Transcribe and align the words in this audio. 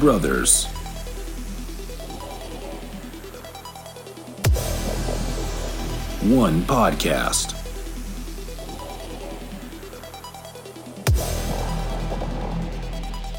brothers. 0.00 0.64
One 6.22 6.62
podcast. 6.62 7.54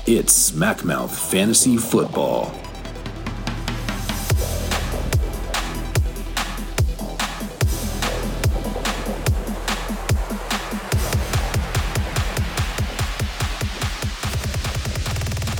It's 0.05 0.51
Smackmouth 0.51 1.09
Fantasy 1.31 1.77
Football. 1.77 2.53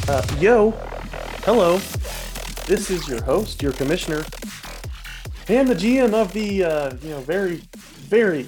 Uh, 0.07 0.21
yo, 0.39 0.90
hello. 1.43 1.77
This 2.67 2.91
is 2.91 3.07
your 3.07 3.23
host, 3.23 3.63
your 3.63 3.71
commissioner, 3.73 4.23
and 5.47 5.67
the 5.67 5.73
GM 5.73 6.13
of 6.13 6.31
the 6.33 6.63
uh, 6.63 6.95
you 7.01 7.09
know 7.09 7.21
very, 7.21 7.63
very 7.75 8.47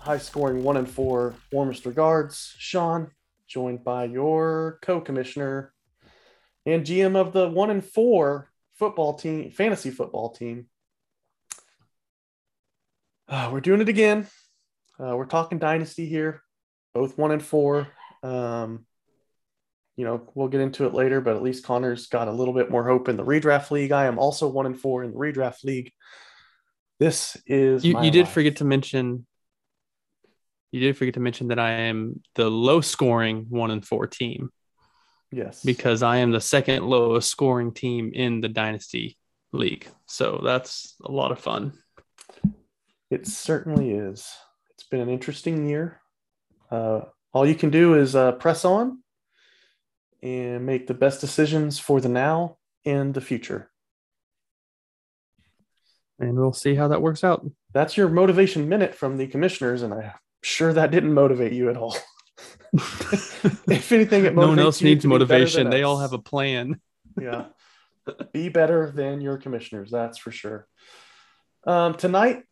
high-scoring 0.00 0.64
one 0.64 0.78
and 0.78 0.88
four 0.88 1.34
warmest 1.52 1.84
regards, 1.84 2.54
Sean, 2.56 3.10
joined 3.46 3.84
by 3.84 4.04
your 4.04 4.78
co-commissioner 4.80 5.74
and 6.64 6.86
GM 6.86 7.14
of 7.14 7.34
the 7.34 7.48
one 7.48 7.68
and 7.68 7.84
four 7.84 8.50
football 8.72 9.14
team, 9.14 9.50
fantasy 9.50 9.90
football 9.90 10.30
team. 10.30 10.66
Uh, 13.28 13.50
we're 13.52 13.60
doing 13.60 13.82
it 13.82 13.88
again. 13.90 14.26
Uh, 14.98 15.14
we're 15.14 15.26
talking 15.26 15.58
dynasty 15.58 16.06
here, 16.06 16.42
both 16.94 17.18
one 17.18 17.32
and 17.32 17.42
four. 17.42 17.88
Um, 18.22 18.86
you 19.98 20.04
know, 20.04 20.22
we'll 20.36 20.46
get 20.46 20.60
into 20.60 20.86
it 20.86 20.94
later, 20.94 21.20
but 21.20 21.34
at 21.34 21.42
least 21.42 21.64
Connor's 21.64 22.06
got 22.06 22.28
a 22.28 22.32
little 22.32 22.54
bit 22.54 22.70
more 22.70 22.86
hope 22.86 23.08
in 23.08 23.16
the 23.16 23.24
redraft 23.24 23.72
league. 23.72 23.90
I 23.90 24.04
am 24.06 24.16
also 24.16 24.46
one 24.46 24.64
and 24.64 24.78
four 24.78 25.02
in 25.02 25.10
the 25.10 25.16
redraft 25.16 25.64
league. 25.64 25.90
This 27.00 27.36
is 27.48 27.84
You, 27.84 28.00
you 28.00 28.12
did 28.12 28.26
life. 28.26 28.32
forget 28.32 28.56
to 28.56 28.64
mention. 28.64 29.26
You 30.70 30.78
did 30.78 30.96
forget 30.96 31.14
to 31.14 31.20
mention 31.20 31.48
that 31.48 31.58
I 31.58 31.70
am 31.70 32.22
the 32.36 32.48
low 32.48 32.80
scoring 32.80 33.46
one 33.48 33.72
and 33.72 33.84
four 33.84 34.06
team 34.06 34.50
yes 35.32 35.64
because 35.64 36.02
I 36.04 36.18
am 36.18 36.30
the 36.30 36.40
second 36.40 36.84
lowest 36.84 37.28
scoring 37.28 37.74
team 37.74 38.12
in 38.14 38.40
the 38.40 38.48
dynasty 38.48 39.18
league. 39.52 39.88
So 40.06 40.40
that's 40.44 40.94
a 41.04 41.10
lot 41.10 41.32
of 41.32 41.40
fun. 41.40 41.72
it 43.10 43.26
certainly 43.26 43.90
is. 43.90 44.28
It's 44.70 44.84
been 44.84 45.00
an 45.00 45.08
interesting 45.08 45.68
year. 45.68 46.00
Uh, 46.70 47.00
all 47.32 47.44
you 47.44 47.56
can 47.56 47.70
do 47.70 47.94
is 47.94 48.14
uh, 48.14 48.32
press 48.32 48.64
on 48.64 49.02
and 50.22 50.66
make 50.66 50.86
the 50.86 50.94
best 50.94 51.20
decisions 51.20 51.78
for 51.78 52.00
the 52.00 52.08
now 52.08 52.56
and 52.84 53.14
the 53.14 53.20
future. 53.20 53.70
And 56.18 56.36
we'll 56.36 56.52
see 56.52 56.74
how 56.74 56.88
that 56.88 57.02
works 57.02 57.22
out. 57.22 57.48
That's 57.72 57.96
your 57.96 58.08
motivation 58.08 58.68
minute 58.68 58.94
from 58.94 59.16
the 59.16 59.28
commissioners, 59.28 59.82
and 59.82 59.94
I'm 59.94 60.12
sure 60.42 60.72
that 60.72 60.90
didn't 60.90 61.14
motivate 61.14 61.52
you 61.52 61.70
at 61.70 61.76
all. 61.76 61.96
if 62.72 63.92
anything, 63.92 64.24
it 64.24 64.34
no 64.34 64.48
one 64.48 64.58
else 64.58 64.82
needs 64.82 65.02
to 65.02 65.08
be 65.08 65.12
better 65.12 65.26
motivation. 65.26 65.70
They 65.70 65.84
all 65.84 65.98
have 65.98 66.12
a 66.12 66.18
plan. 66.18 66.80
yeah. 67.20 67.46
Be 68.32 68.48
better 68.48 68.90
than 68.90 69.20
your 69.20 69.36
commissioners, 69.36 69.90
that's 69.90 70.18
for 70.18 70.32
sure. 70.32 70.66
Um, 71.66 71.94
tonight, 71.94 72.44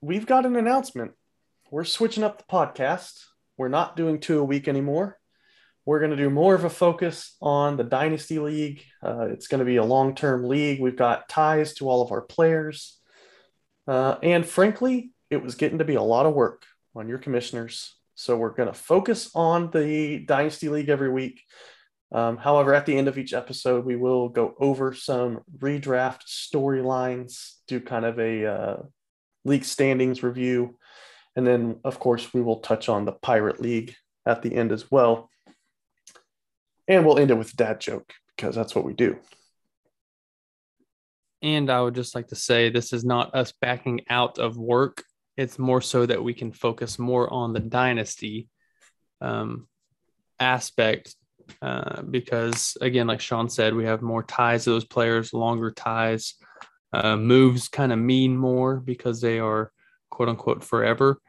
we've 0.00 0.26
got 0.26 0.46
an 0.46 0.56
announcement. 0.56 1.12
We're 1.70 1.84
switching 1.84 2.22
up 2.22 2.38
the 2.38 2.44
podcast. 2.44 3.24
We're 3.56 3.68
not 3.68 3.96
doing 3.96 4.20
two 4.20 4.38
a 4.38 4.44
week 4.44 4.68
anymore. 4.68 5.19
We're 5.90 5.98
going 5.98 6.12
to 6.12 6.16
do 6.16 6.30
more 6.30 6.54
of 6.54 6.62
a 6.62 6.70
focus 6.70 7.34
on 7.42 7.76
the 7.76 7.82
Dynasty 7.82 8.38
League. 8.38 8.84
Uh, 9.04 9.22
it's 9.22 9.48
going 9.48 9.58
to 9.58 9.64
be 9.64 9.74
a 9.74 9.82
long 9.82 10.14
term 10.14 10.44
league. 10.44 10.80
We've 10.80 10.94
got 10.94 11.28
ties 11.28 11.74
to 11.74 11.88
all 11.88 12.00
of 12.00 12.12
our 12.12 12.20
players. 12.20 12.96
Uh, 13.88 14.14
and 14.22 14.46
frankly, 14.46 15.10
it 15.30 15.42
was 15.42 15.56
getting 15.56 15.78
to 15.78 15.84
be 15.84 15.96
a 15.96 16.02
lot 16.02 16.26
of 16.26 16.34
work 16.34 16.62
on 16.94 17.08
your 17.08 17.18
commissioners. 17.18 17.96
So 18.14 18.36
we're 18.36 18.54
going 18.54 18.68
to 18.68 18.72
focus 18.72 19.32
on 19.34 19.72
the 19.72 20.20
Dynasty 20.20 20.68
League 20.68 20.90
every 20.90 21.10
week. 21.10 21.40
Um, 22.12 22.36
however, 22.36 22.72
at 22.72 22.86
the 22.86 22.96
end 22.96 23.08
of 23.08 23.18
each 23.18 23.34
episode, 23.34 23.84
we 23.84 23.96
will 23.96 24.28
go 24.28 24.54
over 24.60 24.94
some 24.94 25.40
redraft 25.58 26.20
storylines, 26.28 27.54
do 27.66 27.80
kind 27.80 28.04
of 28.04 28.20
a 28.20 28.46
uh, 28.46 28.76
league 29.44 29.64
standings 29.64 30.22
review. 30.22 30.78
And 31.34 31.44
then, 31.44 31.80
of 31.82 31.98
course, 31.98 32.32
we 32.32 32.42
will 32.42 32.60
touch 32.60 32.88
on 32.88 33.06
the 33.06 33.12
Pirate 33.12 33.60
League 33.60 33.96
at 34.24 34.42
the 34.42 34.54
end 34.54 34.70
as 34.70 34.88
well. 34.88 35.26
And 36.90 37.06
we'll 37.06 37.20
end 37.20 37.30
it 37.30 37.38
with 37.38 37.52
a 37.52 37.56
dad 37.56 37.80
joke 37.80 38.12
because 38.34 38.56
that's 38.56 38.74
what 38.74 38.84
we 38.84 38.94
do. 38.94 39.16
And 41.40 41.70
I 41.70 41.80
would 41.80 41.94
just 41.94 42.16
like 42.16 42.26
to 42.28 42.34
say 42.34 42.68
this 42.68 42.92
is 42.92 43.04
not 43.04 43.32
us 43.32 43.52
backing 43.60 44.00
out 44.10 44.40
of 44.40 44.58
work. 44.58 45.04
It's 45.36 45.56
more 45.56 45.80
so 45.80 46.04
that 46.04 46.22
we 46.22 46.34
can 46.34 46.50
focus 46.50 46.98
more 46.98 47.32
on 47.32 47.52
the 47.52 47.60
dynasty 47.60 48.48
um, 49.20 49.68
aspect. 50.40 51.14
Uh, 51.62 52.02
because 52.02 52.76
again, 52.80 53.06
like 53.06 53.20
Sean 53.20 53.48
said, 53.48 53.72
we 53.72 53.84
have 53.84 54.02
more 54.02 54.24
ties 54.24 54.64
to 54.64 54.70
those 54.70 54.84
players, 54.84 55.32
longer 55.32 55.70
ties. 55.70 56.34
Uh, 56.92 57.16
moves 57.16 57.68
kind 57.68 57.92
of 57.92 58.00
mean 58.00 58.36
more 58.36 58.80
because 58.80 59.20
they 59.20 59.38
are 59.38 59.70
quote 60.10 60.28
unquote 60.28 60.64
forever. 60.64 61.20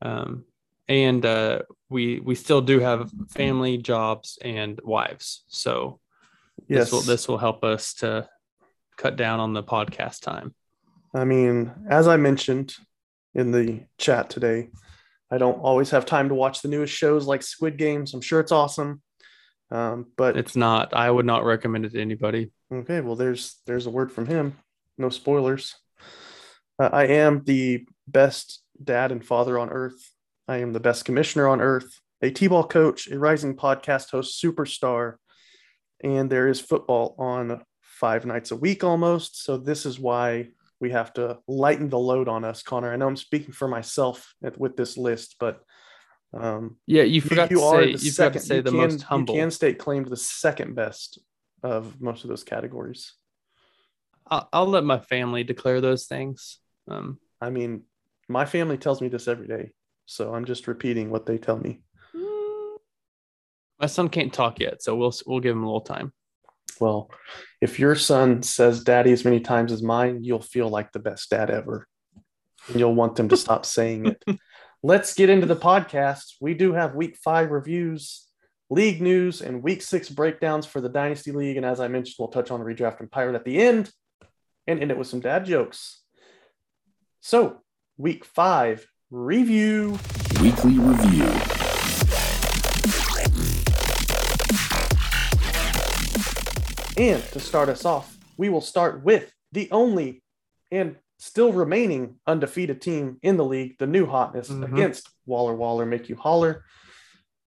Um, 0.00 0.44
and 0.88 1.26
uh, 1.26 1.62
we 1.90 2.20
we 2.20 2.34
still 2.34 2.60
do 2.60 2.80
have 2.80 3.10
family, 3.30 3.78
jobs, 3.78 4.38
and 4.42 4.80
wives. 4.84 5.44
So 5.48 6.00
Yes. 6.66 6.84
this 6.86 6.92
will 6.92 7.00
this 7.02 7.28
will 7.28 7.38
help 7.38 7.64
us 7.64 7.94
to 7.94 8.28
cut 8.96 9.16
down 9.16 9.40
on 9.40 9.52
the 9.52 9.62
podcast 9.62 10.22
time. 10.22 10.54
I 11.14 11.24
mean, 11.24 11.72
as 11.88 12.08
I 12.08 12.16
mentioned 12.16 12.74
in 13.34 13.52
the 13.52 13.84
chat 13.96 14.28
today, 14.28 14.70
I 15.30 15.38
don't 15.38 15.60
always 15.60 15.90
have 15.90 16.04
time 16.04 16.28
to 16.28 16.34
watch 16.34 16.60
the 16.62 16.68
newest 16.68 16.92
shows 16.92 17.26
like 17.26 17.42
Squid 17.42 17.76
Games. 17.78 18.12
I'm 18.12 18.20
sure 18.20 18.40
it's 18.40 18.52
awesome. 18.52 19.00
Um, 19.70 20.06
but 20.16 20.36
It's 20.36 20.56
not. 20.56 20.94
I 20.94 21.10
would 21.10 21.26
not 21.26 21.44
recommend 21.44 21.84
it 21.84 21.92
to 21.92 22.00
anybody. 22.00 22.50
Okay, 22.72 23.00
well, 23.00 23.16
there's 23.16 23.60
there's 23.66 23.86
a 23.86 23.90
word 23.90 24.10
from 24.10 24.26
him. 24.26 24.56
No 24.98 25.08
spoilers. 25.10 25.76
Uh, 26.78 26.90
I 26.92 27.04
am 27.06 27.42
the 27.44 27.86
best 28.06 28.62
dad 28.82 29.12
and 29.12 29.24
father 29.24 29.58
on 29.58 29.70
earth. 29.70 30.10
I 30.48 30.58
am 30.58 30.72
the 30.72 30.80
best 30.80 31.04
commissioner 31.04 31.46
on 31.46 31.60
earth, 31.60 32.00
a 32.22 32.30
t-ball 32.30 32.64
coach, 32.64 33.06
a 33.08 33.18
rising 33.18 33.54
podcast 33.54 34.10
host, 34.10 34.42
superstar, 34.42 35.16
and 36.02 36.30
there 36.30 36.48
is 36.48 36.60
football 36.60 37.14
on 37.18 37.62
five 37.82 38.24
nights 38.24 38.50
a 38.50 38.56
week 38.56 38.82
almost. 38.82 39.44
So 39.44 39.58
this 39.58 39.84
is 39.84 40.00
why 40.00 40.48
we 40.80 40.90
have 40.90 41.12
to 41.14 41.38
lighten 41.46 41.90
the 41.90 41.98
load 41.98 42.28
on 42.28 42.44
us, 42.44 42.62
Connor. 42.62 42.92
I 42.92 42.96
know 42.96 43.06
I'm 43.08 43.16
speaking 43.16 43.52
for 43.52 43.68
myself 43.68 44.34
with 44.56 44.76
this 44.76 44.96
list, 44.96 45.36
but 45.38 45.60
um, 46.32 46.76
Yeah, 46.86 47.02
you 47.02 47.20
forgot 47.20 47.50
to 47.50 47.58
say. 47.58 47.92
the 47.92 47.98
You 48.04 48.12
forgot 48.12 48.32
to 48.34 48.40
say 48.40 48.56
you 48.56 48.62
the 48.62 48.70
can- 48.70 48.78
most 48.78 49.02
humble. 49.02 49.34
You 49.34 49.42
can 49.42 49.50
state 49.50 49.78
claim 49.78 50.04
to 50.04 50.10
the 50.10 50.16
second 50.16 50.74
best 50.74 51.20
of 51.62 52.00
most 52.00 52.24
of 52.24 52.30
those 52.30 52.44
categories. 52.44 53.12
I'll, 54.26 54.48
I'll 54.52 54.66
let 54.66 54.84
my 54.84 54.98
family 54.98 55.44
declare 55.44 55.80
those 55.80 56.06
things. 56.06 56.58
Um, 56.88 57.18
I 57.40 57.50
mean, 57.50 57.82
my 58.28 58.46
family 58.46 58.78
tells 58.78 59.00
me 59.00 59.08
this 59.08 59.26
every 59.26 59.48
day, 59.48 59.72
so 60.08 60.34
I'm 60.34 60.46
just 60.46 60.66
repeating 60.66 61.10
what 61.10 61.26
they 61.26 61.36
tell 61.36 61.58
me. 61.58 61.82
my 63.78 63.86
son 63.86 64.08
can't 64.08 64.32
talk 64.32 64.58
yet, 64.58 64.82
so 64.82 64.96
we'll 64.96 65.12
we'll 65.26 65.40
give 65.40 65.54
him 65.54 65.62
a 65.62 65.66
little 65.66 65.82
time. 65.82 66.14
Well, 66.80 67.10
if 67.60 67.78
your 67.78 67.94
son 67.94 68.42
says 68.42 68.82
daddy 68.82 69.12
as 69.12 69.26
many 69.26 69.40
times 69.40 69.70
as 69.70 69.82
mine, 69.82 70.24
you'll 70.24 70.40
feel 70.40 70.70
like 70.70 70.92
the 70.92 70.98
best 70.98 71.28
dad 71.28 71.50
ever. 71.50 71.86
And 72.68 72.80
you'll 72.80 72.94
want 72.94 73.16
them 73.16 73.28
to 73.28 73.36
stop 73.44 73.66
saying 73.66 74.06
it. 74.06 74.38
Let's 74.82 75.12
get 75.12 75.28
into 75.28 75.46
the 75.46 75.56
podcast. 75.56 76.36
We 76.40 76.54
do 76.54 76.72
have 76.72 76.94
week 76.94 77.18
five 77.22 77.50
reviews, 77.50 78.26
league 78.70 79.02
news, 79.02 79.42
and 79.42 79.62
week 79.62 79.82
six 79.82 80.08
breakdowns 80.08 80.64
for 80.64 80.80
the 80.80 80.88
Dynasty 80.88 81.32
League. 81.32 81.58
And 81.58 81.66
as 81.66 81.80
I 81.80 81.88
mentioned, 81.88 82.16
we'll 82.18 82.28
touch 82.28 82.50
on 82.50 82.60
redraft 82.60 83.00
and 83.00 83.10
pirate 83.10 83.34
at 83.34 83.44
the 83.44 83.60
end 83.60 83.90
and 84.66 84.80
end 84.80 84.90
it 84.90 84.96
with 84.96 85.08
some 85.08 85.20
dad 85.20 85.44
jokes. 85.44 86.00
So, 87.20 87.60
week 87.98 88.24
five 88.24 88.86
review. 89.10 89.98
Weekly 90.40 90.78
Review. 90.78 91.28
And 96.96 97.22
to 97.32 97.38
start 97.38 97.68
us 97.68 97.84
off, 97.84 98.16
we 98.36 98.48
will 98.48 98.60
start 98.60 99.04
with 99.04 99.32
the 99.52 99.70
only 99.70 100.22
and 100.72 100.96
still 101.18 101.52
remaining 101.52 102.16
undefeated 102.26 102.80
team 102.82 103.18
in 103.22 103.36
the 103.36 103.44
league, 103.44 103.76
the 103.78 103.86
new 103.86 104.04
hotness 104.06 104.48
Mhm. 104.48 104.72
against 104.72 105.08
Waller 105.24 105.54
Waller 105.54 105.86
Make 105.86 106.08
You 106.08 106.16
Holler. 106.16 106.64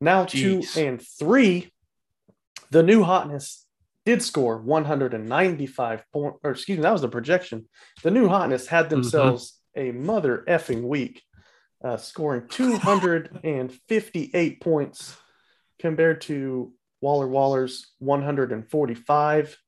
Now 0.01 0.25
two 0.25 0.63
and 0.77 1.03
three. 1.19 1.73
The 2.71 2.83
new 2.85 3.03
hotness 3.03 3.67
did 4.07 4.23
score 4.23 4.57
195 4.59 6.05
points, 6.13 6.39
or 6.45 6.53
excuse 6.53 6.79
me, 6.79 6.83
that 6.83 6.93
was 6.93 7.03
the 7.03 7.09
projection. 7.09 7.69
The 8.05 8.11
new 8.13 8.29
hotness 8.29 8.69
had 8.69 8.89
themselves 8.89 9.61
a 9.77 9.91
mother 9.91 10.45
effing 10.49 10.83
week, 10.83 11.23
uh, 11.83 11.97
scoring 11.97 12.47
258 12.49 14.61
points 14.61 15.17
compared 15.79 16.21
to 16.23 16.73
Waller 17.01 17.27
Waller's 17.27 17.93
145. 17.99 19.59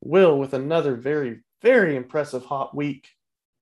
Will 0.00 0.38
with 0.38 0.54
another 0.54 0.96
very, 0.96 1.40
very 1.62 1.96
impressive 1.96 2.44
hot 2.44 2.76
week 2.76 3.08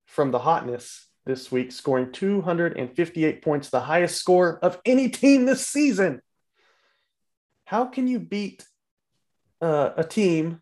from 0.07 0.31
the 0.31 0.39
hotness 0.41 1.09
this 1.25 1.53
week, 1.53 1.73
scoring 1.73 2.13
258 2.13 3.43
points, 3.43 3.71
the 3.71 3.81
highest 3.81 4.17
score 4.17 4.59
of 4.59 4.79
any 4.85 5.09
team 5.09 5.47
this 5.47 5.67
season. 5.67 6.21
How 7.65 7.87
can 7.87 8.07
you 8.09 8.19
beat 8.19 8.67
uh, 9.61 9.91
a 9.97 10.05
team 10.05 10.61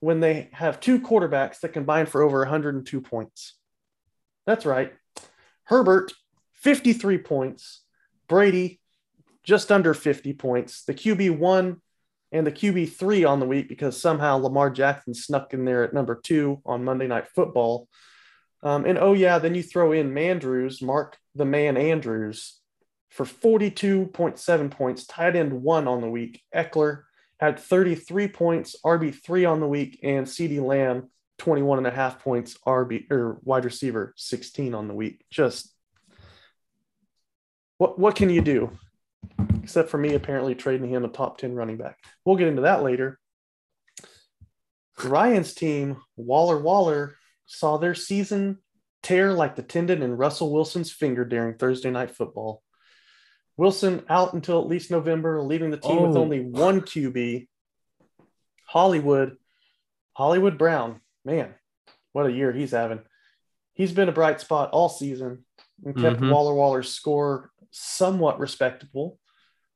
when 0.00 0.20
they 0.20 0.48
have 0.52 0.80
two 0.80 1.00
quarterbacks 1.00 1.60
that 1.60 1.74
combine 1.74 2.06
for 2.06 2.22
over 2.22 2.38
102 2.38 3.00
points? 3.02 3.56
That's 4.46 4.64
right. 4.64 4.94
Herbert, 5.64 6.14
53 6.60 7.18
points. 7.18 7.82
Brady, 8.28 8.80
just 9.42 9.72
under 9.72 9.94
50 9.94 10.32
points. 10.34 10.84
The 10.84 10.94
QB 10.94 11.38
one 11.38 11.80
and 12.32 12.46
the 12.46 12.52
QB 12.52 12.92
three 12.92 13.24
on 13.24 13.40
the 13.40 13.46
week 13.46 13.68
because 13.68 14.00
somehow 14.00 14.36
Lamar 14.36 14.70
Jackson 14.70 15.14
snuck 15.14 15.52
in 15.52 15.64
there 15.64 15.82
at 15.82 15.94
number 15.94 16.14
two 16.22 16.60
on 16.64 16.84
Monday 16.84 17.06
Night 17.06 17.28
Football. 17.34 17.88
Um, 18.62 18.84
and 18.84 18.98
oh, 18.98 19.14
yeah, 19.14 19.38
then 19.38 19.54
you 19.54 19.62
throw 19.62 19.92
in 19.92 20.12
Mandrews, 20.12 20.82
Mark 20.82 21.16
the 21.34 21.44
Man 21.44 21.76
Andrews, 21.76 22.60
for 23.08 23.24
42.7 23.24 24.70
points, 24.70 25.06
tight 25.06 25.34
end 25.34 25.52
one 25.52 25.88
on 25.88 26.00
the 26.00 26.10
week. 26.10 26.42
Ekeler 26.54 27.02
had 27.38 27.58
33 27.58 28.28
points, 28.28 28.76
RB3 28.84 29.50
on 29.50 29.60
the 29.60 29.66
week, 29.66 29.98
and 30.02 30.26
CeeDee 30.26 30.62
Lamb, 30.62 31.08
21 31.38 31.78
and 31.78 31.86
a 31.86 31.90
half 31.90 32.22
points, 32.22 32.56
RB 32.66 33.10
or 33.10 33.40
wide 33.42 33.64
receiver, 33.64 34.12
16 34.16 34.74
on 34.74 34.88
the 34.88 34.94
week. 34.94 35.24
Just 35.30 35.74
what 37.80 37.98
what 37.98 38.14
can 38.14 38.28
you 38.28 38.42
do? 38.42 38.70
Except 39.62 39.88
for 39.88 39.96
me 39.96 40.12
apparently 40.12 40.54
trading 40.54 40.90
him 40.90 41.02
a 41.02 41.08
top 41.08 41.38
10 41.38 41.54
running 41.54 41.78
back. 41.78 41.96
We'll 42.26 42.36
get 42.36 42.48
into 42.48 42.62
that 42.62 42.82
later. 42.82 43.18
Ryan's 45.02 45.54
team, 45.54 45.96
Waller 46.14 46.58
Waller, 46.58 47.16
saw 47.46 47.78
their 47.78 47.94
season 47.94 48.58
tear 49.02 49.32
like 49.32 49.56
the 49.56 49.62
tendon 49.62 50.02
in 50.02 50.18
Russell 50.18 50.52
Wilson's 50.52 50.92
finger 50.92 51.24
during 51.24 51.54
Thursday 51.54 51.90
night 51.90 52.10
football. 52.10 52.62
Wilson 53.56 54.02
out 54.10 54.34
until 54.34 54.60
at 54.60 54.68
least 54.68 54.90
November, 54.90 55.40
leaving 55.40 55.70
the 55.70 55.78
team 55.78 56.00
oh. 56.00 56.08
with 56.08 56.18
only 56.18 56.40
one 56.40 56.82
QB. 56.82 57.48
Hollywood, 58.66 59.38
Hollywood 60.12 60.58
Brown, 60.58 61.00
man, 61.24 61.54
what 62.12 62.26
a 62.26 62.32
year 62.32 62.52
he's 62.52 62.72
having. 62.72 63.00
He's 63.72 63.92
been 63.92 64.10
a 64.10 64.12
bright 64.12 64.38
spot 64.38 64.68
all 64.70 64.90
season 64.90 65.46
and 65.82 65.96
kept 65.96 66.16
mm-hmm. 66.16 66.30
Waller 66.30 66.52
Waller's 66.52 66.92
score 66.92 67.50
somewhat 67.70 68.38
respectable. 68.38 69.18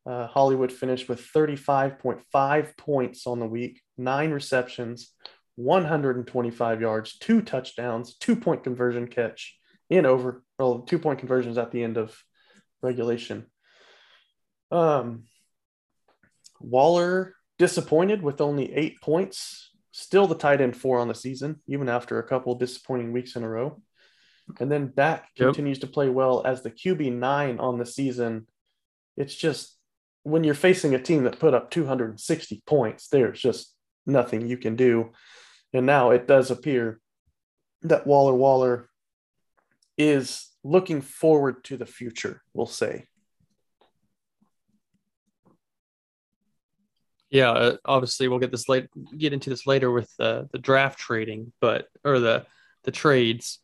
Uh, 0.06 0.26
Hollywood 0.26 0.70
finished 0.70 1.08
with 1.08 1.20
35.5 1.20 2.76
points 2.76 3.26
on 3.26 3.40
the 3.40 3.46
week, 3.46 3.80
nine 3.96 4.32
receptions, 4.32 5.12
125 5.56 6.80
yards, 6.80 7.16
two 7.18 7.40
touchdowns, 7.40 8.16
two 8.16 8.36
point 8.36 8.64
conversion 8.64 9.06
catch 9.06 9.56
in 9.88 10.04
over, 10.04 10.42
well, 10.58 10.80
two 10.80 10.98
point 10.98 11.18
conversions 11.18 11.56
at 11.56 11.70
the 11.70 11.82
end 11.82 11.96
of 11.96 12.16
regulation. 12.82 13.46
Um, 14.70 15.24
Waller 16.60 17.34
disappointed 17.58 18.22
with 18.22 18.40
only 18.40 18.72
eight 18.74 19.00
points, 19.00 19.70
still 19.92 20.26
the 20.26 20.34
tight 20.34 20.60
end 20.60 20.76
four 20.76 20.98
on 20.98 21.08
the 21.08 21.14
season, 21.14 21.60
even 21.66 21.88
after 21.88 22.18
a 22.18 22.26
couple 22.26 22.54
disappointing 22.56 23.12
weeks 23.12 23.36
in 23.36 23.44
a 23.44 23.48
row. 23.48 23.80
And 24.60 24.70
then 24.70 24.92
Dak 24.94 25.28
yep. 25.36 25.48
continues 25.48 25.78
to 25.80 25.86
play 25.86 26.08
well 26.08 26.42
as 26.44 26.62
the 26.62 26.70
QB 26.70 27.12
nine 27.12 27.58
on 27.58 27.78
the 27.78 27.86
season. 27.86 28.46
It's 29.16 29.34
just 29.34 29.76
when 30.22 30.44
you're 30.44 30.54
facing 30.54 30.94
a 30.94 31.02
team 31.02 31.24
that 31.24 31.38
put 31.38 31.54
up 31.54 31.70
260 31.70 32.62
points, 32.66 33.08
there's 33.08 33.40
just 33.40 33.74
nothing 34.06 34.46
you 34.46 34.56
can 34.56 34.76
do. 34.76 35.12
And 35.72 35.86
now 35.86 36.10
it 36.10 36.26
does 36.26 36.50
appear 36.50 37.00
that 37.82 38.06
Waller 38.06 38.34
Waller 38.34 38.88
is 39.96 40.50
looking 40.62 41.00
forward 41.00 41.64
to 41.64 41.76
the 41.76 41.86
future, 41.86 42.42
we'll 42.52 42.66
say. 42.66 43.06
Yeah, 47.30 47.50
uh, 47.50 47.76
obviously 47.84 48.28
we'll 48.28 48.38
get 48.38 48.52
this 48.52 48.68
late 48.68 48.86
get 49.18 49.32
into 49.32 49.50
this 49.50 49.66
later 49.66 49.90
with 49.90 50.08
uh, 50.20 50.44
the 50.52 50.58
draft 50.58 51.00
trading, 51.00 51.52
but 51.60 51.88
or 52.04 52.20
the 52.20 52.46
the 52.84 52.92
trades. 52.92 53.58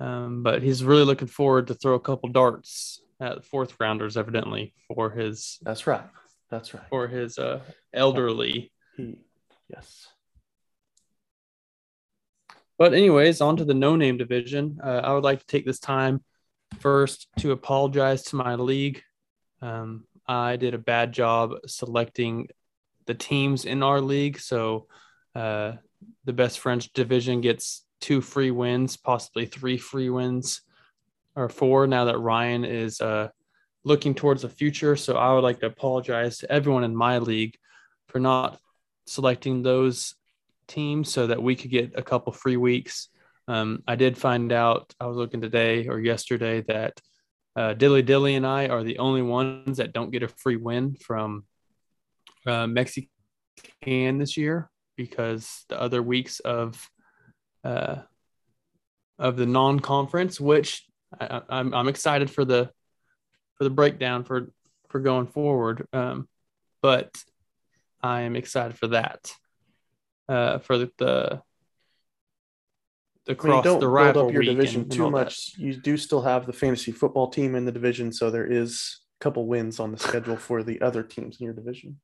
Um, 0.00 0.42
but 0.42 0.62
he's 0.62 0.82
really 0.82 1.04
looking 1.04 1.28
forward 1.28 1.66
to 1.66 1.74
throw 1.74 1.94
a 1.94 2.00
couple 2.00 2.30
darts 2.30 3.02
at 3.20 3.44
fourth 3.44 3.74
rounders, 3.78 4.16
evidently 4.16 4.74
for 4.88 5.10
his. 5.10 5.58
That's 5.62 5.86
right. 5.86 6.02
That's 6.50 6.72
right. 6.74 6.82
For 6.88 7.06
his 7.06 7.38
uh, 7.38 7.60
elderly. 7.92 8.72
He, 8.96 9.18
yes. 9.68 10.08
But 12.78 12.94
anyways, 12.94 13.42
on 13.42 13.58
to 13.58 13.64
the 13.66 13.74
no 13.74 13.94
name 13.94 14.16
division. 14.16 14.78
Uh, 14.82 15.02
I 15.04 15.12
would 15.12 15.22
like 15.22 15.40
to 15.40 15.46
take 15.46 15.66
this 15.66 15.80
time 15.80 16.24
first 16.78 17.28
to 17.40 17.52
apologize 17.52 18.22
to 18.24 18.36
my 18.36 18.54
league. 18.54 19.02
Um, 19.60 20.04
I 20.26 20.56
did 20.56 20.72
a 20.72 20.78
bad 20.78 21.12
job 21.12 21.52
selecting 21.66 22.48
the 23.06 23.14
teams 23.14 23.66
in 23.66 23.82
our 23.82 24.00
league. 24.00 24.38
So 24.38 24.86
uh, 25.34 25.72
the 26.24 26.32
best 26.32 26.58
French 26.58 26.90
division 26.94 27.42
gets 27.42 27.84
two 28.00 28.20
free 28.20 28.50
wins, 28.50 28.96
possibly 28.96 29.46
three 29.46 29.78
free 29.78 30.10
wins 30.10 30.62
or 31.36 31.48
four 31.48 31.86
now 31.86 32.06
that 32.06 32.18
Ryan 32.18 32.64
is 32.64 33.00
uh, 33.00 33.28
looking 33.84 34.14
towards 34.14 34.42
the 34.42 34.48
future. 34.48 34.96
So 34.96 35.16
I 35.16 35.32
would 35.32 35.44
like 35.44 35.60
to 35.60 35.66
apologize 35.66 36.38
to 36.38 36.50
everyone 36.50 36.84
in 36.84 36.94
my 36.94 37.18
league 37.18 37.56
for 38.08 38.18
not 38.18 38.58
selecting 39.06 39.62
those 39.62 40.14
teams 40.66 41.10
so 41.10 41.26
that 41.26 41.42
we 41.42 41.56
could 41.56 41.70
get 41.70 41.98
a 41.98 42.02
couple 42.02 42.32
free 42.32 42.56
weeks. 42.56 43.08
Um, 43.48 43.82
I 43.86 43.96
did 43.96 44.16
find 44.16 44.52
out, 44.52 44.94
I 45.00 45.06
was 45.06 45.16
looking 45.16 45.40
today 45.40 45.88
or 45.88 45.98
yesterday 45.98 46.62
that 46.62 47.00
uh, 47.56 47.74
Dilly 47.74 48.02
Dilly 48.02 48.36
and 48.36 48.46
I 48.46 48.68
are 48.68 48.84
the 48.84 48.98
only 48.98 49.22
ones 49.22 49.78
that 49.78 49.92
don't 49.92 50.12
get 50.12 50.22
a 50.22 50.28
free 50.28 50.56
win 50.56 50.94
from 50.94 51.44
uh, 52.46 52.66
Mexican 52.66 53.08
this 54.18 54.36
year 54.36 54.70
because 54.96 55.64
the 55.68 55.80
other 55.80 56.02
weeks 56.02 56.40
of 56.40 56.88
uh, 57.64 57.96
of 59.18 59.36
the 59.36 59.46
non-conference, 59.46 60.40
which 60.40 60.84
I, 61.18 61.42
I'm 61.48 61.74
I'm 61.74 61.88
excited 61.88 62.30
for 62.30 62.44
the 62.44 62.70
for 63.56 63.64
the 63.64 63.70
breakdown 63.70 64.24
for 64.24 64.52
for 64.88 65.00
going 65.00 65.26
forward. 65.26 65.86
Um, 65.92 66.28
but 66.82 67.16
I 68.02 68.22
am 68.22 68.36
excited 68.36 68.78
for 68.78 68.88
that. 68.88 69.32
Uh, 70.28 70.58
for 70.58 70.78
the, 70.78 70.90
the 70.98 71.42
the 73.26 73.34
cross 73.34 73.64
don't 73.64 73.80
the 73.80 73.88
build 73.88 74.16
up 74.16 74.32
your 74.32 74.42
division 74.42 74.82
and, 74.82 74.92
too 74.92 75.04
and 75.04 75.12
much. 75.12 75.52
That. 75.52 75.62
You 75.62 75.74
do 75.74 75.96
still 75.96 76.22
have 76.22 76.46
the 76.46 76.52
fantasy 76.52 76.92
football 76.92 77.28
team 77.28 77.54
in 77.54 77.64
the 77.64 77.72
division, 77.72 78.12
so 78.12 78.30
there 78.30 78.46
is 78.46 79.00
a 79.20 79.24
couple 79.24 79.46
wins 79.46 79.80
on 79.80 79.92
the 79.92 79.98
schedule 79.98 80.36
for 80.48 80.62
the 80.62 80.80
other 80.80 81.02
teams 81.02 81.38
in 81.40 81.44
your 81.44 81.54
division. 81.54 82.00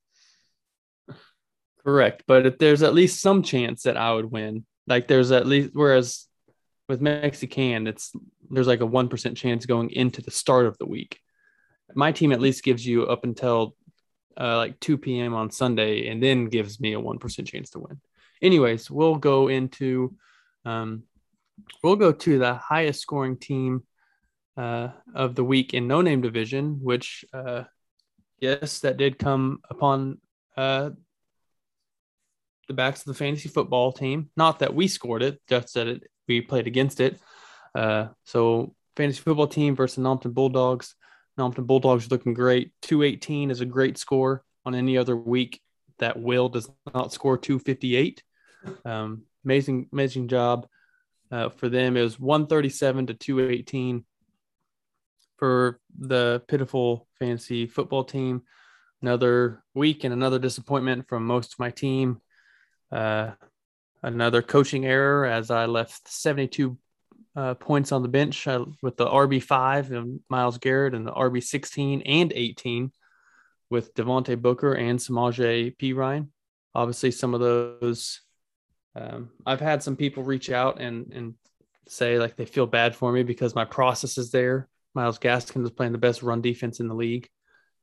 Correct. 1.85 2.25
But 2.27 2.47
if 2.47 2.59
there's 2.59 2.83
at 2.83 2.95
least 2.95 3.21
some 3.21 3.43
chance 3.43 3.85
that 3.85 3.97
I 3.97 4.13
would 4.13 4.31
win, 4.31 4.67
like 4.87 5.09
there's 5.09 5.33
at 5.33 5.47
least, 5.47 5.71
whereas 5.73 6.27
with 6.89 7.01
Mexican, 7.01 7.87
it's 7.87 8.13
there's 8.51 8.67
like 8.67 8.81
a 8.81 8.87
1% 8.87 9.37
chance 9.37 9.67
going 9.67 9.91
into 9.91 10.23
the 10.23 10.31
start 10.31 10.67
of 10.67 10.79
the 10.79 10.87
week. 10.87 11.21
My 11.95 12.13
team 12.13 12.33
at 12.33 12.41
least 12.41 12.65
gives 12.65 12.87
you 12.87 13.05
up 13.05 13.25
until 13.25 13.75
uh, 14.39 14.57
like 14.57 14.79
2 14.81 14.99
p.m. 14.99 15.35
on 15.35 15.51
Sunday 15.51 16.09
and 16.09 16.23
then 16.23 16.47
gives 16.47 16.81
me 16.81 16.95
a 16.95 17.01
1% 17.01 17.47
chance 17.47 17.71
to 17.71 17.81
win. 17.81 18.01
Anyways, 18.43 18.91
we'll 18.91 19.17
go 19.17 19.49
into, 19.49 20.15
um, 20.65 21.05
we'll 21.83 21.97
go 21.97 22.13
to 22.13 22.39
the 22.39 22.55
highest 22.55 23.01
scoring 23.01 23.39
team 23.39 23.83
uh, 24.57 24.89
of 25.15 25.35
the 25.35 25.45
week 25.45 25.75
in 25.75 25.89
no 25.89 26.03
name 26.03 26.21
division, 26.21 26.79
which, 26.83 27.25
uh, 27.33 27.65
yes, 28.39 28.81
that 28.81 28.97
did 28.97 29.19
come 29.19 29.61
upon 29.71 30.19
uh, 30.57 30.91
the 32.69 32.75
backs 32.75 33.01
of 33.01 33.07
the 33.07 33.15
fantasy 33.15 33.49
football 33.49 33.93
team. 33.93 34.31
Not 34.37 34.61
that 34.61 34.75
we 34.75 34.89
scored 34.89 35.23
it, 35.23 35.41
just 35.49 35.75
that 35.75 35.87
it, 35.87 36.03
we 36.29 36.41
played 36.41 36.67
against 36.67 37.01
it. 37.01 37.19
Uh, 37.75 38.09
so 38.25 38.75
fantasy 38.97 39.21
football 39.21 39.47
team 39.47 39.77
versus 39.77 40.03
Nompton 40.03 40.33
Bulldogs. 40.33 40.95
Nompton 41.39 41.67
Bulldogs 41.67 42.11
looking 42.11 42.35
great. 42.35 42.73
218 42.83 43.51
is 43.51 43.61
a 43.61 43.67
great 43.67 43.99
score 43.99 44.43
on 44.65 44.75
any 44.75 44.97
other 44.97 45.17
week 45.17 45.61
that 45.99 46.19
Will 46.19 46.49
does 46.49 46.69
not 46.95 47.13
score 47.13 47.39
258. 47.39 48.23
Um, 48.85 49.23
amazing, 49.45 49.89
amazing 49.93 50.29
job 50.29 50.67
uh, 51.31 51.51
for 51.51 51.69
them. 51.69 51.97
It 51.97 52.03
was 52.03 52.19
137 52.19 53.09
to 53.09 53.15
218 53.15 54.05
for 55.37 55.79
the 55.99 56.43
pitiful 56.49 57.07
fantasy 57.19 57.67
football 57.67 58.05
team. 58.05 58.43
Another 59.03 59.63
week 59.75 60.05
and 60.05 60.13
another 60.13 60.39
disappointment 60.39 61.09
from 61.09 61.27
most 61.27 61.53
of 61.53 61.59
my 61.59 61.71
team. 61.71 62.21
Uh, 62.91 63.33
another 64.03 64.43
coaching 64.43 64.87
error 64.87 65.27
as 65.27 65.51
I 65.51 65.67
left 65.67 66.09
72 66.09 66.77
uh, 67.35 67.55
points 67.55 67.93
on 67.93 68.03
the 68.03 68.09
bench 68.09 68.47
uh, 68.47 68.65
with 68.83 68.97
the 68.97 69.07
RB5 69.07 69.91
and 69.91 70.21
Miles 70.29 70.59
Garrett 70.59 70.95
and 70.95 71.07
the 71.07 71.13
RB16 71.13 72.03
and 72.07 72.33
18 72.35 72.93
with 73.69 73.95
Devontae 73.95 74.41
Booker 74.41 74.73
and 74.75 74.99
Samaje 74.99 75.77
Perine. 75.77 76.29
Obviously, 76.75 77.11
some 77.11 77.35
of 77.35 77.41
those 77.41 78.21
um, 78.95 79.31
I've 79.45 79.61
had 79.61 79.83
some 79.83 79.97
people 79.97 80.23
reach 80.23 80.51
out 80.51 80.81
and 80.81 81.13
and 81.13 81.35
say 81.87 82.19
like 82.19 82.37
they 82.37 82.47
feel 82.47 82.67
bad 82.67 82.97
for 82.97 83.13
me 83.13 83.23
because 83.23 83.55
my 83.55 83.65
process 83.65 84.19
is 84.19 84.31
there. 84.31 84.69
Myles 84.95 85.19
Gaskin 85.19 85.63
was 85.63 85.71
playing 85.71 85.93
the 85.93 85.99
best 85.99 86.23
run 86.23 86.41
defense 86.41 86.81
in 86.81 86.89
the 86.89 86.95
league. 86.95 87.29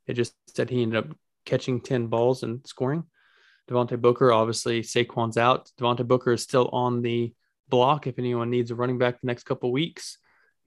It 0.07 0.13
just 0.13 0.33
said 0.47 0.69
he 0.69 0.81
ended 0.81 1.05
up 1.05 1.17
catching 1.45 1.79
10 1.79 2.07
balls 2.07 2.43
and 2.43 2.65
scoring. 2.65 3.03
Devontae 3.69 3.99
Booker, 3.99 4.31
obviously, 4.31 4.81
Saquon's 4.81 5.37
out. 5.37 5.71
Devontae 5.79 6.07
Booker 6.07 6.33
is 6.33 6.43
still 6.43 6.69
on 6.73 7.01
the 7.01 7.33
block 7.69 8.07
if 8.07 8.19
anyone 8.19 8.49
needs 8.49 8.71
a 8.71 8.75
running 8.75 8.97
back 8.97 9.21
the 9.21 9.27
next 9.27 9.43
couple 9.43 9.71
weeks. 9.71 10.17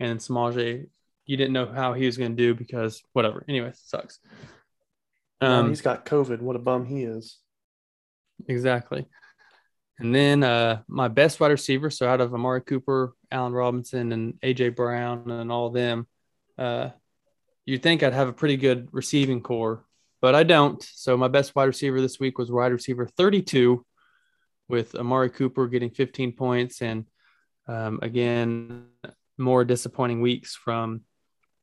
And 0.00 0.18
Samaje, 0.18 0.86
you 1.26 1.36
didn't 1.36 1.52
know 1.52 1.66
how 1.66 1.92
he 1.92 2.06
was 2.06 2.16
going 2.16 2.36
to 2.36 2.42
do 2.42 2.54
because 2.54 3.02
whatever. 3.12 3.44
Anyway, 3.48 3.72
sucks. 3.74 4.18
Um, 5.40 5.68
he's 5.68 5.82
got 5.82 6.06
COVID. 6.06 6.40
What 6.40 6.56
a 6.56 6.60
bum 6.60 6.86
he 6.86 7.02
is. 7.02 7.38
Exactly. 8.48 9.06
And 9.98 10.14
then 10.14 10.42
uh, 10.42 10.82
my 10.88 11.08
best 11.08 11.40
wide 11.40 11.50
receiver, 11.50 11.88
so 11.88 12.06
out 12.06 12.20
of 12.20 12.34
Amari 12.34 12.60
Cooper, 12.60 13.14
Allen 13.30 13.52
Robinson, 13.52 14.12
and 14.12 14.34
AJ 14.42 14.76
Brown, 14.76 15.30
and 15.30 15.50
all 15.50 15.68
of 15.68 15.74
them, 15.74 16.06
uh, 16.58 16.90
you'd 17.64 17.82
think 17.82 18.02
I'd 18.02 18.12
have 18.12 18.28
a 18.28 18.32
pretty 18.32 18.58
good 18.58 18.88
receiving 18.92 19.40
core, 19.40 19.85
but 20.26 20.34
I 20.34 20.42
don't. 20.42 20.82
So 20.82 21.16
my 21.16 21.28
best 21.28 21.54
wide 21.54 21.66
receiver 21.66 22.00
this 22.00 22.18
week 22.18 22.36
was 22.36 22.50
wide 22.50 22.72
receiver 22.72 23.06
32, 23.06 23.86
with 24.68 24.96
Amari 24.96 25.30
Cooper 25.30 25.68
getting 25.68 25.90
15 25.90 26.32
points, 26.32 26.82
and 26.82 27.04
um, 27.68 28.00
again, 28.02 28.86
more 29.38 29.64
disappointing 29.64 30.20
weeks 30.20 30.56
from 30.56 31.02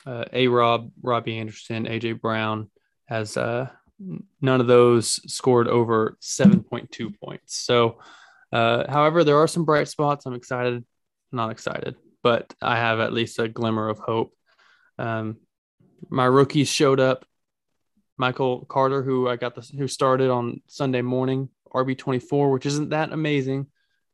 uh, 0.06 0.24
A. 0.32 0.48
Rob, 0.48 0.92
Robbie 1.02 1.40
Anderson, 1.40 1.88
AJ 1.88 2.22
Brown, 2.22 2.72
as 3.10 3.36
uh, 3.36 3.68
none 4.40 4.62
of 4.62 4.68
those 4.68 5.20
scored 5.30 5.68
over 5.68 6.18
7.2 6.22 7.20
points. 7.20 7.58
So 7.58 8.00
uh, 8.54 8.90
however, 8.90 9.26
there 9.26 9.40
are 9.40 9.48
some 9.50 9.66
bright 9.66 9.90
spots. 9.90 10.26
I'm 10.26 10.36
excited, 10.36 10.86
not 11.34 11.52
excited, 11.52 11.98
but 12.24 12.54
I 12.62 12.78
have 12.78 13.02
at 13.02 13.12
least 13.12 13.40
a 13.40 13.50
glimmer 13.50 13.90
of 13.90 14.00
hope. 14.00 14.34
Um, 14.98 15.40
my 16.10 16.24
rookies 16.24 16.70
showed 16.70 17.02
up. 17.02 17.26
Michael 18.24 18.64
Carter, 18.70 19.04
who 19.04 19.28
I 19.28 19.36
got 19.36 19.54
the 19.54 19.70
who 19.78 19.86
started 19.86 20.30
on 20.30 20.62
Sunday 20.68 21.02
morning, 21.02 21.50
RB 21.74 21.98
24, 21.98 22.52
which 22.52 22.66
isn't 22.66 22.92
that 22.92 23.12
amazing, 23.12 23.68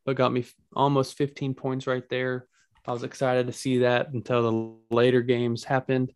but 0.04 0.16
got 0.16 0.34
me 0.34 0.48
almost 0.76 1.16
15 1.16 1.54
points 1.54 1.86
right 1.86 2.10
there. 2.10 2.48
I 2.88 2.92
was 2.92 3.04
excited 3.04 3.46
to 3.46 3.54
see 3.54 3.78
that 3.80 4.10
until 4.12 4.42
the 4.90 4.96
later 4.96 5.22
games 5.22 5.64
happened. 5.64 6.12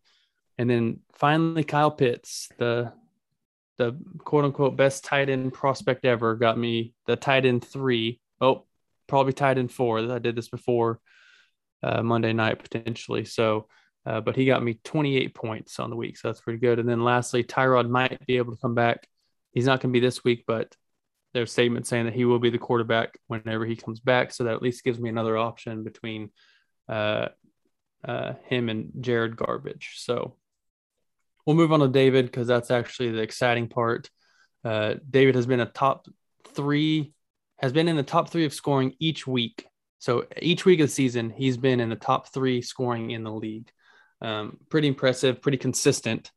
And 0.58 0.68
then 0.68 1.02
finally, 1.12 1.62
Kyle 1.62 1.92
Pitts, 1.92 2.48
the 2.58 2.92
the 3.78 3.96
quote 4.18 4.44
unquote 4.44 4.76
best 4.76 5.04
tight 5.04 5.28
end 5.28 5.52
prospect 5.52 6.04
ever 6.04 6.34
got 6.34 6.58
me 6.58 6.94
the 7.06 7.14
tight 7.14 7.46
end 7.46 7.64
three. 7.64 8.20
Oh, 8.40 8.64
probably 9.06 9.34
tight 9.34 9.56
end 9.56 9.70
four. 9.70 10.00
I 10.00 10.18
did 10.18 10.34
this 10.34 10.48
before 10.48 10.98
uh, 11.80 12.02
Monday 12.02 12.32
night 12.32 12.60
potentially. 12.60 13.24
So, 13.24 13.68
uh, 14.06 14.20
but 14.20 14.36
he 14.36 14.44
got 14.44 14.62
me 14.62 14.78
28 14.84 15.34
points 15.34 15.80
on 15.80 15.90
the 15.90 15.96
week. 15.96 16.18
So 16.18 16.28
that's 16.28 16.40
pretty 16.40 16.58
good. 16.58 16.78
And 16.78 16.88
then 16.88 17.02
lastly, 17.02 17.42
Tyrod 17.42 17.88
might 17.88 18.24
be 18.26 18.36
able 18.36 18.52
to 18.54 18.60
come 18.60 18.74
back. 18.74 19.06
He's 19.52 19.66
not 19.66 19.80
going 19.80 19.92
to 19.92 19.98
be 19.98 20.04
this 20.04 20.24
week, 20.24 20.44
but 20.46 20.74
there's 21.32 21.52
statements 21.52 21.88
saying 21.88 22.04
that 22.04 22.14
he 22.14 22.24
will 22.24 22.38
be 22.38 22.50
the 22.50 22.58
quarterback 22.58 23.18
whenever 23.26 23.64
he 23.64 23.76
comes 23.76 24.00
back. 24.00 24.32
So 24.32 24.44
that 24.44 24.54
at 24.54 24.62
least 24.62 24.84
gives 24.84 25.00
me 25.00 25.08
another 25.08 25.36
option 25.36 25.84
between 25.84 26.30
uh, 26.88 27.28
uh 28.06 28.34
him 28.46 28.68
and 28.68 28.92
Jared 29.00 29.36
Garbage. 29.36 29.94
So 29.96 30.36
we'll 31.46 31.56
move 31.56 31.72
on 31.72 31.80
to 31.80 31.88
David 31.88 32.26
because 32.26 32.46
that's 32.46 32.70
actually 32.70 33.10
the 33.10 33.22
exciting 33.22 33.68
part. 33.68 34.10
Uh, 34.64 34.94
David 35.08 35.34
has 35.34 35.46
been 35.46 35.60
a 35.60 35.66
top 35.66 36.06
three, 36.48 37.12
has 37.58 37.72
been 37.72 37.88
in 37.88 37.96
the 37.96 38.02
top 38.02 38.30
three 38.30 38.44
of 38.44 38.54
scoring 38.54 38.94
each 38.98 39.26
week. 39.26 39.66
So 39.98 40.26
each 40.40 40.64
week 40.64 40.80
of 40.80 40.88
the 40.88 40.92
season, 40.92 41.30
he's 41.30 41.56
been 41.56 41.80
in 41.80 41.88
the 41.88 41.96
top 41.96 42.32
three 42.32 42.60
scoring 42.60 43.10
in 43.10 43.24
the 43.24 43.32
league. 43.32 43.70
Um, 44.20 44.58
pretty 44.70 44.88
impressive, 44.88 45.42
pretty 45.42 45.58
consistent. 45.58 46.30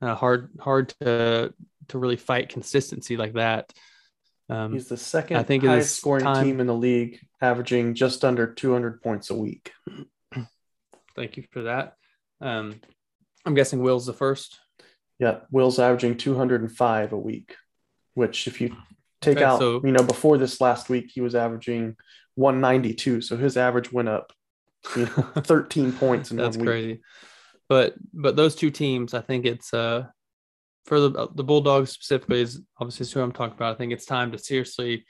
Uh, 0.00 0.14
hard, 0.14 0.50
hard 0.60 0.94
to 1.00 1.54
to 1.88 1.98
really 1.98 2.16
fight 2.16 2.48
consistency 2.48 3.16
like 3.16 3.34
that. 3.34 3.72
Um, 4.48 4.72
he's 4.72 4.88
the 4.88 4.96
second 4.96 5.36
I 5.36 5.42
think 5.42 5.64
highest 5.64 5.96
scoring 5.96 6.24
time, 6.24 6.44
team 6.44 6.60
in 6.60 6.66
the 6.66 6.74
league, 6.74 7.20
averaging 7.40 7.94
just 7.94 8.24
under 8.24 8.52
200 8.52 9.02
points 9.02 9.30
a 9.30 9.34
week. 9.34 9.72
Thank 11.16 11.36
you 11.36 11.44
for 11.50 11.62
that. 11.62 11.96
Um, 12.40 12.80
I'm 13.46 13.54
guessing 13.54 13.80
Will's 13.82 14.06
the 14.06 14.12
first. 14.12 14.58
Yeah, 15.18 15.40
Will's 15.50 15.78
averaging 15.78 16.16
205 16.16 17.12
a 17.12 17.18
week, 17.18 17.56
which 18.14 18.46
if 18.46 18.60
you 18.60 18.76
take 19.20 19.36
okay, 19.36 19.44
out, 19.44 19.60
so, 19.60 19.80
you 19.84 19.92
know, 19.92 20.02
before 20.02 20.36
this 20.36 20.60
last 20.60 20.88
week, 20.88 21.10
he 21.12 21.20
was 21.20 21.34
averaging 21.34 21.96
192. 22.34 23.20
So 23.20 23.36
his 23.36 23.56
average 23.56 23.92
went 23.92 24.08
up 24.08 24.32
13 24.84 25.92
points 25.92 26.30
in 26.30 26.36
That's 26.36 26.56
one 26.56 26.66
week. 26.66 26.72
crazy. 26.72 27.00
But 27.68 27.94
but 28.12 28.36
those 28.36 28.54
two 28.54 28.70
teams, 28.70 29.14
I 29.14 29.20
think 29.20 29.46
it's 29.46 29.72
uh 29.72 30.06
for 30.84 31.00
the 31.00 31.28
the 31.34 31.44
Bulldogs 31.44 31.90
specifically 31.90 32.40
is 32.40 32.60
obviously 32.78 33.06
who 33.12 33.24
I'm 33.24 33.32
talking 33.32 33.54
about. 33.54 33.74
I 33.74 33.78
think 33.78 33.92
it's 33.92 34.04
time 34.04 34.32
to 34.32 34.38
seriously 34.38 35.04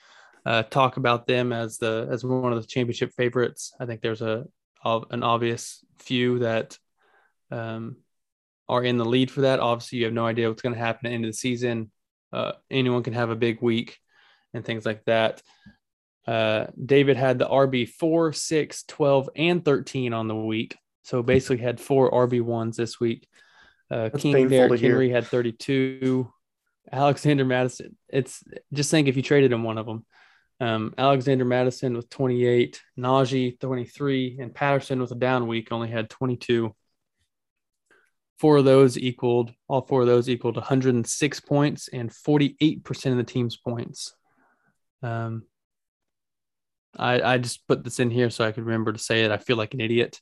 uh, 0.44 0.64
talk 0.64 0.96
about 0.96 1.26
them 1.26 1.52
as 1.52 1.78
the 1.78 2.08
as 2.10 2.24
one 2.24 2.52
of 2.52 2.60
the 2.60 2.66
championship 2.66 3.12
favorites. 3.16 3.72
I 3.80 3.86
think 3.86 4.00
there's 4.00 4.22
a 4.22 4.44
an 4.84 5.22
obvious 5.22 5.84
few 5.98 6.40
that 6.40 6.76
um, 7.50 7.96
are 8.68 8.82
in 8.82 8.96
the 8.96 9.04
lead 9.04 9.30
for 9.30 9.42
that. 9.42 9.60
Obviously, 9.60 9.98
you 9.98 10.04
have 10.06 10.14
no 10.14 10.26
idea 10.26 10.48
what's 10.48 10.62
going 10.62 10.74
to 10.74 10.78
happen 10.78 11.06
at 11.06 11.10
the 11.10 11.14
end 11.14 11.24
of 11.24 11.30
the 11.30 11.36
season. 11.36 11.90
Uh, 12.32 12.52
anyone 12.70 13.02
can 13.02 13.12
have 13.12 13.30
a 13.30 13.36
big 13.36 13.62
week 13.62 13.98
and 14.54 14.64
things 14.64 14.84
like 14.84 15.04
that. 15.04 15.42
Uh, 16.26 16.66
David 16.84 17.16
had 17.16 17.38
the 17.38 17.48
RB 17.48 17.88
4, 17.88 18.32
6, 18.32 18.84
12, 18.84 19.30
and 19.36 19.64
13 19.64 20.12
on 20.12 20.28
the 20.28 20.36
week. 20.36 20.76
So 21.02 21.22
basically 21.22 21.58
had 21.58 21.80
four 21.80 22.10
RB1s 22.10 22.76
this 22.76 23.00
week. 23.00 23.28
Uh, 23.90 24.08
King 24.16 24.48
Derrick 24.48 24.80
Henry 24.80 25.10
had 25.10 25.26
32. 25.26 26.32
Alexander 26.90 27.44
Mattison, 27.44 27.96
It's 28.08 28.42
just 28.72 28.90
think 28.90 29.08
if 29.08 29.16
you 29.16 29.22
traded 29.22 29.52
him 29.52 29.64
one 29.64 29.78
of 29.78 29.86
them. 29.86 30.04
Um, 30.60 30.94
Alexander 30.96 31.44
Mattison 31.44 31.96
with 31.96 32.08
28, 32.08 32.80
Najee 32.98 33.58
23, 33.58 34.38
and 34.40 34.54
Patterson 34.54 35.00
with 35.00 35.10
a 35.10 35.16
down 35.16 35.48
week 35.48 35.72
only 35.72 35.88
had 35.88 36.08
22 36.08 36.74
four 38.42 38.56
of 38.56 38.64
those 38.64 38.98
equaled 38.98 39.52
all 39.68 39.82
four 39.82 40.00
of 40.00 40.08
those 40.08 40.28
equaled 40.28 40.56
106 40.56 41.40
points 41.40 41.86
and 41.86 42.10
48% 42.10 43.12
of 43.12 43.16
the 43.16 43.22
team's 43.22 43.56
points. 43.56 44.16
Um, 45.00 45.44
I, 46.96 47.20
I 47.22 47.38
just 47.38 47.66
put 47.66 47.84
this 47.84 48.00
in 48.00 48.10
here 48.10 48.30
so 48.30 48.44
I 48.44 48.52
could 48.52 48.64
remember 48.64 48.92
to 48.92 48.98
say 48.98 49.24
it. 49.24 49.30
I 49.30 49.38
feel 49.38 49.56
like 49.56 49.74
an 49.74 49.80
idiot. 49.80 50.20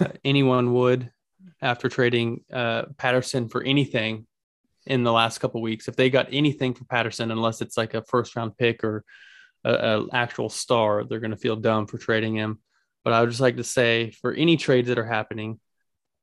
uh, 0.00 0.08
anyone 0.24 0.72
would 0.74 1.10
after 1.60 1.88
trading 1.88 2.44
uh, 2.52 2.84
Patterson 2.98 3.48
for 3.48 3.62
anything 3.62 4.26
in 4.86 5.04
the 5.04 5.12
last 5.12 5.38
couple 5.38 5.62
weeks. 5.62 5.88
If 5.88 5.96
they 5.96 6.10
got 6.10 6.28
anything 6.32 6.74
for 6.74 6.84
Patterson, 6.84 7.30
unless 7.30 7.60
it's 7.60 7.76
like 7.76 7.94
a 7.94 8.02
first 8.02 8.36
round 8.36 8.56
pick 8.56 8.84
or 8.84 9.04
an 9.64 10.08
actual 10.12 10.48
star, 10.48 11.04
they're 11.04 11.20
going 11.20 11.30
to 11.30 11.36
feel 11.36 11.56
dumb 11.56 11.86
for 11.86 11.98
trading 11.98 12.34
him. 12.34 12.58
But 13.04 13.12
I 13.12 13.20
would 13.20 13.30
just 13.30 13.40
like 13.40 13.56
to 13.56 13.64
say 13.64 14.10
for 14.10 14.32
any 14.32 14.56
trades 14.56 14.88
that 14.88 14.98
are 14.98 15.04
happening, 15.04 15.60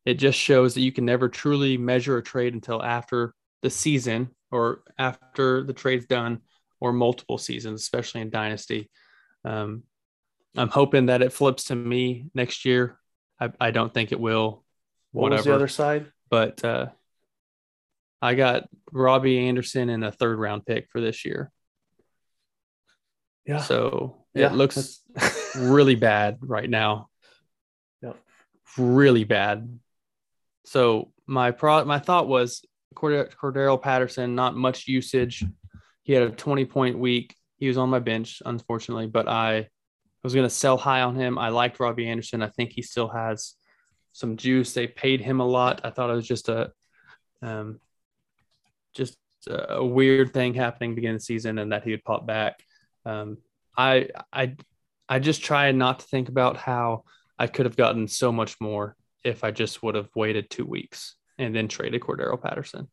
it 0.05 0.15
just 0.15 0.39
shows 0.39 0.73
that 0.73 0.81
you 0.81 0.91
can 0.91 1.05
never 1.05 1.29
truly 1.29 1.77
measure 1.77 2.17
a 2.17 2.23
trade 2.23 2.53
until 2.53 2.81
after 2.81 3.33
the 3.61 3.69
season 3.69 4.29
or 4.51 4.81
after 4.97 5.63
the 5.63 5.73
trade's 5.73 6.05
done 6.05 6.39
or 6.79 6.93
multiple 6.93 7.37
seasons, 7.37 7.81
especially 7.81 8.21
in 8.21 8.29
Dynasty. 8.29 8.89
Um, 9.45 9.83
I'm 10.55 10.69
hoping 10.69 11.07
that 11.07 11.21
it 11.21 11.33
flips 11.33 11.65
to 11.65 11.75
me 11.75 12.29
next 12.33 12.65
year. 12.65 12.99
I, 13.39 13.51
I 13.59 13.71
don't 13.71 13.93
think 13.93 14.11
it 14.11 14.19
will. 14.19 14.63
What 15.11 15.23
whatever. 15.23 15.37
was 15.37 15.45
the 15.45 15.55
other 15.55 15.67
side? 15.67 16.11
But 16.29 16.63
uh, 16.63 16.87
I 18.21 18.35
got 18.35 18.67
Robbie 18.91 19.47
Anderson 19.47 19.89
in 19.89 20.03
a 20.03 20.11
third 20.11 20.39
round 20.39 20.65
pick 20.65 20.89
for 20.91 21.01
this 21.01 21.25
year. 21.25 21.51
Yeah. 23.45 23.59
So 23.59 24.25
yeah, 24.33 24.47
it 24.47 24.53
looks 24.53 25.01
really 25.55 25.95
bad 25.95 26.37
right 26.41 26.69
now. 26.69 27.09
Yep. 28.01 28.17
Really 28.77 29.23
bad. 29.23 29.79
So 30.65 31.11
my 31.25 31.51
pro 31.51 31.85
my 31.85 31.99
thought 31.99 32.27
was 32.27 32.63
Cordarrelle 32.95 33.81
Patterson, 33.81 34.35
not 34.35 34.55
much 34.55 34.87
usage. 34.87 35.43
He 36.03 36.13
had 36.13 36.23
a 36.23 36.29
20 36.31 36.65
point 36.65 36.99
week. 36.99 37.35
He 37.59 37.67
was 37.67 37.77
on 37.77 37.89
my 37.89 37.99
bench, 37.99 38.41
unfortunately, 38.45 39.07
but 39.07 39.27
I 39.27 39.67
was 40.23 40.33
going 40.33 40.45
to 40.45 40.49
sell 40.49 40.77
high 40.77 41.01
on 41.01 41.15
him. 41.15 41.37
I 41.37 41.49
liked 41.49 41.79
Robbie 41.79 42.07
Anderson. 42.07 42.41
I 42.41 42.47
think 42.47 42.71
he 42.71 42.81
still 42.81 43.09
has 43.09 43.55
some 44.13 44.37
juice. 44.37 44.73
They 44.73 44.87
paid 44.87 45.21
him 45.21 45.39
a 45.39 45.45
lot. 45.45 45.81
I 45.83 45.89
thought 45.89 46.09
it 46.09 46.15
was 46.15 46.27
just 46.27 46.49
a, 46.49 46.71
um, 47.41 47.79
just 48.93 49.17
a 49.47 49.83
weird 49.85 50.33
thing 50.33 50.53
happening 50.53 50.95
beginning 50.95 51.15
of 51.15 51.21
the 51.21 51.25
season, 51.25 51.57
and 51.57 51.71
that 51.71 51.83
he 51.83 51.91
would 51.91 52.03
pop 52.03 52.25
back. 52.25 52.63
Um, 53.05 53.37
I 53.77 54.09
I 54.31 54.55
I 55.07 55.19
just 55.19 55.41
try 55.43 55.71
not 55.71 55.99
to 55.99 56.05
think 56.07 56.29
about 56.29 56.57
how 56.57 57.03
I 57.37 57.47
could 57.47 57.65
have 57.65 57.77
gotten 57.77 58.07
so 58.07 58.31
much 58.31 58.59
more 58.59 58.95
if 59.23 59.43
I 59.43 59.51
just 59.51 59.81
would 59.81 59.95
have 59.95 60.09
waited 60.15 60.49
two 60.49 60.65
weeks 60.65 61.15
and 61.37 61.55
then 61.55 61.67
traded 61.67 62.01
Cordarrelle 62.01 62.41
Patterson. 62.41 62.89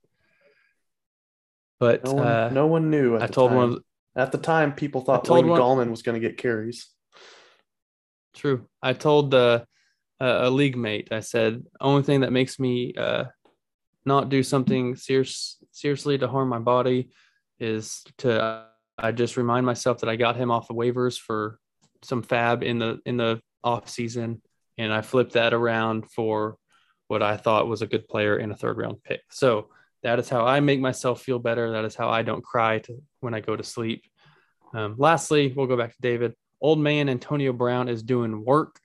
But 1.79 2.05
No 2.05 2.13
one, 2.15 2.27
uh, 2.27 2.49
no 2.51 2.67
one 2.67 2.91
knew. 2.91 3.17
I 3.19 3.27
told 3.27 3.51
time. 3.51 3.57
one 3.57 3.73
of 3.73 3.83
At 4.17 4.33
the 4.33 4.39
time, 4.39 4.73
people 4.73 5.03
thought 5.03 5.29
William 5.29 5.49
one- 5.49 5.61
Gallman 5.61 5.91
was 5.91 6.03
going 6.03 6.21
to 6.21 6.27
get 6.27 6.39
carries. 6.39 6.89
True. 8.35 8.67
I 8.83 8.93
told 8.93 9.35
uh, 9.35 9.65
a 10.21 10.51
league 10.51 10.77
mate, 10.77 11.09
I 11.11 11.21
said, 11.21 11.65
only 11.81 12.03
thing 12.03 12.21
that 12.21 12.33
makes 12.33 12.59
me 12.59 12.95
uh, 12.95 13.25
not 14.05 14.29
do 14.29 14.43
something 14.43 14.97
serious, 14.97 15.57
seriously 15.71 16.19
to 16.19 16.29
harm 16.29 16.49
my 16.49 16.59
body 16.59 17.11
is 17.59 18.05
to, 18.19 18.65
I 18.99 19.13
just 19.13 19.37
remind 19.37 19.65
myself 19.65 20.01
that 20.01 20.09
I 20.09 20.17
got 20.17 20.37
him 20.37 20.51
off 20.51 20.71
of 20.71 20.77
waivers 20.77 21.19
for 21.19 21.59
some 22.03 22.23
fab 22.23 22.63
in 22.63 22.79
the, 22.79 23.01
in 23.07 23.17
the 23.17 23.41
off 23.65 23.89
season. 23.89 24.43
And 24.79 24.93
I 24.93 25.01
flipped 25.01 25.33
that 25.33 25.55
around 25.55 26.11
for 26.11 26.57
what 27.09 27.23
I 27.23 27.37
thought 27.39 27.69
was 27.69 27.83
a 27.83 27.87
good 27.87 28.07
player 28.09 28.37
in 28.37 28.51
a 28.51 28.57
third 28.57 28.77
round 28.77 29.03
pick. 29.03 29.23
So 29.31 29.69
that 30.07 30.21
is 30.21 30.29
how 30.29 30.47
I 30.47 30.61
make 30.61 30.79
myself 30.79 31.21
feel 31.21 31.41
better. 31.41 31.73
That 31.73 31.85
is 31.85 31.97
how 31.97 32.09
I 32.09 32.23
don't 32.23 32.45
cry 32.45 32.79
to, 32.79 33.03
when 33.19 33.35
I 33.35 33.41
go 33.41 33.57
to 33.57 33.65
sleep. 33.65 34.05
Um, 34.73 34.95
lastly, 34.99 35.53
we'll 35.55 35.67
go 35.67 35.77
back 35.77 35.91
to 35.91 36.01
David. 36.01 36.33
Old 36.61 36.79
man 36.79 37.09
Antonio 37.09 37.53
Brown 37.53 37.89
is 37.89 38.05
doing 38.05 38.45
work. 38.45 38.79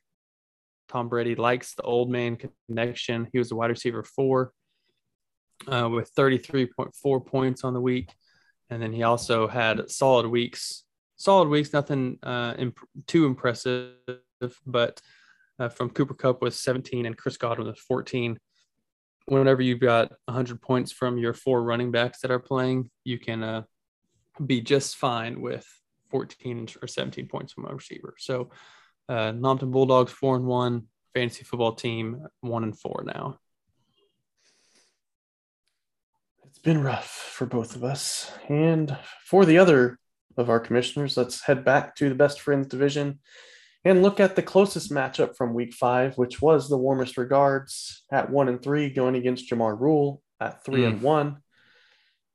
Tom 0.89 1.09
Brady 1.09 1.35
likes 1.35 1.75
the 1.75 1.83
old 1.83 2.09
man 2.09 2.39
connection. 2.67 3.27
He 3.31 3.37
was 3.37 3.49
the 3.49 3.55
wide 3.55 3.69
receiver 3.69 4.03
four 4.03 4.51
uh, 5.67 5.89
with 5.91 6.11
33.4 6.15 7.23
points 7.23 7.63
on 7.63 7.75
the 7.75 7.81
week. 7.81 8.09
And 8.71 8.81
then 8.81 8.91
he 8.91 9.03
also 9.03 9.47
had 9.47 9.91
solid 9.91 10.25
weeks, 10.25 10.85
solid 11.17 11.49
weeks, 11.49 11.71
nothing 11.71 12.17
uh, 12.23 12.55
imp- 12.57 12.79
too 13.05 13.27
impressive, 13.27 13.93
but 14.65 14.99
uh, 15.59 15.69
from 15.69 15.91
Cooper 15.91 16.15
Kupp 16.15 16.41
was 16.41 16.59
17 16.59 17.05
and 17.05 17.15
Chris 17.15 17.37
Godwin 17.37 17.67
was 17.67 17.79
14. 17.79 18.39
Whenever 19.31 19.61
you've 19.61 19.79
got 19.79 20.11
100 20.25 20.61
points 20.61 20.91
from 20.91 21.17
your 21.17 21.33
four 21.33 21.63
running 21.63 21.89
backs 21.89 22.19
that 22.19 22.31
are 22.31 22.39
playing, 22.39 22.89
you 23.05 23.17
can 23.17 23.41
uh, 23.41 23.63
be 24.45 24.59
just 24.59 24.97
fine 24.97 25.39
with 25.39 25.65
14 26.09 26.67
or 26.81 26.87
17 26.89 27.29
points 27.29 27.53
from 27.53 27.65
a 27.65 27.73
receiver. 27.73 28.13
So, 28.17 28.49
uh, 29.07 29.31
Nompton 29.31 29.71
Bulldogs 29.71 30.11
four 30.11 30.35
and 30.35 30.45
one, 30.45 30.87
fantasy 31.13 31.45
football 31.45 31.71
team 31.71 32.25
one 32.41 32.63
and 32.63 32.77
four 32.77 33.05
now. 33.07 33.39
It's 36.45 36.59
been 36.59 36.83
rough 36.83 37.07
for 37.07 37.45
both 37.45 37.77
of 37.77 37.85
us. 37.85 38.29
And 38.49 38.97
for 39.23 39.45
the 39.45 39.59
other 39.59 39.97
of 40.35 40.49
our 40.49 40.59
commissioners, 40.59 41.15
let's 41.15 41.41
head 41.41 41.63
back 41.63 41.95
to 41.95 42.09
the 42.09 42.15
best 42.15 42.41
friends 42.41 42.67
division 42.67 43.19
and 43.83 44.03
look 44.03 44.19
at 44.19 44.35
the 44.35 44.43
closest 44.43 44.91
matchup 44.91 45.35
from 45.35 45.53
week 45.53 45.73
five, 45.73 46.17
which 46.17 46.41
was 46.41 46.69
the 46.69 46.77
warmest 46.77 47.17
regards 47.17 48.03
at 48.11 48.29
one 48.29 48.47
and 48.47 48.61
three 48.61 48.89
going 48.89 49.15
against 49.15 49.49
Jamar 49.49 49.79
Rule 49.79 50.21
at 50.39 50.63
three 50.63 50.85
and 50.85 51.01
one. 51.01 51.37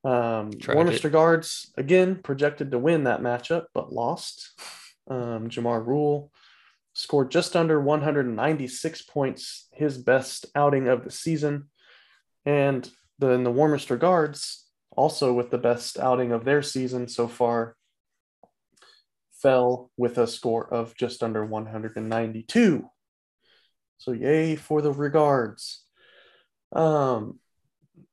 Um, 0.04 0.50
warmest 0.68 1.02
regards 1.02 1.72
again 1.76 2.20
projected 2.22 2.70
to 2.70 2.78
win 2.78 3.04
that 3.04 3.20
matchup, 3.20 3.64
but 3.74 3.92
lost. 3.92 4.50
Um, 5.08 5.48
Jamar 5.48 5.84
Rule 5.84 6.30
scored 6.94 7.30
just 7.30 7.54
under 7.54 7.80
196 7.80 9.02
points, 9.02 9.68
his 9.72 9.98
best 9.98 10.46
outing 10.54 10.88
of 10.88 11.04
the 11.04 11.10
season. 11.10 11.68
And 12.44 12.88
the, 13.18 13.30
in 13.30 13.44
the 13.44 13.50
warmest 13.50 13.90
regards, 13.90 14.64
also 14.96 15.32
with 15.32 15.50
the 15.50 15.58
best 15.58 15.98
outing 15.98 16.32
of 16.32 16.44
their 16.44 16.62
season 16.62 17.06
so 17.08 17.28
far, 17.28 17.76
fell 19.46 19.92
with 19.96 20.18
a 20.18 20.26
score 20.26 20.66
of 20.74 20.96
just 20.96 21.22
under 21.22 21.46
192. 21.46 22.90
So 23.98 24.10
yay 24.10 24.56
for 24.56 24.82
the 24.82 24.90
regards. 24.90 25.84
Um, 26.72 27.38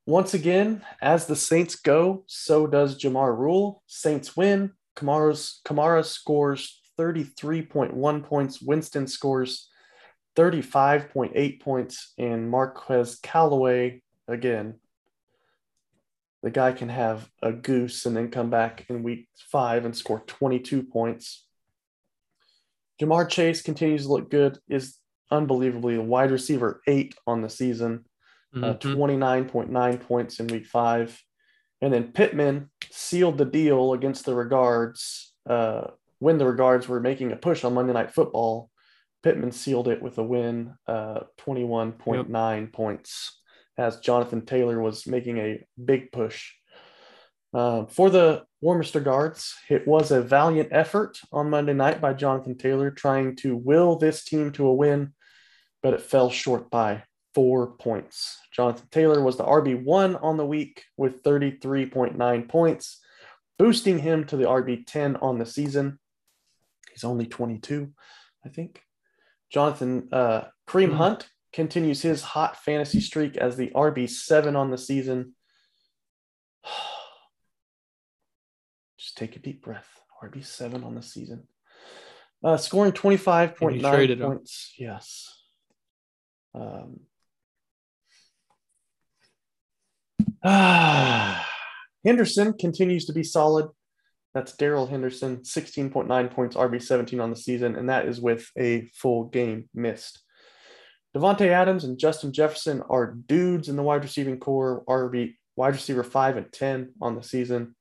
once 0.06 0.36
again, 0.36 0.84
as 1.02 1.26
the 1.26 1.36
Saints 1.36 1.74
go, 1.74 2.24
so 2.28 2.68
does 2.68 3.02
Jamar 3.02 3.36
Rule. 3.36 3.82
Saints 3.88 4.38
win. 4.38 4.74
Kamara's 4.96 5.60
Kamara 5.66 6.06
scores 6.06 6.80
33.1 7.00 8.24
points. 8.24 8.62
Winston 8.62 9.08
scores 9.08 9.72
35.8 10.36 11.60
points. 11.60 12.14
And 12.20 12.48
Marquez 12.48 13.16
Callaway, 13.24 14.04
again, 14.28 14.76
the 16.44 16.52
guy 16.52 16.74
can 16.74 16.90
have 16.90 17.28
a 17.42 17.52
goose 17.52 18.06
and 18.06 18.16
then 18.16 18.30
come 18.30 18.50
back 18.50 18.86
in 18.90 19.02
week 19.02 19.28
five 19.50 19.86
and 19.86 19.96
score 19.96 20.20
22 20.28 20.84
points. 20.84 21.48
Ja'Marr 23.02 23.28
Chase 23.30 23.62
continues 23.62 24.04
to 24.04 24.10
look 24.12 24.30
good, 24.30 24.60
is 24.70 24.98
unbelievably 25.32 25.96
a 25.96 26.02
wide 26.02 26.32
receiver 26.32 26.82
eight 26.86 27.16
on 27.26 27.42
the 27.42 27.50
season, 27.50 28.06
uh, 28.56 28.74
Mhm. 28.76 28.80
29.9 28.96 29.98
points 29.98 30.40
in 30.40 30.48
week 30.48 30.66
five. 30.68 31.20
And 31.82 31.92
then 31.94 32.12
Pittman 32.12 32.70
sealed 32.92 33.38
the 33.38 33.46
deal 33.46 33.94
against 33.94 34.26
the 34.26 34.36
regards 34.36 35.34
uh, 35.50 35.88
when 36.20 36.38
the 36.38 36.46
regards 36.46 36.88
were 36.88 37.02
making 37.02 37.32
a 37.34 37.36
push 37.36 37.66
on 37.66 37.74
Monday 37.74 37.92
Night 37.94 38.12
Football. 38.12 38.70
Pittman 39.24 39.52
sealed 39.52 39.88
it 39.90 40.02
with 40.02 40.18
a 40.18 40.24
win, 40.24 40.76
uh, 40.88 41.22
21.9 41.38 42.68
points, 42.72 43.42
as 43.78 44.00
Jonathan 44.00 44.46
Taylor 44.46 44.82
was 44.82 45.08
making 45.08 45.38
a 45.38 45.64
big 45.84 46.12
push. 46.12 46.52
Uh, 47.54 47.86
for 47.86 48.10
the 48.10 48.44
warmest 48.62 48.94
Guards, 49.04 49.56
it 49.70 49.88
was 49.88 50.12
a 50.12 50.22
valiant 50.22 50.70
effort 50.72 51.20
on 51.32 51.50
Monday 51.50 51.74
night 51.74 52.02
by 52.02 52.14
Jonathan 52.14 52.58
Taylor 52.58 52.90
trying 52.90 53.36
to 53.38 53.56
will 53.56 53.96
this 53.96 54.24
team 54.24 54.52
to 54.54 54.68
a 54.68 54.74
win, 54.74 55.14
but 55.84 55.94
it 55.94 56.02
fell 56.02 56.30
short 56.30 56.72
by 56.72 57.04
four 57.36 57.76
points. 57.78 58.40
Jonathan 58.52 58.88
Taylor 58.92 59.22
was 59.22 59.38
the 59.38 59.44
RB1 59.44 60.24
on 60.24 60.38
the 60.38 60.46
week 60.46 60.84
with 60.98 61.24
33.9 61.24 62.50
points, 62.50 63.00
boosting 63.60 64.00
him 64.00 64.26
to 64.26 64.38
the 64.38 64.46
RB10 64.46 65.22
on 65.22 65.38
the 65.38 65.46
season. 65.46 66.00
He's 66.92 67.04
only 67.04 67.26
22, 67.26 67.92
I 68.46 68.50
think. 68.50 68.82
Jonathan 69.52 70.10
uh, 70.12 70.46
Kareem 70.68 70.90
Hmm. 70.90 70.96
Hunt 70.96 71.28
continues 71.54 72.02
his 72.02 72.22
hot 72.22 72.58
fantasy 72.58 73.00
streak 73.00 73.38
as 73.38 73.56
the 73.56 73.70
RB7 73.70 74.56
on 74.56 74.72
the 74.72 74.78
season. 74.78 75.36
Just 78.98 79.18
take 79.18 79.36
a 79.36 79.40
deep 79.40 79.64
breath. 79.64 79.88
RB7 80.24 80.84
on 80.86 80.96
the 80.96 81.02
season. 81.02 81.48
Uh, 82.44 82.58
scoring 82.58 82.92
25.9 82.92 83.62
And 83.62 83.76
you 83.76 83.82
traded 83.82 84.22
him. 84.22 84.28
points. 84.28 84.74
Yes. 84.78 85.30
Um, 86.56 87.02
ah, 90.44 91.50
Henderson 92.06 92.54
continues 92.54 93.06
to 93.06 93.14
be 93.14 93.24
solid. 93.24 93.70
That's 94.34 94.54
Darrell 94.54 94.88
Henderson, 94.88 95.38
16.9 95.38 96.32
points, 96.32 96.56
RB17 96.56 97.22
on 97.22 97.30
the 97.30 97.36
season, 97.36 97.76
and 97.76 97.90
that 97.90 98.08
is 98.08 98.20
with 98.20 98.50
a 98.58 98.90
full 98.94 99.26
game 99.26 99.70
missed. 99.74 100.23
Davante 101.16 101.48
Adams 101.48 101.84
and 101.84 102.00
Justin 102.00 102.34
Jefferson 102.34 102.82
are 102.90 103.14
dudes 103.14 103.70
in 103.70 103.76
the 103.76 103.84
wide 103.84 104.04
receiving 104.04 104.40
core, 104.40 104.84
RB 104.88 105.36
wide 105.56 105.74
receiver 105.74 106.04
5 106.04 106.38
and 106.38 106.52
10 106.52 106.94
on 107.02 107.16
the 107.16 107.24
season. 107.24 107.76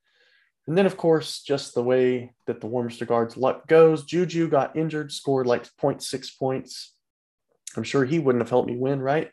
And 0.66 0.78
then, 0.78 0.86
of 0.86 0.96
course, 0.96 1.42
just 1.42 1.74
the 1.74 1.82
way 1.82 2.34
that 2.46 2.60
the 2.60 2.66
warmest 2.66 3.00
regards 3.00 3.36
luck 3.36 3.66
goes, 3.66 4.04
Juju 4.04 4.48
got 4.48 4.76
injured, 4.76 5.10
scored 5.10 5.46
like 5.46 5.64
0.6 5.64 6.38
points. 6.38 6.94
I'm 7.76 7.82
sure 7.82 8.04
he 8.04 8.18
wouldn't 8.18 8.42
have 8.42 8.50
helped 8.50 8.68
me 8.68 8.76
win, 8.76 9.00
right? 9.00 9.30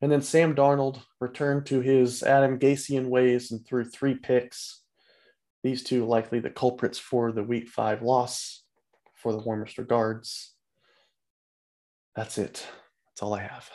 And 0.00 0.10
then 0.10 0.22
Sam 0.22 0.54
Darnold 0.54 1.00
returned 1.20 1.66
to 1.66 1.80
his 1.80 2.22
Adam 2.22 2.58
Gasian 2.58 3.06
ways 3.06 3.50
and 3.50 3.66
threw 3.66 3.84
three 3.84 4.14
picks. 4.14 4.80
These 5.62 5.82
two 5.82 6.06
likely 6.06 6.40
the 6.40 6.50
culprits 6.50 6.98
for 6.98 7.32
the 7.32 7.42
week 7.42 7.68
five 7.68 8.02
loss 8.02 8.62
for 9.14 9.32
the 9.32 9.38
warmest 9.38 9.78
regards. 9.78 10.52
That's 12.14 12.38
it. 12.38 12.66
That's 13.14 13.22
all 13.22 13.34
I 13.34 13.42
have. 13.42 13.70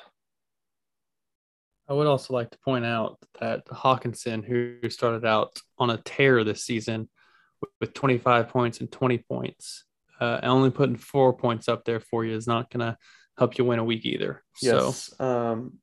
I 1.88 1.94
would 1.94 2.08
also 2.08 2.34
like 2.34 2.52
to 2.52 2.60
point 2.60 2.84
out 2.84 3.18
that 3.40 3.66
Hockenson, 3.68 4.44
who 4.44 4.90
started 4.90 5.24
out 5.26 5.58
on 5.78 5.90
a 5.90 5.98
tear 6.04 6.44
this 6.44 6.66
season 6.66 7.08
with 7.80 7.94
25 7.94 8.50
points 8.50 8.82
and 8.82 8.92
20 8.92 9.20
points, 9.20 9.86
uh, 10.20 10.42
only 10.44 10.72
putting 10.72 10.98
four 10.98 11.32
points 11.34 11.70
up 11.70 11.86
there 11.86 12.02
for 12.02 12.26
you 12.26 12.36
is 12.36 12.48
not 12.48 12.70
going 12.70 12.82
to 12.86 12.98
help 13.38 13.58
you 13.58 13.64
win 13.64 13.80
a 13.80 13.84
week 13.86 14.06
either. 14.06 14.44
So, 14.56 14.88
Yes. 14.88 15.14
Um, 15.22 15.78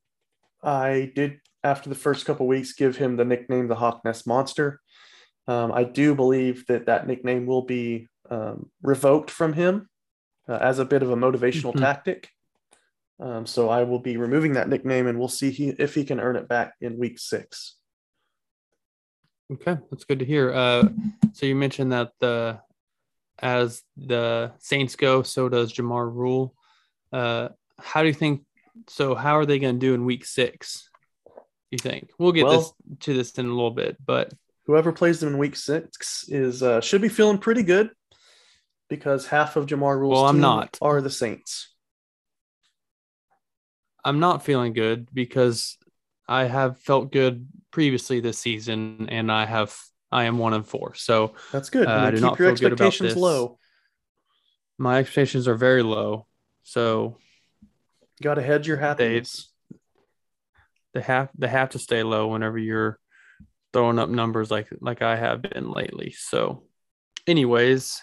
I 0.61 1.11
did, 1.15 1.39
after 1.63 1.89
the 1.89 1.95
first 1.95 2.27
couple 2.27 2.45
weeks, 2.45 2.73
give 2.73 2.95
him 2.95 3.15
the 3.15 3.25
nickname 3.25 3.67
the 3.67 3.75
Hawk 3.75 4.01
Nest 4.05 4.27
Monster. 4.27 4.81
Um, 5.47 5.71
I 5.71 5.83
do 5.83 6.13
believe 6.13 6.67
that 6.67 6.85
that 6.85 7.07
nickname 7.07 7.47
will 7.47 7.63
be 7.63 8.07
um, 8.29 8.69
revoked 8.83 9.31
from 9.31 9.53
him 9.53 9.89
uh, 10.47 10.59
as 10.61 10.77
a 10.77 10.85
bit 10.85 11.01
of 11.01 11.09
a 11.09 11.15
motivational 11.15 11.73
Mhm. 11.73 11.79
tactic. 11.79 12.29
Um, 13.19 13.45
so 13.45 13.69
I 13.69 13.83
will 13.83 13.99
be 13.99 14.17
removing 14.17 14.53
that 14.53 14.69
nickname 14.69 15.07
and 15.07 15.17
we'll 15.17 15.27
see 15.27 15.49
he, 15.51 15.69
if 15.69 15.95
he 15.95 16.05
can 16.05 16.19
earn 16.19 16.35
it 16.35 16.47
back 16.47 16.73
in 16.81 16.97
week 16.99 17.17
six. 17.19 17.75
okay, 19.51 19.77
that's 19.89 20.03
good 20.05 20.19
to 20.19 20.25
hear. 20.25 20.53
Uh, 20.53 20.89
so, 21.33 21.45
you 21.45 21.55
mentioned 21.55 21.91
that 21.93 22.11
the 22.19 22.59
as 23.39 23.81
the 23.95 24.51
Saints 24.59 24.95
go, 24.95 25.23
so 25.23 25.47
does 25.49 25.73
Jamar 25.73 26.11
Rule. 26.11 26.53
Uh, 27.11 27.49
how 27.79 28.01
do 28.01 28.07
you 28.07 28.13
think? 28.13 28.43
So, 28.87 29.15
how 29.15 29.37
are 29.37 29.45
they 29.45 29.59
going 29.59 29.75
to 29.75 29.79
do 29.79 29.93
in 29.93 30.05
week 30.05 30.25
six? 30.25 30.89
You 31.71 31.77
think 31.79 32.11
we'll 32.19 32.31
get 32.31 32.45
Well- 32.45 32.59
this 32.59 32.73
to 33.01 33.13
this 33.13 33.31
in 33.31 33.45
a 33.45 33.49
little 33.53 33.71
bit, 33.71 33.97
but 34.05 34.31
whoever 34.67 34.91
plays 34.91 35.19
them 35.19 35.29
in 35.29 35.37
week 35.37 35.55
six 35.55 36.25
is 36.27 36.61
uh, 36.61 36.81
should 36.81 37.01
be 37.01 37.09
feeling 37.09 37.37
pretty 37.39 37.63
good 37.63 37.89
because 38.89 39.25
half 39.27 39.55
of 39.55 39.65
Jamar 39.65 39.97
Rule's 39.97 40.13
Well, 40.13 40.25
I'm 40.27 40.39
not. 40.39 40.77
are 40.81 41.01
the 41.01 41.09
Saints. 41.09 41.73
I'm 44.07 44.19
not 44.21 44.43
feeling 44.43 44.71
good 44.71 45.09
because 45.13 45.77
I 46.29 46.45
have 46.45 46.79
felt 46.79 47.11
good 47.11 47.45
previously 47.71 48.21
this 48.21 48.39
season, 48.39 49.07
and 49.09 49.29
I 49.29 49.45
have 49.45 49.75
I 50.11 50.23
am 50.23 50.37
one 50.37 50.53
and 50.53 50.65
four. 50.65 50.95
So 50.95 51.33
That's 51.51 51.69
good. 51.69 51.87
Uh, 51.87 51.91
I 51.91 52.11
do 52.11 52.17
keep 52.17 52.21
not 52.21 52.39
your 52.39 52.47
feel 52.49 52.55
good 52.55 52.73
about 52.73 52.87
expectations 52.87 53.13
this. 53.15 53.21
low. 53.21 53.59
my 54.77 54.99
expectations 54.99 55.47
are 55.49 55.55
very 55.55 55.83
low. 55.83 56.25
So 56.63 57.17
Got 58.21 58.35
to 58.35 58.41
hedge 58.41 58.65
your 58.67 58.77
happiness. 58.77 59.51
they 60.93 61.01
have 61.01 61.29
they 61.37 61.49
have 61.49 61.71
to 61.71 61.79
stay 61.79 62.01
low 62.01 62.27
whenever 62.29 62.57
you're 62.57 62.99
throwing 63.73 63.99
up 63.99 64.09
numbers 64.09 64.49
like 64.49 64.69
like 64.79 65.01
I 65.01 65.17
have 65.17 65.41
been 65.41 65.69
lately. 65.69 66.11
So, 66.17 66.63
anyways, 67.27 68.01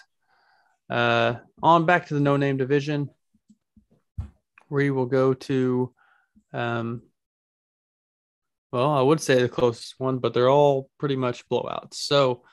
uh, 0.89 1.35
on 1.63 1.85
back 1.87 2.05
to 2.07 2.13
the 2.13 2.19
no 2.19 2.37
name 2.37 2.57
division. 2.57 3.09
We 4.69 4.89
will 4.89 5.05
go 5.05 5.33
to, 5.33 5.93
um, 6.55 7.01
well, 8.71 8.91
I 8.91 9.01
would 9.01 9.21
say 9.21 9.41
the 9.41 9.49
closest 9.49 9.95
one, 9.97 10.19
but 10.19 10.33
they're 10.33 10.49
all 10.49 10.89
pretty 10.99 11.15
much 11.15 11.47
blowouts. 11.49 11.95
So, 11.95 12.43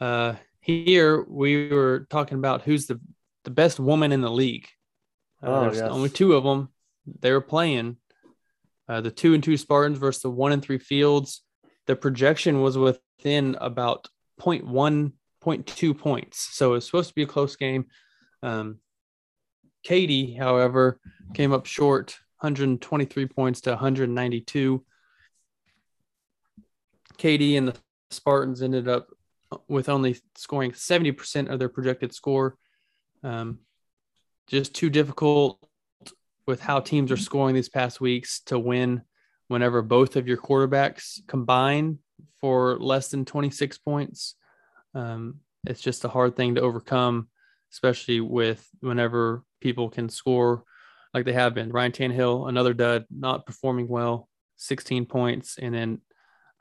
uh, 0.00 0.34
here 0.60 1.24
we 1.26 1.68
were 1.68 2.06
talking 2.10 2.38
about 2.38 2.62
who's 2.62 2.86
the 2.86 3.00
the 3.44 3.50
best 3.50 3.80
woman 3.80 4.12
in 4.12 4.20
the 4.20 4.30
league. 4.30 4.68
Uh, 5.42 5.46
Oh, 5.46 5.60
there's 5.62 5.78
yes. 5.78 5.90
only 5.90 6.10
two 6.10 6.34
of 6.34 6.44
them. 6.44 6.68
They 7.20 7.32
were 7.32 7.40
playing 7.40 7.96
uh, 8.88 9.00
the 9.00 9.10
two 9.10 9.32
and 9.34 9.42
two 9.42 9.56
Spartans 9.56 9.98
versus 9.98 10.22
the 10.22 10.30
one 10.30 10.52
and 10.52 10.62
three 10.62 10.78
Fields. 10.78 11.42
The 11.86 11.96
projection 11.96 12.60
was 12.60 12.76
within 12.76 13.56
about 13.60 14.08
0.1, 14.40 15.12
0.2 15.42 15.98
points. 15.98 16.48
So 16.52 16.74
it's 16.74 16.84
supposed 16.86 17.08
to 17.08 17.14
be 17.14 17.22
a 17.22 17.26
close 17.26 17.56
game. 17.56 17.86
Um, 18.42 18.78
Katie, 19.82 20.34
however, 20.34 21.00
came 21.32 21.52
up 21.52 21.64
short 21.64 22.18
123 22.40 23.26
points 23.26 23.60
to 23.62 23.70
192. 23.70 24.84
Katie 27.16 27.56
and 27.56 27.68
the 27.68 27.76
Spartans 28.10 28.62
ended 28.62 28.88
up 28.88 29.08
with 29.66 29.88
only 29.88 30.16
scoring 30.36 30.72
70% 30.72 31.50
of 31.50 31.58
their 31.58 31.68
projected 31.68 32.14
score. 32.14 32.56
Um, 33.22 33.58
just 34.46 34.74
too 34.74 34.88
difficult 34.88 35.58
with 36.46 36.60
how 36.60 36.80
teams 36.80 37.12
are 37.12 37.16
scoring 37.16 37.54
these 37.54 37.68
past 37.68 38.00
weeks 38.00 38.40
to 38.46 38.58
win 38.58 39.02
whenever 39.48 39.82
both 39.82 40.16
of 40.16 40.28
your 40.28 40.36
quarterbacks 40.36 41.20
combine 41.26 41.98
for 42.40 42.78
less 42.78 43.08
than 43.08 43.24
26 43.24 43.78
points. 43.78 44.34
Um, 44.94 45.40
it's 45.66 45.80
just 45.80 46.04
a 46.04 46.08
hard 46.08 46.36
thing 46.36 46.54
to 46.54 46.60
overcome, 46.60 47.28
especially 47.72 48.20
with 48.20 48.66
whenever 48.80 49.42
people 49.60 49.90
can 49.90 50.08
score 50.08 50.64
like 51.18 51.26
they 51.26 51.32
have 51.32 51.54
been. 51.54 51.70
Ryan 51.70 51.92
Tannehill, 51.92 52.48
another 52.48 52.74
dud, 52.74 53.04
not 53.10 53.46
performing 53.46 53.88
well, 53.88 54.28
16 54.56 55.06
points, 55.06 55.58
and 55.60 55.74
then 55.74 56.00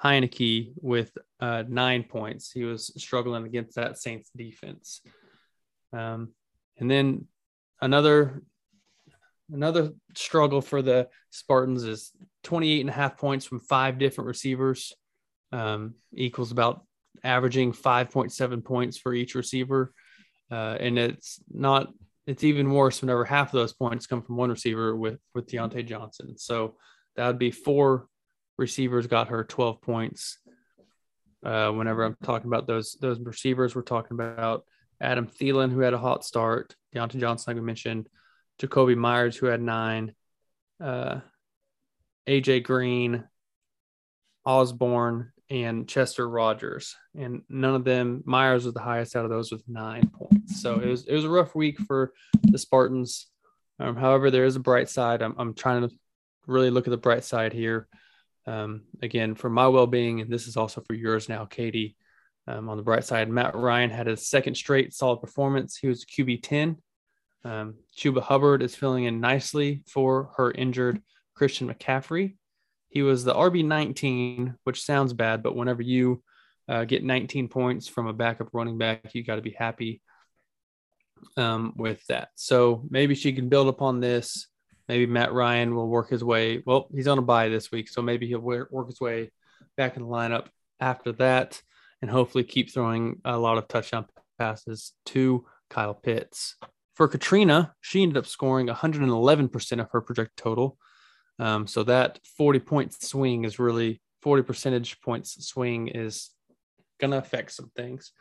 Heinicke 0.04 0.74
with 0.82 1.18
uh, 1.40 1.64
nine 1.68 2.04
points. 2.04 2.52
He 2.52 2.64
was 2.64 2.94
struggling 2.98 3.46
against 3.46 3.76
that 3.76 3.98
Saints 3.98 4.30
defense. 4.36 5.02
Um, 5.94 6.30
and 6.78 6.90
then 6.90 7.28
another 7.82 8.44
another 9.52 9.94
struggle 10.16 10.62
for 10.62 10.82
the 10.82 11.08
Spartans 11.30 11.84
is 11.84 12.12
28 12.44 12.82
and 12.82 12.90
a 12.90 12.94
half 12.94 13.18
points 13.18 13.46
from 13.46 13.60
five 13.60 13.98
different 13.98 14.28
receivers, 14.28 14.94
um, 15.52 15.96
equals 16.14 16.52
about 16.52 16.86
averaging 17.24 17.72
5.7 17.72 18.64
points 18.64 18.98
for 18.98 19.14
each 19.14 19.36
receiver. 19.36 19.94
Uh, 20.52 20.78
and 20.80 20.98
it's 20.98 21.40
not, 21.52 21.88
it's 22.28 22.44
even 22.44 22.70
worse 22.70 23.02
whenever 23.02 23.24
half 23.24 23.48
of 23.48 23.54
those 23.54 23.74
points 23.74 24.06
come 24.06 24.22
from 24.22 24.36
one 24.36 24.50
receiver 24.50 24.96
with, 24.96 25.18
with 25.34 25.48
Diontae 25.48 25.86
Johnson. 25.88 26.38
So 26.38 26.76
that 27.16 27.26
would 27.26 27.40
be 27.40 27.52
four 27.52 28.08
receivers 28.58 29.08
got 29.08 29.30
her 29.30 29.46
12 29.46 29.82
points. 29.82 30.38
Uh, 31.44 31.72
whenever 31.72 32.04
I'm 32.04 32.18
talking 32.24 32.48
about 32.48 32.68
those, 32.68 32.98
those 33.00 33.20
receivers, 33.22 33.76
we're 33.76 33.82
talking 33.82 34.16
about 34.16 34.66
Adam 35.00 35.26
Thielen, 35.26 35.72
who 35.72 35.80
had 35.80 35.94
a 35.94 35.98
hot 35.98 36.26
start, 36.26 36.76
Diontae 36.94 37.20
Johnson, 37.20 37.54
like 37.54 37.62
we 37.62 37.66
mentioned, 37.66 38.10
Jakobi 38.62 38.98
Meyers, 38.98 39.38
who 39.38 39.46
had 39.46 39.62
nine, 39.62 40.14
uh, 40.84 41.22
AJ 42.28 42.64
Green, 42.64 43.24
Osborn, 44.46 45.32
and 45.50 45.88
Chester 45.88 46.28
Rogers. 46.28 46.96
And 47.16 47.42
none 47.50 47.76
of 47.76 47.84
them, 47.84 48.24
Meyers 48.26 48.66
was 48.66 48.74
the 48.74 48.82
highest 48.82 49.16
out 49.16 49.26
of 49.26 49.32
those 49.32 49.52
with 49.52 49.64
nine 49.68 50.10
points. 50.10 50.62
So 50.62 50.80
it 50.80 50.88
was 50.88 51.06
it 51.06 51.14
was 51.14 51.26
a 51.26 51.30
rough 51.30 51.56
week 51.56 51.80
for 51.80 52.14
the 52.44 52.58
Spartans. 52.58 53.28
Um, 53.80 53.96
however, 53.96 54.32
there 54.32 54.46
is 54.46 54.56
a 54.56 54.62
bright 54.62 54.90
side. 54.90 55.22
I'm, 55.22 55.36
I'm 55.38 55.54
trying 55.54 55.88
to 55.88 55.96
really 56.48 56.70
look 56.70 56.88
at 56.88 56.92
the 56.92 56.98
bright 56.98 57.24
side 57.24 57.54
here. 57.54 57.88
Um, 58.46 58.84
again, 59.02 59.36
for 59.36 59.50
my 59.50 59.68
well 59.68 59.88
being, 59.88 60.22
and 60.22 60.32
this 60.32 60.48
is 60.48 60.58
also 60.58 60.82
for 60.82 60.94
yours 60.94 61.30
now, 61.30 61.46
Katie. 61.46 61.96
Um, 62.50 62.70
on 62.70 62.78
the 62.78 62.84
bright 62.84 63.04
side, 63.04 63.30
Matt 63.30 63.56
Ryan 63.56 63.90
had 63.90 64.08
his 64.08 64.26
second 64.26 64.56
straight 64.56 64.94
solid 64.94 65.20
performance. 65.20 65.76
He 65.76 65.88
was 65.88 66.06
QB 66.06 66.44
10. 66.44 66.78
Um, 67.44 67.76
Chuba 67.98 68.22
Hubbard 68.22 68.64
is 68.64 68.74
filling 68.74 69.04
in 69.04 69.20
nicely 69.20 69.84
for 69.86 70.32
her 70.38 70.52
injured 70.52 71.02
Christian 71.36 71.68
McCaffrey. 71.68 72.36
He 72.90 73.02
was 73.02 73.24
the 73.24 73.34
RB 73.34 73.66
19, 73.66 74.56
which 74.64 74.84
sounds 74.84 75.14
bad, 75.14 75.44
but 75.44 75.56
whenever 75.56 75.82
you 75.82 76.24
uh, 76.68 76.86
get 76.86 77.04
19 77.04 77.48
points 77.48 77.88
from 77.88 78.08
a 78.08 78.14
backup 78.14 78.50
running 78.54 78.78
back, 78.78 79.14
you 79.14 79.24
got 79.24 79.36
to 79.36 79.42
be 79.42 79.56
happy 79.58 80.02
um, 81.36 81.74
with 81.76 82.06
that. 82.08 82.30
So 82.36 82.86
maybe 82.90 83.16
she 83.16 83.34
can 83.34 83.50
build 83.50 83.68
upon 83.68 84.00
this. 84.00 84.48
Maybe 84.88 85.06
Matt 85.06 85.34
Ryan 85.34 85.76
will 85.76 85.88
work 85.88 86.10
his 86.10 86.24
way. 86.24 86.64
Well, 86.66 86.88
he's 86.94 87.08
on 87.08 87.18
a 87.18 87.22
bye 87.22 87.50
this 87.50 87.72
week, 87.72 87.90
so 87.90 88.02
maybe 88.02 88.28
he'll 88.28 88.40
work 88.40 88.72
work 88.72 88.88
his 88.88 89.02
way 89.02 89.32
back 89.76 89.98
in 89.98 90.04
the 90.04 90.10
lineup 90.10 90.48
after 90.80 91.12
that 91.14 91.62
and 92.02 92.12
hopefully 92.12 92.44
keep 92.44 92.72
throwing 92.72 93.20
a 93.26 93.38
lot 93.38 93.58
of 93.58 93.68
touchdown 93.68 94.06
passes 94.38 94.94
to 95.06 95.46
Kyle 95.70 95.94
Pitts. 95.94 96.56
For 96.96 97.08
Katrina, 97.08 97.74
she 97.82 98.02
ended 98.02 98.18
up 98.18 98.28
scoring 98.28 98.68
111% 98.68 99.80
of 99.80 99.90
her 99.92 100.02
projected 100.02 100.38
total. 100.38 100.78
Um, 101.40 101.68
so 101.68 101.84
that 101.84 102.20
40 102.38 102.60
point 102.60 102.94
swing 102.94 103.46
is 103.46 103.60
really 103.60 104.02
40 104.22 104.44
percentage 104.44 105.00
points 105.02 105.46
swing 105.46 105.90
is 105.90 106.32
going 107.00 107.12
to 107.12 107.18
affect 107.18 107.52
some 107.52 107.72
things. 107.76 108.12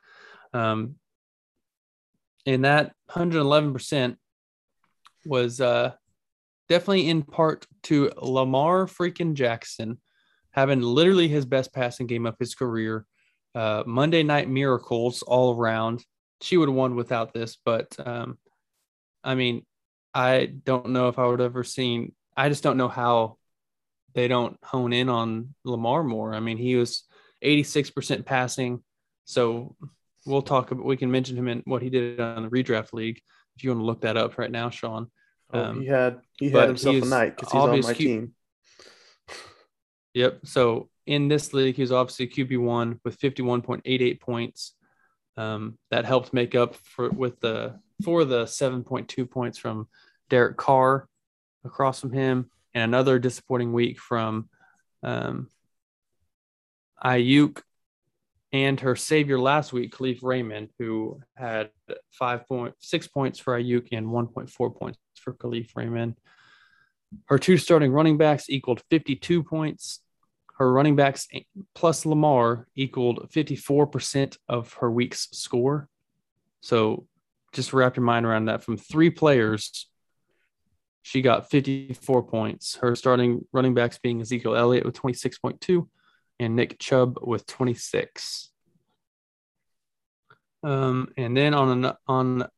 Um, 0.52 0.96
and 2.44 2.64
that 2.64 2.92
111% 3.10 4.16
was 5.24 5.60
uh, 5.60 5.92
definitely 6.68 7.08
in 7.08 7.22
part 7.22 7.66
to 7.84 8.12
Lamar 8.20 8.86
freaking 8.86 9.34
Jackson 9.34 9.98
having 10.56 10.80
literally 10.80 11.28
his 11.28 11.44
best 11.44 11.72
passing 11.72 12.06
game 12.06 12.24
of 12.24 12.36
his 12.38 12.54
career. 12.54 13.04
Uh, 13.54 13.82
Monday 13.86 14.22
night 14.22 14.48
miracles 14.48 15.22
all 15.22 15.54
around. 15.54 16.02
She 16.40 16.56
would 16.56 16.68
have 16.68 16.76
won 16.76 16.96
without 16.96 17.32
this, 17.32 17.58
but 17.64 17.94
um, 18.04 18.38
I 19.22 19.34
mean, 19.34 19.64
I 20.14 20.46
don't 20.46 20.90
know 20.90 21.08
if 21.08 21.18
I 21.18 21.26
would 21.26 21.40
have 21.40 21.50
ever 21.52 21.64
seen. 21.64 22.14
I 22.36 22.48
just 22.48 22.62
don't 22.62 22.76
know 22.76 22.88
how 22.88 23.38
they 24.14 24.28
don't 24.28 24.56
hone 24.62 24.92
in 24.92 25.08
on 25.08 25.54
Lamar 25.64 26.02
more. 26.02 26.34
I 26.34 26.40
mean, 26.40 26.56
he 26.58 26.76
was 26.76 27.04
86% 27.44 28.24
passing. 28.24 28.82
So 29.24 29.76
we'll 30.24 30.42
talk 30.42 30.70
about, 30.70 30.84
we 30.84 30.96
can 30.96 31.10
mention 31.10 31.36
him 31.36 31.48
in 31.48 31.62
what 31.66 31.82
he 31.82 31.90
did 31.90 32.20
on 32.20 32.42
the 32.44 32.48
redraft 32.50 32.92
league. 32.92 33.20
If 33.56 33.64
you 33.64 33.70
want 33.70 33.80
to 33.80 33.84
look 33.84 34.00
that 34.02 34.16
up 34.16 34.38
right 34.38 34.50
now, 34.50 34.70
Sean. 34.70 35.10
Oh, 35.52 35.60
Um, 35.60 35.80
he 35.80 35.86
had 35.86 36.20
he 36.38 36.50
had 36.50 36.68
himself 36.68 36.96
a 37.02 37.06
night 37.06 37.36
because 37.36 37.52
he's 37.52 37.60
on 37.60 37.80
my 37.80 37.94
Q- 37.94 38.06
team. 38.08 38.34
Yep. 40.14 40.40
So 40.46 40.88
in 41.06 41.28
this 41.28 41.52
league, 41.52 41.76
he 41.76 41.82
was 41.82 41.92
obviously 41.92 42.26
QB 42.28 42.58
one 42.58 43.00
with 43.04 43.18
51.88 43.20 44.20
points. 44.20 44.72
Um, 45.36 45.78
that 45.90 46.06
helped 46.06 46.32
make 46.32 46.54
up 46.54 46.74
for 46.76 47.10
with 47.10 47.38
the 47.40 47.78
for 48.02 48.24
the 48.24 48.44
7.2 48.44 49.30
points 49.30 49.58
from 49.58 49.88
Derek 50.30 50.56
Carr 50.56 51.08
across 51.66 52.00
from 52.00 52.12
him, 52.12 52.50
and 52.74 52.84
another 52.84 53.18
disappointing 53.18 53.72
week 53.72 53.98
from 53.98 54.48
um, 55.02 55.48
Aiyuk 57.04 57.60
and 58.52 58.80
her 58.80 58.96
savior 58.96 59.38
last 59.38 59.72
week, 59.72 59.94
Kalif 59.94 60.22
Raymond, 60.22 60.70
who 60.78 61.20
had 61.34 61.70
five 62.12 62.46
point 62.46 62.74
six 62.78 63.06
points 63.06 63.38
for 63.38 63.60
Aiyuk 63.60 63.88
and 63.92 64.06
1.4 64.06 64.76
points 64.78 64.98
for 65.20 65.34
Kalif 65.34 65.70
Raymond. 65.74 66.16
Her 67.26 67.38
two 67.38 67.56
starting 67.56 67.92
running 67.92 68.16
backs 68.16 68.48
equaled 68.48 68.82
52 68.90 69.42
points. 69.42 70.00
Her 70.58 70.72
running 70.72 70.96
backs 70.96 71.28
plus 71.74 72.06
Lamar 72.06 72.66
equaled 72.74 73.30
54% 73.30 74.38
of 74.48 74.72
her 74.74 74.90
week's 74.90 75.28
score. 75.32 75.88
So 76.62 77.06
just 77.52 77.72
wrap 77.72 77.96
your 77.96 78.04
mind 78.04 78.26
around 78.26 78.46
that. 78.46 78.62
From 78.62 78.76
three 78.76 79.10
players, 79.10 79.88
she 81.06 81.22
got 81.22 81.48
54 81.48 82.24
points. 82.24 82.74
Her 82.74 82.96
starting 82.96 83.46
running 83.52 83.74
backs 83.74 83.96
being 83.96 84.20
Ezekiel 84.20 84.56
Elliott 84.56 84.84
with 84.84 85.00
26.2 85.00 85.86
and 86.40 86.56
Nick 86.56 86.80
Chubb 86.80 87.20
with 87.22 87.46
26. 87.46 88.50
Um, 90.64 91.12
and 91.16 91.36
then 91.36 91.54
on 91.54 91.84
an, 91.84 91.92
on 92.08 92.48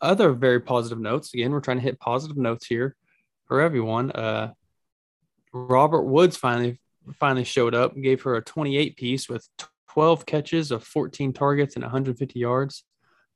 other 0.00 0.32
very 0.32 0.58
positive 0.58 0.98
notes, 0.98 1.32
again, 1.32 1.52
we're 1.52 1.60
trying 1.60 1.76
to 1.76 1.84
hit 1.84 2.00
positive 2.00 2.36
notes 2.36 2.66
here 2.66 2.96
for 3.44 3.60
everyone. 3.60 4.10
Uh, 4.10 4.54
Robert 5.52 6.02
Woods 6.02 6.36
finally 6.36 6.80
finally 7.20 7.44
showed 7.44 7.76
up 7.76 7.94
gave 7.94 8.22
her 8.22 8.34
a 8.34 8.42
28 8.42 8.96
piece 8.96 9.28
with 9.28 9.48
12 9.90 10.26
catches 10.26 10.72
of 10.72 10.82
14 10.82 11.32
targets 11.32 11.76
and 11.76 11.84
150 11.84 12.40
yards. 12.40 12.82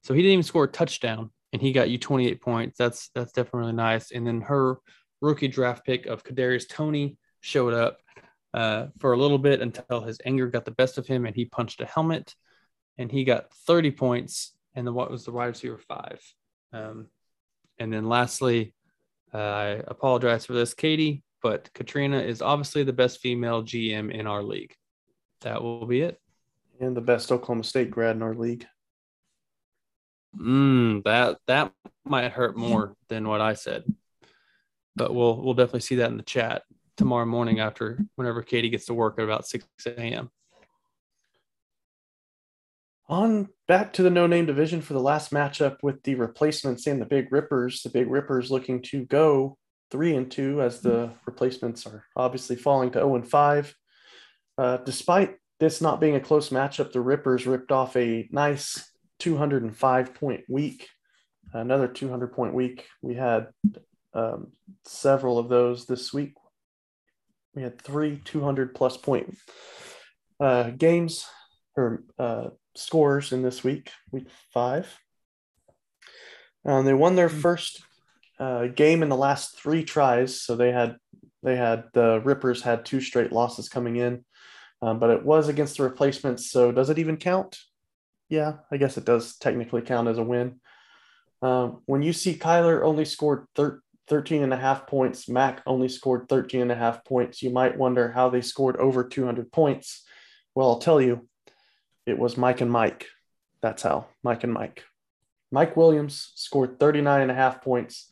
So 0.03 0.15
he 0.15 0.23
didn't 0.23 0.33
even 0.33 0.43
score 0.43 0.65
a 0.65 0.69
touchdown, 0.69 1.31
and 1.53 1.61
he 1.61 1.73
got 1.73 1.91
you 1.91 1.99
28 1.99 2.41
points. 2.41 2.79
That's 2.79 3.11
that's 3.15 3.33
definitely 3.33 3.61
really 3.61 3.73
nice. 3.75 4.11
And 4.11 4.27
then 4.27 4.41
her 4.43 4.79
rookie 5.21 5.49
draft 5.49 5.85
pick 5.85 6.07
of 6.07 6.25
Kadarius 6.25 6.69
Toney 6.69 7.17
showed 7.41 7.75
up 7.75 7.99
uh, 8.55 8.87
for 8.99 9.13
a 9.13 9.19
little 9.19 9.39
bit 9.39 9.61
until 9.61 10.03
his 10.03 10.19
anger 10.25 10.49
got 10.49 10.65
the 10.65 10.71
best 10.71 10.99
of 10.99 11.07
him, 11.07 11.27
and 11.27 11.35
he 11.35 11.45
punched 11.45 11.81
a 11.81 11.87
helmet, 11.87 12.35
and 12.99 13.11
he 13.11 13.25
got 13.25 13.53
30 13.67 13.93
points. 13.93 14.55
And 14.75 14.87
the 14.87 14.93
what 14.93 15.11
was 15.11 15.25
the 15.25 15.33
wide 15.33 15.49
receiver 15.49 15.79
five. 15.87 16.23
Um, 16.73 17.09
and 17.79 17.93
then 17.93 18.09
lastly, 18.09 18.75
uh, 19.35 19.37
I 19.37 19.67
apologize 19.87 20.47
for 20.47 20.55
this, 20.55 20.73
Katie, 20.73 21.23
but 21.43 21.71
Katrina 21.75 22.21
is 22.21 22.41
obviously 22.41 22.83
the 22.83 22.93
best 22.93 23.21
female 23.21 23.63
GM 23.63 24.11
in 24.11 24.27
our 24.27 24.43
league. 24.43 24.75
That 25.43 25.63
will 25.63 25.87
be 25.87 26.01
it. 26.01 26.19
And 26.81 26.97
the 26.97 27.03
best 27.03 27.31
Oklahoma 27.31 27.65
State 27.65 27.91
grad 27.91 28.17
in 28.17 28.23
our 28.23 28.35
league. 28.35 28.67
Mm, 30.37 31.05
that 31.05 31.39
that 31.47 31.73
might 32.05 32.33
hurt 32.33 32.57
more 32.57 32.97
than 33.09 33.29
what 33.29 33.41
I 33.41 33.55
said, 33.55 33.85
but 34.97 35.15
we'll 35.15 35.41
we'll 35.43 35.55
definitely 35.55 35.81
see 35.81 35.97
that 35.97 36.11
in 36.11 36.17
the 36.17 36.23
chat 36.23 36.63
tomorrow 36.97 37.27
morning 37.27 37.61
after 37.61 37.99
whenever 38.17 38.43
Katie 38.43 38.71
gets 38.71 38.87
to 38.87 38.95
work 38.95 39.19
at 39.19 39.25
about 39.25 39.47
six 39.47 39.67
a.m. 39.87 40.31
On 43.09 43.49
back 43.69 43.93
to 43.95 44.03
the 44.03 44.11
no 44.11 44.27
name 44.27 44.47
division 44.47 44.81
for 44.81 44.95
the 44.95 45.01
last 45.01 45.33
matchup 45.33 45.77
with 45.83 46.03
the 46.03 46.15
replacements 46.15 46.87
and 46.87 47.01
the 47.01 47.07
Big 47.07 47.31
Rippers. 47.31 47.83
The 47.83 47.91
Big 47.91 48.09
Rippers 48.09 48.51
looking 48.51 48.81
to 48.83 49.05
go 49.05 49.59
three 49.91 50.17
and 50.17 50.31
two 50.31 50.63
as 50.63 50.81
the 50.81 51.11
replacements 51.27 51.87
are 51.87 52.05
obviously 52.17 52.57
falling 52.57 52.91
to 52.93 53.01
0 53.01 53.17
and 53.17 53.29
5. 53.29 53.75
Uh, 54.57 54.77
despite 54.79 55.37
this 55.61 55.83
not 55.83 56.01
being 56.01 56.17
a 56.17 56.21
close 56.21 56.49
matchup, 56.49 56.93
the 56.93 57.03
Rippers 57.03 57.47
ripped 57.47 57.71
off 57.71 57.95
a 57.97 58.27
nice 58.33 58.92
205 59.23 60.15
point 60.15 60.43
week, 60.49 60.89
another 61.53 61.87
200 61.87 62.33
point 62.33 62.55
week. 62.55 62.87
We 63.03 63.15
had 63.15 63.47
um, 64.15 64.49
several 64.85 65.39
of 65.39 65.49
those 65.49 65.87
this 65.87 66.13
week. 66.13 66.35
We 67.55 67.63
had 67.63 67.81
three 67.81 68.21
200 68.25 68.75
plus 68.75 68.97
point 68.97 69.37
uh, 70.41 70.71
games 70.71 71.25
or 71.77 72.03
uh, 72.19 72.49
scores 72.75 73.33
in 73.33 73.43
this 73.43 73.63
week, 73.63 73.93
week 74.11 74.27
five. 74.53 74.93
Um, 76.65 76.85
they 76.85 76.95
won 76.95 77.15
their 77.15 77.29
first 77.29 77.81
uh, 78.41 78.67
game 78.67 79.05
in 79.05 79.09
the 79.09 79.17
last 79.17 79.57
three 79.57 79.85
tries, 79.85 80.41
so 80.41 80.57
they 80.57 80.73
had 80.73 80.97
they 81.45 81.55
had 81.55 81.85
the 81.93 82.21
Rippers 82.25 82.63
had 82.63 82.85
two 82.85 83.01
straight 83.01 83.31
losses 83.31 83.69
coming 83.69 83.95
in, 83.95 84.25
um, 84.81 84.99
but 84.99 85.11
it 85.11 85.25
was 85.25 85.47
against 85.47 85.77
the 85.77 85.85
replacements. 85.85 86.51
So 86.51 86.73
does 86.73 86.91
it 86.91 86.99
even 86.99 87.19
count? 87.19 87.57
Yeah, 88.33 88.55
I 88.71 88.79
guess 88.79 88.97
it 88.97 89.05
does 89.05 89.37
technically 89.37 89.83
count 89.83 90.09
as 90.09 90.17
a 90.17 90.23
win. 90.23 90.59
Um, 91.43 91.83
when 91.85 92.01
you 92.01 92.15
see 92.15 92.35
Kyler 92.35 92.83
only 92.83 93.05
scored 93.05 93.45
thir- 93.55 93.83
13 94.09 94.43
and 94.43 94.55
a 94.55 94.57
half 94.57 94.87
points, 94.87 95.29
Mac 95.29 95.61
only 95.67 95.91
scored 95.91 96.31
13 96.31 96.63
and 96.63 96.73
a 96.73 96.75
half 96.75 97.05
points, 97.05 97.43
you 97.43 97.51
might 97.51 97.77
wonder 97.77 98.11
how 98.11 98.31
they 98.31 98.41
scored 98.41 98.79
over 98.79 99.05
200 99.05 99.53
points. 99.53 100.03
Well, 100.55 100.71
I'll 100.71 100.79
tell 100.79 100.99
you, 100.99 101.29
it 102.07 102.19
was 102.19 102.39
Mike 102.39 102.63
and 102.63 102.71
Mike. 102.71 103.07
That's 103.61 103.83
how 103.83 104.07
Mike 104.23 104.45
and 104.45 104.53
Mike. 104.55 104.83
Mike 105.51 105.77
Williams 105.77 106.33
scored 106.35 106.81
39 106.81 107.21
and 107.21 107.31
a 107.31 107.35
half 107.35 107.61
points 107.61 108.09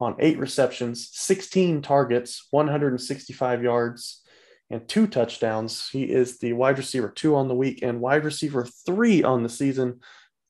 on 0.00 0.16
eight 0.18 0.40
receptions, 0.40 1.10
16 1.12 1.80
targets, 1.80 2.48
165 2.50 3.62
yards, 3.62 4.22
and 4.70 4.88
two 4.88 5.06
touchdowns. 5.06 5.88
He 5.90 6.04
is 6.04 6.38
the 6.38 6.52
wide 6.52 6.78
receiver 6.78 7.08
two 7.08 7.34
on 7.34 7.48
the 7.48 7.54
week 7.54 7.82
and 7.82 8.00
wide 8.00 8.24
receiver 8.24 8.64
three 8.64 9.22
on 9.22 9.42
the 9.42 9.48
season. 9.48 10.00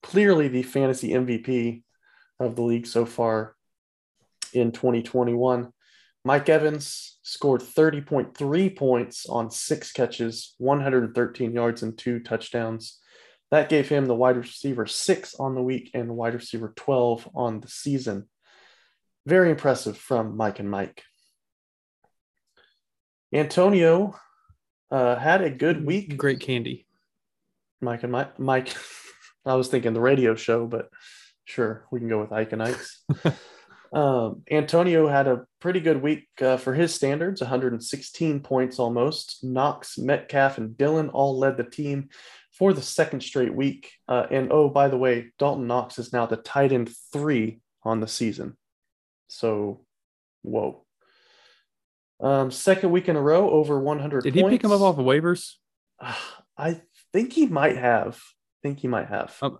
Clearly 0.03 0.49
the 0.49 0.63
fantasy 0.63 1.11
MVP 1.11 1.83
of 2.39 2.57
the 2.57 2.63
league 2.63 2.87
so 2.87 3.07
far 3.07 3.57
in 4.53 4.73
2021. 4.73 5.73
Mike 6.25 6.49
Evans 6.49 7.19
scored 7.23 7.63
30.3 7.63 8.77
points 8.77 9.27
on 9.27 9.51
six 9.51 9.91
catches, 9.93 10.55
113 10.59 11.55
yards, 11.55 11.83
and 11.83 11.97
two 11.97 12.21
touchdowns. 12.21 12.99
That 13.51 13.69
gave 13.69 13.89
him 13.89 14.07
the 14.07 14.15
wide 14.15 14.37
receiver 14.37 14.87
six 14.87 15.35
on 15.35 15.55
the 15.55 15.63
week 15.63 15.91
and 15.95 16.17
wide 16.17 16.35
receiver 16.35 16.73
12 16.77 17.29
on 17.35 17.61
the 17.61 17.69
season. 17.69 18.29
Very 19.27 19.51
impressive 19.51 19.97
from 19.97 20.37
Mike 20.37 20.61
and 20.61 20.71
Mike. 20.71 21.03
Antonio 23.33 24.19
uh, 24.91 25.17
had 25.17 25.43
a 25.43 25.51
good 25.51 25.85
week. 25.85 26.17
Great 26.17 26.41
candy. 26.41 26.87
Mike 27.81 28.03
and 28.03 28.13
Mike. 28.13 28.39
Mike. 28.39 28.75
I 29.47 29.55
was 29.55 29.69
thinking 29.69 29.95
the 29.95 30.01
radio 30.01 30.35
show, 30.35 30.67
but 30.67 30.91
sure, 31.45 31.87
we 31.91 31.99
can 31.99 32.09
go 32.09 32.21
with 32.21 32.33
Ike 32.33 32.53
and 32.53 32.63
Ike's. 32.63 33.03
Um, 33.93 34.43
Antonio 34.51 35.09
had 35.09 35.27
a 35.27 35.47
pretty 35.61 35.81
good 35.81 36.01
week 36.01 36.29
uh, 36.41 36.57
for 36.57 36.75
his 36.75 36.95
standards 36.95 37.41
116 37.41 38.41
points 38.41 38.79
almost. 38.79 39.43
Knox, 39.43 39.99
Metcalf, 39.99 40.59
and 40.59 40.77
Dylan 40.77 41.11
all 41.13 41.39
led 41.39 41.57
the 41.57 41.65
team 41.65 42.09
for 42.53 42.73
the 42.73 42.83
second 42.83 43.23
straight 43.23 43.55
week. 43.55 43.93
Uh, 44.07 44.27
and 44.31 44.53
oh, 44.53 44.69
by 44.69 44.89
the 44.89 44.97
way, 44.97 45.33
Dawson 45.39 45.67
Knox 45.67 45.99
is 45.99 46.13
now 46.13 46.27
the 46.27 46.37
tight 46.37 46.73
end 46.73 46.91
three 47.13 47.61
on 47.83 48.01
the 48.01 48.09
season. 48.09 48.57
So, 49.29 49.85
whoa. 50.43 50.85
Um, 52.23 52.51
second 52.51 52.91
week 52.91 53.09
in 53.09 53.17
a 53.17 53.21
row, 53.21 53.49
over 53.51 53.79
100 53.79 54.25
Did 54.25 54.35
points. 54.35 54.51
he 54.51 54.57
pick 54.57 54.65
him 54.65 54.73
up 54.73 54.81
off 54.81 54.99
of 54.99 55.05
waivers? 55.05 55.55
I 56.59 56.81
think 57.13 57.33
he 57.33 57.47
might 57.47 57.77
have. 57.77 58.17
I 58.17 58.69
think 58.69 58.81
he 58.81 58.89
might 58.89 59.09
have. 59.09 59.35
Um, 59.41 59.59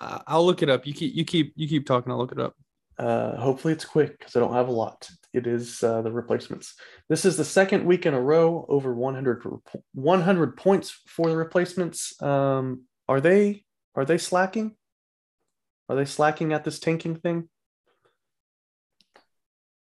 I'll 0.00 0.46
look 0.46 0.62
it 0.62 0.70
up. 0.70 0.86
You 0.86 0.94
keep 0.94 1.14
you 1.14 1.24
keep 1.24 1.52
you 1.56 1.68
keep 1.68 1.86
talking. 1.86 2.10
I'll 2.10 2.18
look 2.18 2.32
it 2.32 2.40
up. 2.40 2.54
Uh, 2.98 3.36
hopefully 3.36 3.72
it's 3.72 3.84
quick 3.84 4.18
because 4.18 4.34
I 4.34 4.40
don't 4.40 4.54
have 4.54 4.68
a 4.68 4.72
lot. 4.72 5.08
It 5.32 5.46
is 5.46 5.82
uh, 5.84 6.02
the 6.02 6.10
replacements. 6.10 6.74
This 7.08 7.24
is 7.24 7.36
the 7.36 7.44
second 7.44 7.84
week 7.84 8.06
in 8.06 8.14
a 8.14 8.20
row 8.20 8.66
over 8.68 8.92
100, 8.92 9.44
100 9.94 10.56
points 10.56 10.90
for 11.06 11.28
the 11.28 11.36
replacements. 11.36 12.20
Um, 12.20 12.84
are 13.08 13.20
they 13.20 13.64
are 13.94 14.04
they 14.04 14.18
slacking? 14.18 14.76
Are 15.88 15.96
they 15.96 16.04
slacking 16.04 16.52
at 16.52 16.64
this 16.64 16.78
tanking 16.78 17.16
thing? 17.16 17.48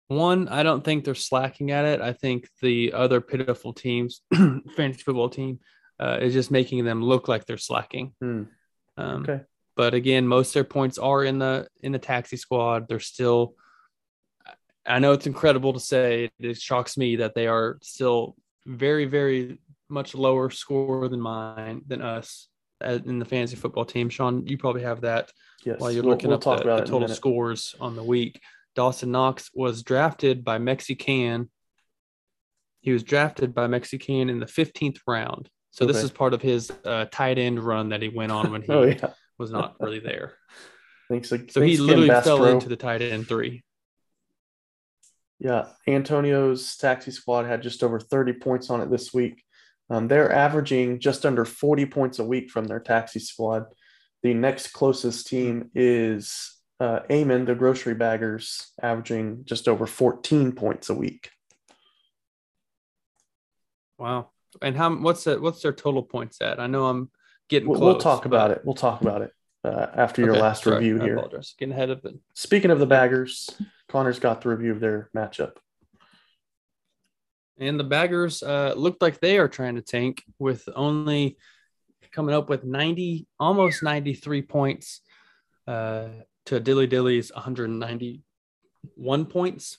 One, 0.07 0.47
I 0.47 0.63
don't 0.63 0.83
think 0.83 1.03
they're 1.03 1.15
slacking 1.15 1.71
at 1.71 1.85
it. 1.85 1.99
I 2.01 2.13
think 2.13 2.47
the 2.61 2.93
other 2.93 3.19
pitiful 3.19 3.73
teams, 3.73 4.21
fantasy 4.33 5.03
football 5.03 5.29
team, 5.29 5.59
uh, 5.99 6.19
is 6.21 6.33
just 6.33 6.49
making 6.51 6.85
them 6.85 7.03
look 7.03 7.27
like 7.27 7.45
they're 7.45 7.57
slacking. 7.57 8.13
Hmm. 8.21 8.43
Um, 8.97 9.23
Okay. 9.23 9.41
But 9.75 9.93
again, 9.93 10.27
most 10.27 10.49
of 10.49 10.53
their 10.55 10.63
points 10.63 10.97
are 10.97 11.23
in 11.23 11.37
the 11.37 11.67
in 11.83 11.91
the 11.91 11.99
taxi 11.99 12.35
squad. 12.35 12.87
They're 12.87 12.99
still. 12.99 13.53
I 14.87 14.97
know 14.99 15.11
it's 15.11 15.27
incredible 15.27 15.73
to 15.73 15.79
say. 15.79 16.31
It 16.39 16.59
shocks 16.59 16.97
me 16.97 17.17
that 17.17 17.35
they 17.35 17.45
are 17.45 17.77
still 17.83 18.35
very, 18.65 19.05
very 19.05 19.59
much 19.89 20.15
lower 20.15 20.49
score 20.49 21.07
than 21.09 21.21
mine 21.21 21.81
than 21.85 22.01
us 22.01 22.47
uh, 22.83 22.97
in 23.05 23.19
the 23.19 23.25
fantasy 23.25 23.55
football 23.55 23.85
team. 23.85 24.09
Sean, 24.09 24.47
you 24.47 24.57
probably 24.57 24.81
have 24.81 25.01
that 25.01 25.31
Yes. 25.63 25.79
while 25.79 25.91
you're 25.91 26.01
we'll- 26.01 26.13
looking 26.13 26.29
we'll 26.29 26.37
up 26.37 26.43
talk 26.43 26.59
the, 26.59 26.63
the 26.65 26.71
it 26.71 26.77
in 26.77 26.83
a 26.83 26.87
total 26.87 27.07
scores 27.09 27.75
on 27.79 27.95
the 27.95 28.03
week. 28.03 28.41
Dawson 28.77 29.09
Knox 29.09 29.49
was 29.55 29.81
drafted 29.81 30.43
by 30.45 30.59
Mexican. 30.59 31.49
He 32.81 32.91
was 32.91 33.01
drafted 33.01 33.55
by 33.55 33.65
Mexican 33.65 34.29
in 34.29 34.39
the 34.39 34.45
15th 34.45 34.99
round. 35.07 35.49
So 35.71 35.85
this 35.85 36.03
is 36.03 36.11
part 36.11 36.35
of 36.35 36.43
his 36.43 36.71
uh, 36.85 37.05
tight 37.11 37.39
end 37.39 37.59
run 37.59 37.89
that 37.89 38.03
he 38.03 38.09
went 38.09 38.31
on 38.31 38.51
when 38.51 38.61
he 38.63 38.71
Oh 38.71 38.83
yeah. 38.83 39.13
was 39.39 39.49
not 39.49 39.77
really 39.79 39.99
there. 39.99 40.35
Thanks. 41.09 41.29
So 41.29 41.59
he 41.59 41.77
literally 41.77 42.07
fell 42.21 42.45
into 42.45 42.69
the 42.69 42.75
tight 42.75 43.01
end 43.01 43.27
three. 43.27 43.63
Yeah, 45.39 45.69
Antonio's 45.87 46.77
taxi 46.77 47.09
squad 47.09 47.47
had 47.47 47.63
just 47.63 47.83
over 47.83 47.99
30 47.99 48.33
points 48.33 48.69
on 48.69 48.81
it 48.81 48.91
this 48.91 49.11
week. 49.11 49.43
Um, 49.89 50.07
they're 50.07 50.31
averaging 50.31 50.99
just 50.99 51.25
under 51.25 51.45
40 51.45 51.87
points 51.87 52.19
a 52.19 52.23
week 52.23 52.51
from 52.51 52.65
their 52.65 52.79
taxi 52.79 53.19
squad. 53.19 53.65
The 54.21 54.35
next 54.35 54.67
closest 54.67 55.25
team 55.25 55.71
is 55.73 56.56
uh, 56.79 56.99
Eamon, 57.09 57.45
the 57.45 57.55
grocery 57.55 57.93
baggers, 57.95 58.71
averaging 58.81 59.43
just 59.45 59.67
over 59.67 59.85
14 59.87 60.51
points 60.51 60.89
a 60.89 60.93
week. 60.93 61.29
Wow. 63.97 64.29
And 64.61 64.75
how 64.75 64.95
what's 64.95 65.23
that 65.25 65.41
what's 65.41 65.61
their 65.61 65.73
total 65.73 66.03
points 66.03 66.41
at? 66.41 66.59
I 66.59 66.67
know 66.67 66.85
I'm 66.87 67.09
getting 67.49 67.69
We'll, 67.69 67.79
close. 67.79 67.93
we'll 67.95 68.01
talk 68.01 68.25
about 68.25 68.51
it. 68.51 68.61
We'll 68.63 68.75
talk 68.75 69.01
about 69.01 69.21
it 69.21 69.31
uh, 69.63 69.87
after 69.95 70.21
your 70.21 70.31
Okay, 70.31 70.41
last 70.41 70.63
sorry, 70.63 70.77
review 70.77 71.01
I 71.01 71.05
here. 71.05 71.17
apologize. 71.17 71.55
Getting 71.57 71.73
ahead 71.73 71.89
of 71.89 72.05
it. 72.05 72.15
Speaking 72.33 72.71
of 72.71 72.79
the 72.79 72.85
baggers, 72.85 73.49
Connor's 73.89 74.19
got 74.19 74.41
the 74.41 74.49
review 74.49 74.71
of 74.71 74.79
their 74.79 75.09
matchup. 75.15 75.53
And 77.59 77.79
the 77.79 77.83
baggers 77.83 78.43
uh, 78.43 78.73
looked 78.77 79.01
like 79.01 79.19
they 79.19 79.39
are 79.39 79.47
trying 79.47 79.75
to 79.75 79.81
tank 79.81 80.23
with 80.37 80.69
only 80.75 81.37
coming 82.11 82.35
up 82.35 82.49
with 82.49 82.63
90, 82.63 83.25
almost 83.39 83.81
93 83.81 84.43
points 84.43 85.01
uh, 85.67 86.07
to 86.47 86.59
Dilly 86.59 86.87
Dilly's 86.87 87.31
191 87.33 89.25
points. 89.25 89.77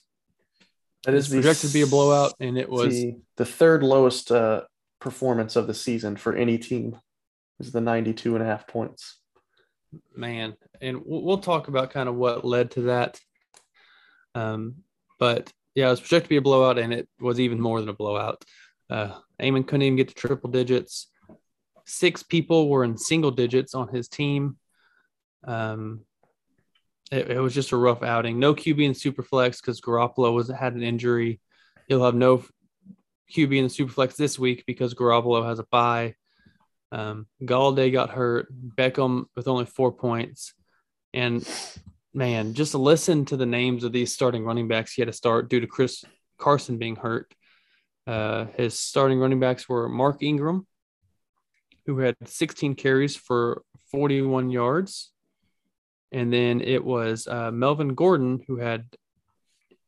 That 1.05 1.13
is 1.13 1.29
projected 1.29 1.69
to 1.69 1.73
be 1.73 1.81
a 1.81 1.87
blowout, 1.87 2.33
and 2.39 2.57
it 2.57 2.69
was 2.69 2.89
the, 2.89 3.17
the 3.37 3.45
third 3.45 3.83
lowest 3.83 4.31
uh, 4.31 4.63
performance 4.99 5.55
of 5.55 5.65
the 5.65 5.73
season 5.73 6.17
for 6.17 6.35
any 6.35 6.57
team 6.57 6.97
is 7.59 7.71
the 7.71 7.81
92 7.81 8.35
and 8.35 8.43
a 8.43 8.47
half 8.47 8.67
points. 8.67 9.17
man, 10.15 10.55
and 10.81 11.01
we'll, 11.05 11.37
talk 11.37 11.69
about 11.69 11.91
kind 11.91 12.09
of 12.09 12.15
what 12.15 12.45
led 12.45 12.71
to 12.71 12.81
that. 12.81 13.19
Um, 14.35 14.75
but 15.19 15.51
yeah, 15.73 15.87
it 15.87 15.91
was 15.91 16.01
projected 16.01 16.25
to 16.25 16.29
be 16.29 16.37
a 16.37 16.41
blowout, 16.41 16.77
and 16.77 16.93
it 16.93 17.07
was 17.19 17.39
even 17.39 17.61
more 17.61 17.79
than 17.79 17.89
a 17.89 17.93
blowout. 17.93 18.43
Uh, 18.89 19.13
Eamon 19.41 19.65
couldn't 19.65 19.83
even 19.83 19.95
get 19.95 20.09
to 20.09 20.15
triple 20.15 20.51
digits. 20.51 21.07
Six 21.85 22.23
people 22.23 22.69
were 22.69 22.83
in 22.83 22.97
single 22.97 23.31
digits 23.31 23.73
on 23.73 23.87
his 23.87 24.09
team. 24.09 24.57
Um, 25.47 26.01
it, 27.11 27.31
it 27.31 27.39
was 27.39 27.53
just 27.53 27.71
a 27.71 27.77
rough 27.77 28.03
outing. 28.03 28.39
No 28.39 28.53
QB 28.53 28.83
in 28.83 28.91
Superflex 28.91 29.61
because 29.61 29.81
Garoppolo 29.81 30.33
was 30.33 30.49
had 30.49 30.73
an 30.73 30.83
injury. 30.83 31.39
He'll 31.87 32.05
have 32.05 32.15
no 32.15 32.43
QB 33.33 33.57
in 33.57 33.63
the 33.63 33.69
Superflex 33.69 34.15
this 34.15 34.37
week 34.37 34.63
because 34.65 34.93
Garoppolo 34.93 35.45
has 35.45 35.59
a 35.59 35.65
bye. 35.71 36.15
Um, 36.91 37.27
Golladay 37.43 37.91
got 37.91 38.11
hurt. 38.11 38.47
Beckham 38.75 39.25
with 39.35 39.47
only 39.47 39.65
four 39.65 39.91
points. 39.91 40.53
And 41.13 41.47
man, 42.13 42.53
just 42.53 42.75
listen 42.75 43.25
to 43.25 43.37
the 43.37 43.45
names 43.45 43.83
of 43.83 43.91
these 43.91 44.13
starting 44.13 44.43
running 44.43 44.67
backs 44.67 44.93
he 44.93 45.01
had 45.01 45.07
to 45.07 45.13
start 45.13 45.49
due 45.49 45.59
to 45.59 45.67
Chris 45.67 46.03
Carson 46.37 46.77
being 46.77 46.95
hurt. 46.95 47.33
Uh, 48.07 48.45
his 48.57 48.77
starting 48.77 49.19
running 49.19 49.39
backs 49.39 49.69
were 49.69 49.87
Mark 49.87 50.23
Ingram, 50.23 50.65
who 51.85 51.99
had 51.99 52.15
16 52.25 52.75
carries 52.75 53.15
for 53.15 53.61
41 53.91 54.49
yards. 54.49 55.11
And 56.11 56.33
then 56.33 56.61
it 56.61 56.83
was 56.83 57.27
uh, 57.27 57.51
Melvin 57.51 57.93
Gordon, 57.93 58.43
who 58.47 58.57
had 58.57 58.85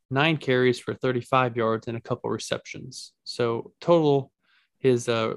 nine 0.10 0.38
carries 0.38 0.80
for 0.80 0.94
35 0.94 1.58
yards 1.58 1.88
and 1.88 1.98
a 1.98 2.02
couple 2.02 2.30
receptions. 2.30 3.14
So 3.24 3.72
total, 3.80 4.32
his 4.80 5.10
uh, 5.10 5.36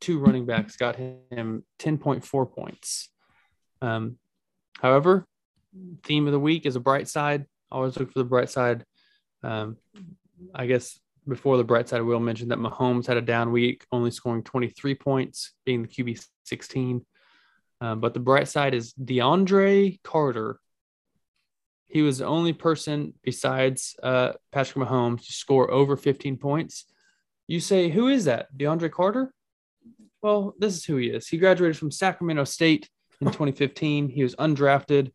two 0.00 0.18
running 0.18 0.46
backs 0.46 0.76
got 0.76 0.96
him 0.96 1.64
10.4 1.78 2.52
points. 2.52 3.10
Um, 3.82 4.18
however, 4.80 5.26
theme 6.04 6.26
of 6.26 6.32
the 6.32 6.40
week 6.40 6.66
is 6.66 6.76
a 6.76 6.80
bright 6.80 7.08
side. 7.08 7.46
Always 7.70 7.96
look 7.96 8.12
for 8.12 8.18
the 8.18 8.24
bright 8.24 8.50
side. 8.50 8.84
Um, 9.42 9.76
I 10.54 10.66
guess 10.66 10.98
before 11.28 11.56
the 11.56 11.64
bright 11.64 11.88
side, 11.88 11.98
I 11.98 12.02
will 12.02 12.20
mention 12.20 12.48
that 12.48 12.58
Mahomes 12.58 13.06
had 13.06 13.16
a 13.16 13.22
down 13.22 13.52
week, 13.52 13.84
only 13.92 14.10
scoring 14.10 14.42
23 14.42 14.94
points, 14.94 15.52
being 15.64 15.82
the 15.82 15.88
QB 15.88 16.24
16. 16.44 17.04
Um, 17.80 18.00
but 18.00 18.14
the 18.14 18.20
bright 18.20 18.48
side 18.48 18.74
is 18.74 18.92
DeAndre 18.94 20.02
Carter. 20.02 20.60
He 21.86 22.02
was 22.02 22.18
the 22.18 22.26
only 22.26 22.52
person 22.52 23.14
besides 23.22 23.96
uh, 24.02 24.32
Patrick 24.52 24.86
Mahomes 24.86 25.26
to 25.26 25.32
score 25.32 25.70
over 25.70 25.96
15 25.96 26.36
points. 26.36 26.84
You 27.48 27.58
say, 27.58 27.88
who 27.88 28.08
is 28.08 28.26
that? 28.26 28.46
DeAndre 28.56 28.92
Carter? 28.92 29.32
Well, 30.22 30.54
this 30.58 30.76
is 30.76 30.84
who 30.84 30.96
he 30.96 31.08
is. 31.08 31.26
He 31.26 31.38
graduated 31.38 31.76
from 31.76 31.90
Sacramento 31.90 32.44
State 32.44 32.88
in 33.20 33.26
2015. 33.28 34.08
He 34.08 34.22
was 34.22 34.36
undrafted. 34.36 35.10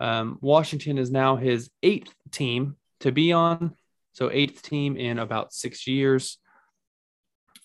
Um, 0.00 0.38
Washington 0.40 0.98
is 0.98 1.10
now 1.10 1.36
his 1.36 1.70
eighth 1.82 2.12
team 2.30 2.76
to 3.00 3.12
be 3.12 3.32
on. 3.32 3.74
So, 4.14 4.30
eighth 4.30 4.62
team 4.62 4.96
in 4.96 5.18
about 5.18 5.54
six 5.54 5.86
years. 5.86 6.38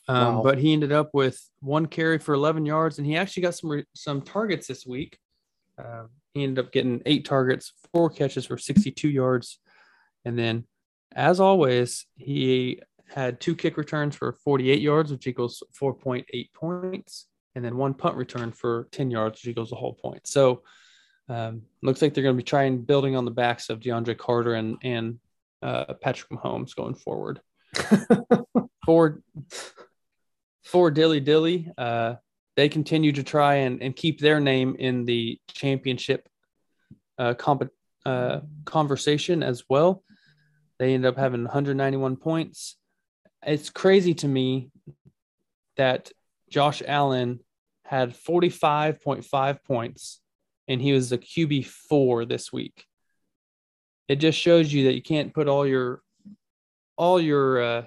Um, 0.08 0.36
Wow. 0.36 0.43
But 0.43 0.58
he 0.58 0.74
ended 0.74 0.91
up 0.91 1.10
with 1.13 1.39
one 1.60 1.86
carry 1.86 2.17
for 2.17 2.34
11 2.34 2.65
yards, 2.65 2.98
and 2.98 3.06
he 3.06 3.17
actually 3.17 3.43
got 3.43 3.56
some 3.56 3.84
some 3.93 4.22
targets 4.22 4.67
this 4.67 4.86
week. 4.86 5.17
Um, 5.78 6.10
he 6.34 6.43
ended 6.43 6.63
up 6.63 6.72
getting 6.72 7.02
eight 7.06 7.26
targets, 7.26 7.74
four 7.93 8.10
catches 8.10 8.46
for 8.46 8.58
62 8.58 9.10
yards, 9.10 9.60
and 10.26 10.38
then, 10.38 10.65
as 11.13 11.39
always, 11.39 12.06
he 12.15 12.82
had 13.08 13.39
two 13.39 13.56
kick 13.56 13.78
returns 13.78 14.15
for 14.15 14.34
48 14.34 14.82
yards, 14.82 15.12
which 15.12 15.28
equals 15.28 15.63
4.8 15.80 16.54
points, 16.54 17.28
and 17.56 17.63
then 17.63 17.78
one 17.78 17.93
punt 17.93 18.15
return 18.15 18.52
for 18.52 18.88
10 18.91 19.10
yards, 19.12 19.41
which 19.41 19.52
equals 19.52 19.72
a 19.72 19.76
whole 19.76 19.93
point. 19.93 20.28
So, 20.28 20.63
um, 21.30 21.63
looks 21.82 22.02
like 22.02 22.13
they're 22.13 22.24
going 22.24 22.36
to 22.36 22.43
be 22.43 22.43
trying 22.43 22.84
building 22.84 23.15
on 23.15 23.26
the 23.26 23.32
backs 23.32 23.70
of 23.70 23.80
DeAndre 23.80 24.17
Carter 24.17 24.54
and 24.54 24.78
and 24.84 25.20
uh, 25.62 25.93
Patrick 26.02 26.30
Mahomes 26.32 26.76
going 26.76 26.96
forward. 26.96 27.41
for 28.88 29.22
for 30.68 30.92
Dilly 30.92 31.20
Dilly, 31.20 31.72
uh, 31.78 32.16
they 32.56 32.68
continue 32.68 33.12
to 33.14 33.24
try 33.24 33.56
and, 33.56 33.82
and 33.82 33.96
keep 33.96 34.20
their 34.20 34.40
name 34.40 34.76
in 34.78 35.06
the 35.06 35.40
championship 35.48 36.28
uh, 37.18 37.34
comp- 37.36 37.72
uh, 38.06 38.42
conversation 38.66 39.44
as 39.44 39.64
well. 39.70 40.04
They 40.80 40.94
end 40.94 41.06
up 41.06 41.18
having 41.18 41.44
191 41.44 42.18
points. 42.18 42.76
It's 43.46 43.70
crazy 43.70 44.14
to 44.16 44.28
me 44.28 44.70
that 45.78 46.12
Josh 46.50 46.82
Allen 46.86 47.40
had 47.86 48.14
45.5 48.14 49.64
points 49.64 50.20
and 50.68 50.82
he 50.82 50.92
was 50.92 51.10
the 51.10 51.18
QB 51.18 51.66
four 51.66 52.26
this 52.26 52.52
week. 52.52 52.86
It 54.10 54.18
just 54.18 54.38
shows 54.38 54.72
you 54.72 54.86
that 54.86 54.96
you 54.96 55.02
can't 55.02 55.34
put 55.34 55.48
all 55.48 55.66
your 55.66 56.02
all 56.98 57.22
your 57.22 57.62
uh, 57.62 57.84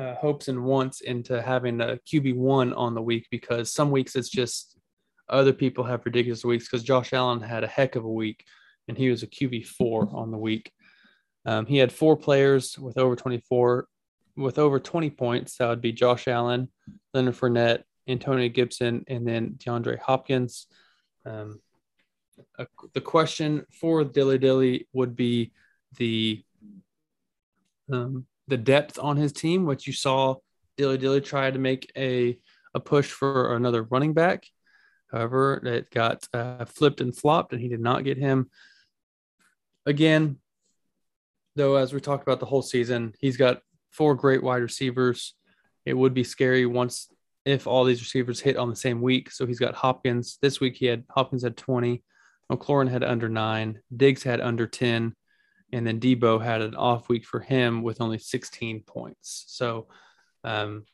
uh, 0.00 0.14
hopes 0.14 0.48
and 0.48 0.64
wants 0.64 1.02
into 1.02 1.42
having 1.42 1.80
a 1.82 1.98
QB 2.10 2.34
one 2.34 2.72
on 2.72 2.94
the 2.94 3.02
week 3.02 3.26
because 3.30 3.70
some 3.70 3.90
weeks 3.90 4.16
it's 4.16 4.30
just 4.30 4.78
other 5.28 5.52
people 5.52 5.84
have 5.84 6.06
ridiculous 6.06 6.42
weeks 6.42 6.64
because 6.64 6.82
Josh 6.82 7.12
Allen 7.12 7.40
had 7.40 7.64
a 7.64 7.68
heck 7.68 7.96
of 7.96 8.04
a 8.04 8.10
week 8.10 8.44
and 8.88 8.96
he 8.96 9.10
was 9.10 9.22
a 9.22 9.26
QB 9.26 9.66
four 9.66 10.08
on 10.12 10.30
the 10.30 10.38
week. 10.38 10.72
Um, 11.44 11.66
he 11.66 11.76
had 11.76 11.92
four 11.92 12.16
players 12.16 12.78
with 12.78 12.96
over 12.96 13.14
24, 13.14 13.86
with 14.36 14.58
over 14.58 14.80
20 14.80 15.10
points. 15.10 15.56
That 15.56 15.68
would 15.68 15.82
be 15.82 15.92
Josh 15.92 16.28
Allen, 16.28 16.68
Leonard 17.12 17.36
Fournette, 17.36 17.82
Antonio 18.08 18.48
Gibson, 18.48 19.04
and 19.06 19.28
then 19.28 19.56
DeAndre 19.58 19.98
Hopkins. 19.98 20.66
Um, 21.26 21.60
uh, 22.58 22.64
the 22.94 23.02
question 23.02 23.66
for 23.70 24.02
Dilly 24.02 24.38
Dilly 24.38 24.88
would 24.94 25.14
be 25.14 25.52
the 25.98 26.42
um, 27.92 28.26
the 28.50 28.56
depth 28.58 28.98
on 28.98 29.16
his 29.16 29.32
team, 29.32 29.64
which 29.64 29.86
you 29.86 29.92
saw 29.92 30.36
Dilly 30.76 30.98
Dilly 30.98 31.20
try 31.20 31.50
to 31.50 31.58
make 31.58 31.90
a 31.96 32.38
a 32.74 32.80
push 32.80 33.10
for 33.10 33.56
another 33.56 33.82
running 33.84 34.12
back. 34.12 34.46
However, 35.10 35.60
it 35.64 35.90
got 35.90 36.26
uh, 36.32 36.64
flipped 36.66 37.00
and 37.00 37.16
flopped, 37.16 37.52
and 37.52 37.60
he 37.60 37.68
did 37.68 37.80
not 37.80 38.04
get 38.04 38.16
him. 38.16 38.48
Again, 39.86 40.36
though, 41.56 41.76
as 41.76 41.92
we 41.92 42.00
talked 42.00 42.22
about 42.22 42.38
the 42.38 42.46
whole 42.46 42.62
season, 42.62 43.14
he's 43.18 43.36
got 43.36 43.60
four 43.90 44.14
great 44.14 44.42
wide 44.42 44.62
receivers. 44.62 45.34
It 45.84 45.94
would 45.94 46.14
be 46.14 46.22
scary 46.22 46.66
once 46.66 47.08
if 47.44 47.66
all 47.66 47.84
these 47.84 48.00
receivers 48.00 48.40
hit 48.40 48.56
on 48.56 48.70
the 48.70 48.76
same 48.76 49.00
week. 49.00 49.30
So 49.32 49.46
he's 49.46 49.58
got 49.58 49.74
Hopkins. 49.74 50.38
This 50.40 50.60
week 50.60 50.76
he 50.76 50.86
had 50.86 51.04
Hopkins 51.10 51.42
had 51.42 51.56
20, 51.56 52.04
McLaurin 52.52 52.90
had 52.90 53.02
under 53.02 53.28
nine, 53.28 53.80
Diggs 53.96 54.22
had 54.22 54.40
under 54.40 54.66
10, 54.66 55.14
and 55.72 55.86
then 55.86 56.00
Deebo 56.00 56.42
had 56.42 56.62
an 56.62 56.74
off 56.74 57.08
week 57.08 57.24
for 57.24 57.40
him 57.40 57.82
with 57.82 58.00
only 58.00 58.18
16 58.18 58.82
points. 58.82 59.44
So 59.48 59.88
um, 60.44 60.84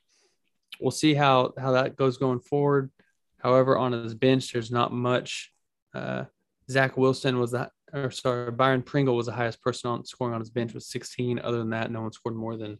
we'll 0.81 0.90
see 0.90 1.14
how 1.14 1.54
how 1.58 1.72
that 1.72 1.96
goes 1.96 2.18
going 2.18 2.40
forward. 2.40 2.90
However, 3.38 3.77
on 3.77 3.92
his 3.92 4.14
bench, 4.14 4.52
there's 4.52 4.70
not 4.70 4.92
much. 4.92 5.52
Uh, 5.94 6.24
Zach 6.70 6.96
Wilson 6.96 7.38
was 7.38 7.52
that, 7.52 7.70
or 7.92 8.10
sorry, 8.10 8.50
Byron 8.50 8.83
Pringle 8.83 9.16
was 9.16 9.27
the 9.27 9.33
highest 9.33 9.62
person 9.62 9.90
on 9.90 10.04
scoring 10.04 10.35
on 10.35 10.40
his 10.40 10.50
bench 10.50 10.74
with 10.74 10.83
16. 10.83 11.38
Other 11.38 11.58
than 11.58 11.70
that, 11.70 11.90
no 11.90 12.02
one 12.02 12.12
scored 12.12 12.35
more 12.35 12.56
than 12.56 12.79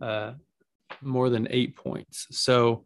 uh, 0.00 0.32
more 1.02 1.28
than 1.28 1.48
eight 1.50 1.76
points. 1.76 2.26
So 2.30 2.84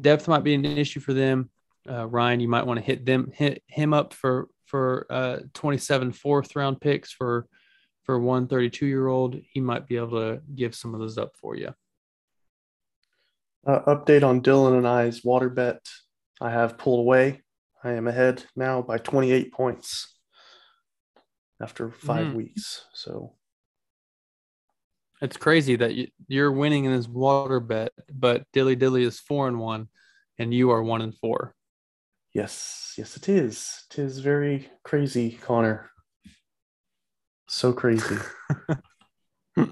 depth 0.00 0.28
might 0.28 0.44
be 0.44 0.54
an 0.54 0.64
issue 0.64 1.00
for 1.00 1.14
them. 1.14 1.50
Uh, 1.88 2.06
Ryan, 2.06 2.40
you 2.40 2.48
might 2.48 2.66
want 2.66 2.78
to 2.78 2.84
hit 2.84 3.06
them 3.06 3.30
hit 3.34 3.62
him 3.66 3.94
up 3.94 4.12
for 4.12 4.48
for 4.68 5.06
uh, 5.10 5.38
27 5.54 6.12
fourth 6.12 6.54
round 6.54 6.80
picks 6.80 7.10
for 7.10 7.46
for 8.04 8.18
one 8.20 8.46
32 8.46 8.86
year 8.86 9.08
old. 9.08 9.36
He 9.52 9.60
might 9.60 9.86
be 9.86 9.96
able 9.96 10.18
to 10.20 10.40
give 10.54 10.74
some 10.74 10.94
of 10.94 11.00
those 11.00 11.18
up 11.18 11.32
for 11.40 11.56
you. 11.56 11.74
Uh, 13.66 13.80
update 13.94 14.22
on 14.22 14.40
Dylan 14.40 14.76
and 14.78 14.86
I's 14.88 15.24
water 15.24 15.48
bet. 15.50 15.80
I 16.40 16.50
have 16.50 16.78
pulled 16.78 17.00
away. 17.00 17.42
I 17.84 17.92
am 17.92 18.06
ahead 18.06 18.44
now 18.56 18.80
by 18.82 18.98
28 18.98 19.52
points 19.52 20.16
after 21.60 21.90
5 21.90 22.28
Mhm. 22.28 22.34
weeks. 22.34 22.86
So 22.92 23.34
It's 25.20 25.36
crazy 25.36 25.74
that 25.76 25.94
you, 25.96 26.06
you're 26.28 26.52
winning 26.52 26.84
in 26.84 26.92
this 26.92 27.08
water 27.08 27.58
bet, 27.58 27.92
but 28.12 28.44
Dilly 28.52 28.76
Dilly 28.76 29.02
is 29.02 29.18
four 29.18 29.48
and 29.48 29.58
one, 29.58 29.88
and 30.38 30.54
you 30.54 30.70
are 30.70 30.80
one 30.82 31.02
and 31.02 31.12
four. 31.18 31.56
Yes, 32.38 32.94
yes, 32.96 33.16
it 33.16 33.28
is. 33.28 33.84
It 33.90 33.98
is 33.98 34.20
very 34.20 34.68
crazy, 34.84 35.32
Connor. 35.42 35.90
So 37.48 37.72
crazy. 37.72 38.16
All 39.58 39.66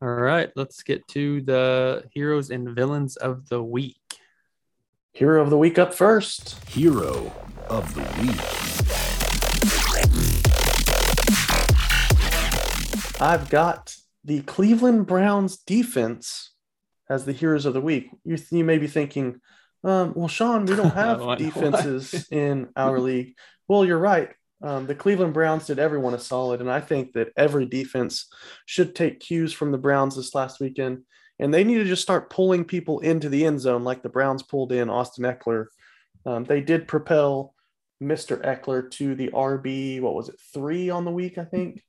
right, 0.00 0.50
let's 0.54 0.84
get 0.84 1.06
to 1.08 1.40
the 1.40 2.04
heroes 2.14 2.50
and 2.50 2.76
villains 2.76 3.16
of 3.16 3.48
the 3.48 3.60
week. 3.60 3.96
Hero 5.12 5.42
of 5.42 5.50
the 5.50 5.58
week 5.58 5.80
up 5.80 5.92
first. 5.92 6.62
Hero 6.68 7.32
of 7.68 7.92
the 7.96 8.02
week. 8.22 8.40
I've 13.20 13.50
got 13.50 13.96
the 14.22 14.42
Cleveland 14.42 15.08
Browns 15.08 15.56
defense 15.56 16.52
as 17.08 17.24
the 17.24 17.32
heroes 17.32 17.66
of 17.66 17.74
the 17.74 17.80
week. 17.80 18.10
You, 18.22 18.38
you 18.52 18.64
may 18.64 18.78
be 18.78 18.86
thinking, 18.86 19.40
um, 19.82 20.12
well, 20.14 20.28
Sean, 20.28 20.66
we 20.66 20.76
don't 20.76 20.90
have 20.94 21.38
defenses 21.38 22.28
in 22.30 22.68
our 22.76 22.98
league. 23.00 23.34
Well, 23.68 23.84
you're 23.84 23.98
right. 23.98 24.30
Um, 24.62 24.86
the 24.86 24.94
Cleveland 24.94 25.32
Browns 25.32 25.66
did 25.66 25.78
everyone 25.78 26.12
a 26.12 26.18
solid, 26.18 26.60
and 26.60 26.70
I 26.70 26.80
think 26.80 27.14
that 27.14 27.32
every 27.36 27.64
defense 27.64 28.26
should 28.66 28.94
take 28.94 29.20
cues 29.20 29.52
from 29.52 29.72
the 29.72 29.78
Browns 29.78 30.16
this 30.16 30.34
last 30.34 30.60
weekend, 30.60 31.04
and 31.38 31.52
they 31.52 31.64
need 31.64 31.78
to 31.78 31.84
just 31.84 32.02
start 32.02 32.28
pulling 32.28 32.64
people 32.64 33.00
into 33.00 33.30
the 33.30 33.46
end 33.46 33.60
zone 33.60 33.84
like 33.84 34.02
the 34.02 34.10
Browns 34.10 34.42
pulled 34.42 34.72
in 34.72 34.90
Austin 34.90 35.24
Ekeler. 35.24 35.66
Um, 36.26 36.44
they 36.44 36.60
did 36.60 36.86
propel 36.86 37.54
Mr. 38.02 38.44
Ekeler 38.44 38.90
to 38.92 39.14
the 39.14 39.28
RB, 39.28 40.00
what 40.02 40.14
was 40.14 40.28
it, 40.28 40.36
three 40.52 40.90
on 40.90 41.06
the 41.06 41.10
week, 41.10 41.38
I 41.38 41.44
think. 41.44 41.82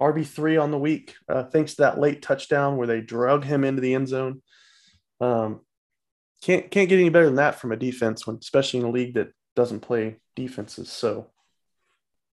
RB 0.00 0.26
three 0.26 0.56
on 0.56 0.70
the 0.70 0.78
week, 0.78 1.16
uh, 1.28 1.44
thanks 1.44 1.74
to 1.74 1.82
that 1.82 1.98
late 1.98 2.22
touchdown 2.22 2.76
where 2.76 2.86
they 2.86 3.00
drug 3.00 3.44
him 3.44 3.64
into 3.64 3.80
the 3.80 3.94
end 3.94 4.08
zone. 4.08 4.42
Um, 5.20 5.60
can't 6.42 6.70
can't 6.70 6.88
get 6.88 6.98
any 6.98 7.08
better 7.08 7.26
than 7.26 7.36
that 7.36 7.60
from 7.60 7.72
a 7.72 7.76
defense, 7.76 8.26
when 8.26 8.36
especially 8.36 8.80
in 8.80 8.86
a 8.86 8.90
league 8.90 9.14
that 9.14 9.32
doesn't 9.56 9.80
play 9.80 10.16
defenses. 10.36 10.90
So, 10.90 11.30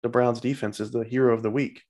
the 0.03 0.09
Browns' 0.09 0.39
defense 0.39 0.79
is 0.79 0.91
the 0.91 1.03
hero 1.03 1.33
of 1.33 1.43
the 1.43 1.49
week. 1.49 1.83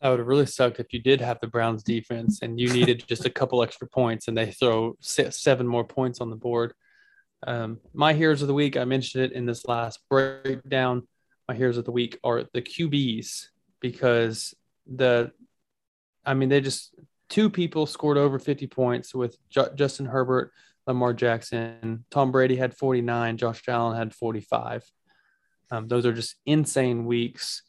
That 0.00 0.10
would 0.10 0.18
have 0.18 0.28
really 0.28 0.46
sucked 0.46 0.80
if 0.80 0.92
you 0.92 1.00
did 1.00 1.20
have 1.20 1.38
the 1.40 1.46
Browns 1.46 1.84
defense 1.84 2.40
and 2.42 2.58
you 2.58 2.72
needed 2.72 3.04
just 3.08 3.24
a 3.24 3.30
couple 3.30 3.62
extra 3.62 3.88
points 3.88 4.28
and 4.28 4.36
they 4.36 4.50
throw 4.50 4.96
seven 5.00 5.66
more 5.66 5.84
points 5.84 6.20
on 6.20 6.28
the 6.28 6.36
board. 6.36 6.74
Um, 7.46 7.80
my 7.94 8.12
heroes 8.12 8.42
of 8.42 8.48
the 8.48 8.54
week, 8.54 8.76
I 8.76 8.84
mentioned 8.84 9.24
it 9.24 9.32
in 9.32 9.46
this 9.46 9.64
last 9.66 10.00
breakdown. 10.10 11.06
My 11.48 11.54
heroes 11.54 11.78
of 11.78 11.84
the 11.84 11.92
week 11.92 12.18
are 12.24 12.44
the 12.52 12.62
QBs 12.62 13.46
because 13.80 14.54
the, 14.86 15.32
I 16.24 16.34
mean, 16.34 16.48
they 16.48 16.60
just 16.60 16.94
two 17.32 17.48
people 17.48 17.86
scored 17.86 18.18
over 18.18 18.38
50 18.38 18.66
points 18.66 19.14
with 19.14 19.38
Ju- 19.48 19.70
Justin 19.74 20.04
Herbert, 20.04 20.52
Lamar 20.86 21.14
Jackson. 21.14 22.04
Tom 22.10 22.30
Brady 22.30 22.56
had 22.56 22.76
49, 22.76 23.38
Josh 23.38 23.66
Allen 23.68 23.96
had 23.96 24.14
45. 24.14 24.84
Um, 25.70 25.88
those 25.88 26.04
are 26.04 26.12
just 26.12 26.36
insane 26.44 27.06
weeks. 27.06 27.62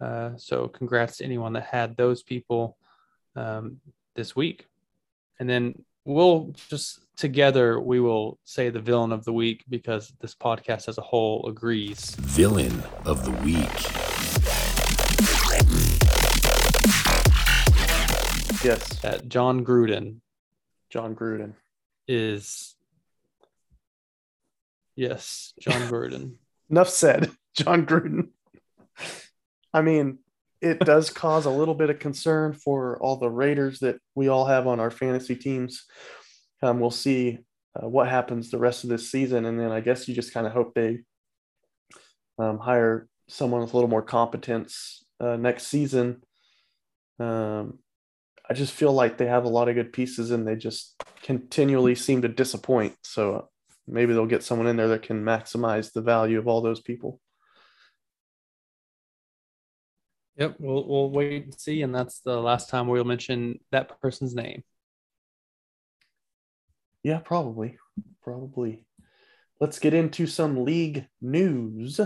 Uh, 0.00 0.30
so 0.36 0.66
congrats 0.66 1.18
to 1.18 1.24
anyone 1.24 1.52
that 1.52 1.62
had 1.62 1.96
those 1.96 2.24
people 2.24 2.76
um, 3.36 3.80
this 4.16 4.34
week. 4.34 4.66
And 5.38 5.48
then 5.48 5.84
we'll 6.04 6.52
just 6.68 6.98
together 7.16 7.78
we 7.78 8.00
will 8.00 8.40
say 8.44 8.68
the 8.68 8.80
villain 8.80 9.12
of 9.12 9.24
the 9.24 9.32
week 9.32 9.64
because 9.68 10.12
this 10.20 10.34
podcast 10.34 10.88
as 10.88 10.98
a 10.98 11.02
whole 11.02 11.46
agrees. 11.48 12.16
Villain 12.18 12.82
of 13.04 13.24
the 13.24 13.30
week. 13.44 13.70
Yes, 18.64 18.88
that 19.00 19.28
Jon 19.28 19.62
Gruden 19.62 20.20
Jon 20.88 21.14
Gruden. 21.14 21.52
is 22.08 22.76
yes, 24.96 25.52
Jon 25.60 25.82
Gruden. 25.90 26.36
Enough 26.70 26.88
said. 26.88 27.30
Jon 27.54 27.84
Gruden. 27.84 28.28
I 29.74 29.82
mean, 29.82 30.18
it 30.62 30.80
does 30.80 31.10
cause 31.24 31.44
a 31.44 31.50
little 31.50 31.74
bit 31.74 31.90
of 31.90 31.98
concern 31.98 32.54
for 32.54 32.98
all 33.02 33.16
the 33.16 33.28
Raiders 33.28 33.80
that 33.80 33.96
we 34.14 34.28
all 34.28 34.46
have 34.46 34.66
on 34.66 34.80
our 34.80 34.90
fantasy 34.90 35.36
teams. 35.36 35.84
Um, 36.62 36.80
we'll 36.80 36.90
see 36.90 37.40
uh, 37.76 37.86
what 37.86 38.08
happens 38.08 38.50
the 38.50 38.58
rest 38.58 38.84
of 38.84 38.88
this 38.90 39.10
season, 39.10 39.44
and 39.44 39.60
then 39.60 39.72
I 39.72 39.80
guess 39.80 40.08
you 40.08 40.14
just 40.14 40.32
kind 40.32 40.46
of 40.46 40.54
hope 40.54 40.72
they 40.74 41.00
um, 42.38 42.58
hire 42.58 43.08
someone 43.28 43.60
with 43.60 43.74
a 43.74 43.76
little 43.76 43.90
more 43.90 44.00
competence 44.02 45.04
uh, 45.20 45.36
next 45.36 45.66
season. 45.66 46.22
Um, 47.20 47.78
I 48.48 48.54
just 48.54 48.72
feel 48.72 48.92
like 48.92 49.16
they 49.16 49.26
have 49.26 49.44
a 49.44 49.48
lot 49.48 49.68
of 49.68 49.74
good 49.74 49.92
pieces, 49.92 50.30
and 50.30 50.46
they 50.46 50.56
just 50.56 50.94
continually 51.22 51.94
seem 51.94 52.22
to 52.22 52.28
disappoint. 52.28 52.94
So 53.02 53.48
maybe 53.86 54.12
they'll 54.12 54.26
get 54.26 54.42
someone 54.42 54.66
in 54.66 54.76
there 54.76 54.88
that 54.88 55.02
can 55.02 55.24
maximize 55.24 55.92
the 55.92 56.02
value 56.02 56.38
of 56.38 56.46
all 56.46 56.60
those 56.60 56.80
people. 56.80 57.20
Yep, 60.36 60.56
we'll 60.58 60.86
we'll 60.88 61.10
wait 61.10 61.44
and 61.44 61.60
see, 61.60 61.82
and 61.82 61.94
that's 61.94 62.20
the 62.20 62.40
last 62.40 62.68
time 62.68 62.88
we'll 62.88 63.04
mention 63.04 63.60
that 63.70 64.00
person's 64.00 64.34
name. 64.34 64.64
Yeah, 67.04 67.18
probably. 67.18 67.78
Probably. 68.22 68.84
Let's 69.60 69.78
get 69.78 69.94
into 69.94 70.26
some 70.26 70.64
league 70.64 71.06
news 71.20 72.00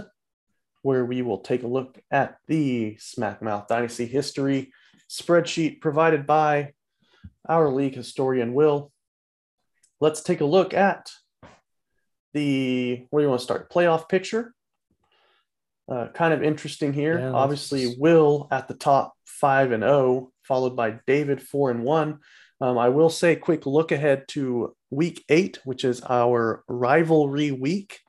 where 0.82 1.04
we 1.04 1.22
will 1.22 1.38
take 1.38 1.62
a 1.62 1.68
look 1.68 1.98
at 2.10 2.36
the 2.46 2.96
Smackmouth 2.96 3.68
Dynasty 3.68 4.06
history 4.06 4.72
spreadsheet 5.08 5.80
provided 5.80 6.26
by 6.26 6.72
our 7.48 7.70
league 7.70 7.94
historian, 7.94 8.54
Will. 8.54 8.92
Let's 10.00 10.22
take 10.22 10.40
a 10.40 10.46
look 10.46 10.74
at 10.74 11.10
the 12.34 13.06
where 13.10 13.20
do 13.20 13.24
you 13.24 13.30
want 13.30 13.40
to 13.40 13.44
start? 13.44 13.70
Playoff 13.70 14.08
picture. 14.08 14.54
Uh, 15.90 16.08
kind 16.08 16.34
of 16.34 16.42
interesting 16.42 16.92
here. 16.92 17.18
Yeah, 17.18 17.32
Obviously, 17.32 17.96
Will 17.98 18.46
at 18.50 18.68
the 18.68 18.74
top 18.74 19.14
five 19.24 19.72
and 19.72 19.82
zero, 19.82 20.30
followed 20.42 20.76
by 20.76 20.98
David 21.06 21.42
four 21.42 21.70
and 21.70 21.82
one. 21.82 22.18
Um, 22.60 22.76
I 22.76 22.90
will 22.90 23.08
say, 23.08 23.36
quick 23.36 23.64
look 23.66 23.92
ahead 23.92 24.26
to 24.28 24.76
week 24.90 25.24
eight, 25.28 25.60
which 25.64 25.84
is 25.84 26.02
our 26.02 26.64
rivalry 26.68 27.52
week. 27.52 28.00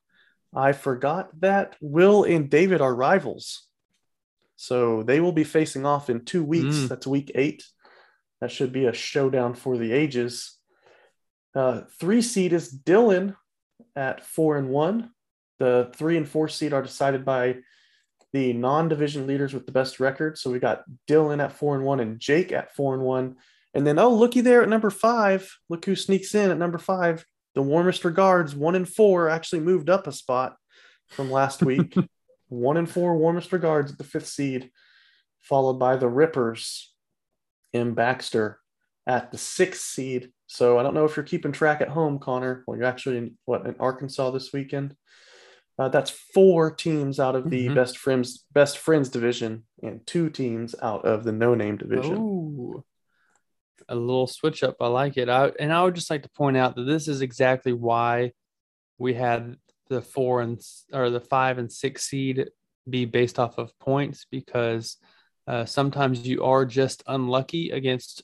I 0.54 0.74
forgot 0.74 1.30
that 1.42 1.76
Will 1.80 2.24
and 2.24 2.50
David 2.50 2.82
are 2.82 2.94
rivals. 2.94 3.69
So 4.62 5.04
they 5.04 5.22
will 5.22 5.32
be 5.32 5.46
facing 5.46 5.86
off 5.86 6.10
in 6.10 6.26
two 6.26 6.44
weeks. 6.44 6.76
Mm. 6.76 6.90
That's 6.90 7.08
week 7.08 7.32
eight. 7.34 7.64
That 8.42 8.52
should 8.52 8.74
be 8.74 8.88
a 8.88 8.94
showdown 8.94 9.54
for 9.54 9.78
the 9.78 9.94
ages. 9.94 10.58
Uh, 11.56 11.84
three 11.98 12.22
seed 12.22 12.52
is 12.52 12.78
Dylan 12.78 13.38
at 13.96 14.26
four 14.26 14.58
and 14.58 14.68
one. 14.68 15.12
The 15.60 15.90
three 15.96 16.18
and 16.18 16.28
four 16.28 16.50
seed 16.50 16.74
are 16.74 16.82
decided 16.82 17.24
by 17.24 17.60
the 18.34 18.52
non-division 18.52 19.28
leaders 19.28 19.54
with 19.54 19.66
the 19.66 19.72
best 19.72 20.02
record. 20.02 20.38
So 20.38 20.52
we 20.52 20.60
got 20.60 20.84
Dylan 21.08 21.42
at 21.42 21.54
four 21.54 21.78
and 21.78 21.86
one 21.86 22.02
and 22.02 22.20
Jake 22.20 22.52
at 22.52 22.76
four 22.76 22.94
and 22.94 23.04
one. 23.04 23.38
And 23.74 23.88
then 23.88 23.98
oh, 23.98 24.14
looky 24.14 24.42
there 24.42 24.62
at 24.62 24.68
number 24.68 24.90
five. 24.90 25.50
Look 25.70 25.86
who 25.86 25.96
sneaks 25.96 26.36
in 26.36 26.52
at 26.52 26.58
number 26.58 26.80
five. 26.80 27.26
The 27.56 27.62
warmest 27.62 28.04
regards, 28.04 28.54
one 28.54 28.76
and 28.76 28.88
four, 28.88 29.30
actually 29.30 29.62
moved 29.62 29.90
up 29.90 30.06
a 30.06 30.12
spot 30.12 30.58
from 31.08 31.32
last 31.32 31.64
week. 31.64 31.96
one 32.50 32.78
and 32.78 32.90
four, 32.90 33.18
warmest 33.18 33.54
regards 33.54 33.92
at 33.92 33.98
the 33.98 34.04
fifth 34.04 34.28
seed, 34.28 34.70
followed 35.40 35.76
by 35.80 35.96
the 35.96 36.10
Rippers 36.10 36.94
in 37.74 37.94
Baxter 37.94 38.60
at 39.08 39.32
the 39.32 39.38
sixth 39.38 39.82
seed. 39.84 40.32
So 40.48 40.78
I 40.80 40.84
don't 40.84 40.94
know 40.94 41.06
if 41.06 41.16
you're 41.16 41.24
keeping 41.24 41.52
track 41.52 41.82
at 41.82 41.90
home, 41.90 42.20
Connor. 42.20 42.64
Well, 42.68 42.78
you're 42.78 42.88
actually 42.88 43.18
in 43.18 43.38
what 43.46 43.66
in 43.66 43.76
Arkansas 43.80 44.32
this 44.32 44.52
weekend. 44.52 44.96
Uh, 45.78 45.88
that's 45.88 46.10
four 46.10 46.72
teams 46.72 47.20
out 47.20 47.36
of 47.36 47.50
the 47.50 47.70
Mhm. 47.70 47.76
best 47.76 47.98
friends 47.98 48.46
best 48.52 48.78
friends 48.78 49.08
division 49.08 49.66
and 49.82 50.06
two 50.06 50.30
teams 50.30 50.76
out 50.82 51.06
of 51.06 51.24
the 51.24 51.32
no 51.32 51.56
name 51.56 51.78
division. 51.78 52.18
Oh, 52.18 52.84
a 53.88 53.96
little 53.96 54.28
switch 54.28 54.62
up. 54.62 54.76
I 54.82 54.88
like 54.88 55.18
it. 55.18 55.30
I 55.30 55.48
and 55.60 55.72
I 55.72 55.84
would 55.84 55.96
just 55.96 56.10
like 56.10 56.24
to 56.24 56.30
point 56.30 56.58
out 56.58 56.76
that 56.76 56.84
this 56.84 57.08
is 57.08 57.22
exactly 57.22 57.72
why 57.72 58.34
we 58.98 59.14
had 59.14 59.56
the 59.90 60.02
four 60.02 60.42
and 60.42 60.62
or 60.94 61.10
the 61.10 61.20
five 61.20 61.58
and 61.58 61.72
six 61.72 62.06
seed 62.06 62.50
be 62.90 63.06
based 63.06 63.40
off 63.40 63.58
of 63.58 63.78
points 63.80 64.26
because 64.32 64.98
uh, 65.48 65.66
sometimes 65.66 66.26
you 66.28 66.44
are 66.44 66.66
just 66.66 67.04
unlucky 67.08 67.72
against 67.72 68.24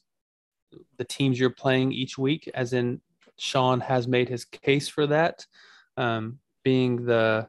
the 0.98 1.04
teams 1.06 1.40
you're 1.40 1.50
playing 1.50 1.92
each 1.92 2.18
week. 2.18 2.50
As 2.54 2.74
in, 2.74 3.02
Sean 3.38 3.80
has 3.82 4.08
made 4.08 4.30
his 4.30 4.46
case 4.46 4.88
for 4.88 5.08
that, 5.08 5.46
um, 5.98 6.40
being 6.64 7.06
the 7.06 7.48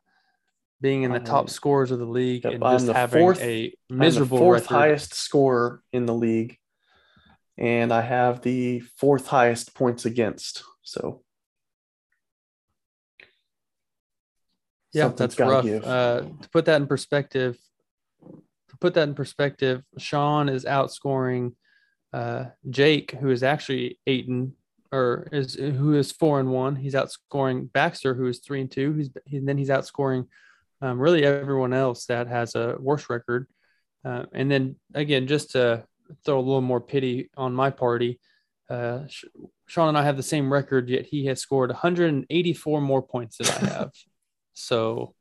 being 0.80 1.04
in 1.04 1.12
the 1.12 1.20
top 1.20 1.42
Um, 1.44 1.48
scorers 1.48 1.90
of 1.90 1.98
the 1.98 2.04
league 2.06 2.44
yep, 2.44 2.54
and 2.54 2.62
just 2.62 2.86
having 2.88 3.20
fourth- 3.22 3.40
a 3.40 3.72
I'm 3.90 3.98
miserable 3.98 4.36
the 4.38 4.44
fourth 4.44 4.62
record. 4.64 4.74
highest 4.74 5.14
scorer 5.14 5.82
in 5.92 6.04
the 6.06 6.14
league, 6.14 6.58
and 7.56 7.92
I 7.92 8.02
have 8.02 8.42
the 8.42 8.80
fourth 8.80 9.26
highest 9.28 9.74
points 9.74 10.04
against. 10.04 10.64
So 10.82 11.22
Yeah, 14.97 15.05
something's 15.05 15.36
that's 15.36 15.51
rough. 15.51 15.64
give. 15.64 15.84
Uh, 15.84 16.22
to 16.40 16.49
put 16.51 16.64
that 16.64 16.80
in 16.80 16.86
perspective, 16.86 17.59
to 18.22 18.76
put 18.80 18.94
that 18.94 19.09
in 19.09 19.14
perspective, 19.14 19.82
Sean 19.99 20.49
is 20.49 20.64
outscoring 20.64 21.53
uh, 22.12 22.47
Jake, 22.70 23.11
who 23.11 23.30
is 23.30 23.42
actually 23.42 23.99
eight 24.07 24.26
and 24.28 24.53
or 24.92 25.28
is 25.32 25.55
who 25.55 25.94
is 25.94 26.12
four 26.12 26.40
and 26.40 26.51
one. 26.51 26.76
He's 26.76 26.94
outscoring 26.94 27.70
Baxter, 27.72 28.14
who 28.14 28.26
is 28.26 28.38
three 28.38 28.62
and 28.62 28.70
two. 28.70 28.94
He's 28.94 29.11
and 29.30 29.47
then 29.47 29.59
he's 29.59 29.68
outscoring 29.68 30.28
um, 30.80 30.99
really 30.99 31.24
everyone 31.24 31.74
else 31.74 32.07
that 32.07 32.28
has 32.28 32.55
a 32.55 32.76
worse 32.78 33.11
record. 33.11 33.49
Uh, 34.03 34.24
and 34.32 34.51
then 34.51 34.76
again, 34.94 35.26
just 35.26 35.51
to 35.51 35.84
throw 36.24 36.38
a 36.38 36.40
little 36.40 36.62
more 36.62 36.80
pity 36.80 37.28
on 37.36 37.53
my 37.53 37.68
party. 37.68 38.18
Uh, 38.70 39.01
Sean 39.66 39.88
and 39.88 39.99
I 39.99 40.05
have 40.05 40.16
the 40.16 40.22
same 40.22 40.51
record, 40.51 40.88
yet 40.88 41.07
he 41.07 41.26
has 41.26 41.40
scored 41.40 41.70
184 41.70 42.80
more 42.80 43.03
points 43.03 43.38
than 43.38 43.49
I 43.49 43.74
have. 43.74 43.90
so 44.57 45.14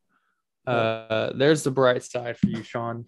uh, 0.65 1.31
there's 1.35 1.63
the 1.63 1.71
bright 1.71 2.03
side 2.03 2.37
for 2.37 2.47
you, 2.47 2.63
Sean. 2.63 3.05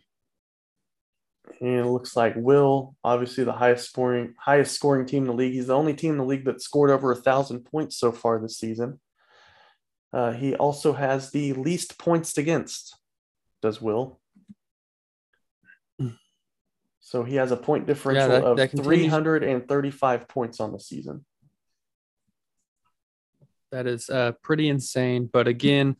And 1.62 1.80
it 1.80 1.86
looks 1.86 2.16
like 2.16 2.34
Will, 2.36 2.96
obviously 3.04 3.44
the 3.46 3.54
highest 3.54 3.90
scoring 3.90 4.36
highest 4.38 4.76
scoring 4.76 5.06
team 5.06 5.24
in 5.24 5.30
the 5.30 5.34
league. 5.34 5.54
He's 5.54 5.68
the 5.68 5.76
only 5.76 5.94
team 5.94 6.12
in 6.12 6.18
the 6.18 6.26
league 6.26 6.46
that 6.46 6.62
scored 6.62 6.92
over 6.92 7.12
a 7.12 7.16
thousand 7.16 7.62
points 7.62 7.98
so 7.98 8.12
far 8.12 8.40
this 8.40 8.58
season. 8.58 9.00
Uh, 10.14 10.34
he 10.34 10.56
also 10.56 10.94
has 10.94 11.32
the 11.32 11.54
least 11.54 11.98
points 11.98 12.38
against. 12.38 12.96
Does 13.62 13.82
Will? 13.82 14.20
So 17.00 17.24
he 17.24 17.36
has 17.36 17.52
a 17.54 17.58
point 17.58 17.88
differential 17.88 18.28
that- 18.28 18.44
of 18.44 18.58
that 18.58 18.72
335 18.72 20.28
points 20.28 20.60
on 20.60 20.74
the 20.74 20.80
season. 20.80 21.26
That 23.72 23.88
is 23.88 24.10
uh, 24.10 24.34
pretty 24.44 24.68
insane. 24.68 25.30
But 25.32 25.48
again, 25.48 25.96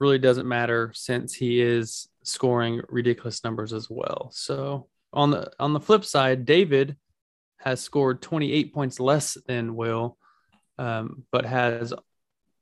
really 0.00 0.18
doesn't 0.18 0.48
matter 0.48 0.92
since 0.94 1.34
he 1.34 1.60
is 1.60 2.08
scoring 2.22 2.80
ridiculous 2.88 3.44
numbers 3.44 3.72
as 3.72 3.88
well. 3.88 4.30
So 4.32 4.88
on 5.12 5.30
the 5.30 5.50
on 5.58 5.72
the 5.72 5.80
flip 5.80 6.04
side, 6.04 6.44
David 6.44 6.96
has 7.58 7.80
scored 7.80 8.20
28 8.20 8.74
points 8.74 9.00
less 9.00 9.36
than 9.46 9.76
Will, 9.76 10.18
um, 10.78 11.24
but 11.30 11.46
has 11.46 11.94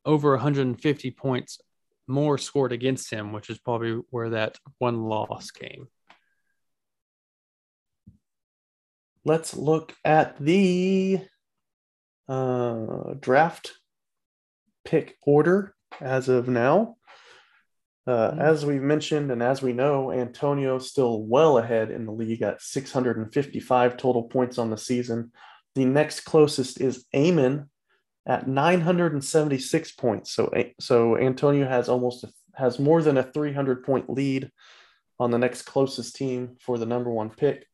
over 0.05 0.31
150 0.33 1.11
points 1.13 1.59
more 2.07 2.39
scored 2.39 2.73
against 2.73 3.11
him, 3.11 3.33
which 3.33 3.51
is 3.51 3.59
probably 3.59 4.01
where 4.11 4.31
that 4.31 4.59
one 4.79 5.03
loss 5.05 5.51
came. 5.51 5.89
Let's 9.25 9.55
look 9.55 9.95
at 10.05 10.37
the 10.39 11.21
uh, 12.29 13.15
draft 13.21 13.73
pick 14.85 15.17
order 15.23 15.75
as 16.01 16.29
of 16.29 16.49
now. 16.49 16.97
Uh, 18.07 18.33
Hmm. 18.33 18.41
As 18.41 18.67
we've 18.67 18.83
mentioned, 18.83 19.31
and 19.31 19.43
as 19.43 19.63
we 19.63 19.73
know, 19.73 20.11
Antonio 20.11 20.79
still 20.79 21.23
well 21.23 21.59
ahead 21.59 21.91
in 21.91 22.07
the 22.07 22.13
league 22.13 22.43
at 22.43 22.63
655 22.63 23.97
total 23.97 24.25
points 24.25 24.59
on 24.59 24.71
the 24.71 24.77
season. 24.77 25.33
The 25.75 25.85
next 25.85 26.21
closest 26.21 26.81
is 26.81 27.07
Eamon 27.15 27.69
at 28.27 28.47
976 28.47 29.93
points. 29.93 30.33
So, 30.33 30.53
so 30.81 31.17
Antonio 31.17 31.69
has 31.69 31.89
almost 31.89 32.25
a, 32.25 32.31
has 32.55 32.79
more 32.79 33.03
than 33.03 33.17
a 33.17 33.23
300 33.23 33.85
point 33.85 34.11
lead 34.11 34.51
on 35.19 35.31
the 35.31 35.39
next 35.39 35.63
closest 35.63 36.17
team 36.17 36.57
for 36.61 36.79
the 36.79 36.87
number 36.87 37.11
one 37.11 37.31
pick. 37.31 37.67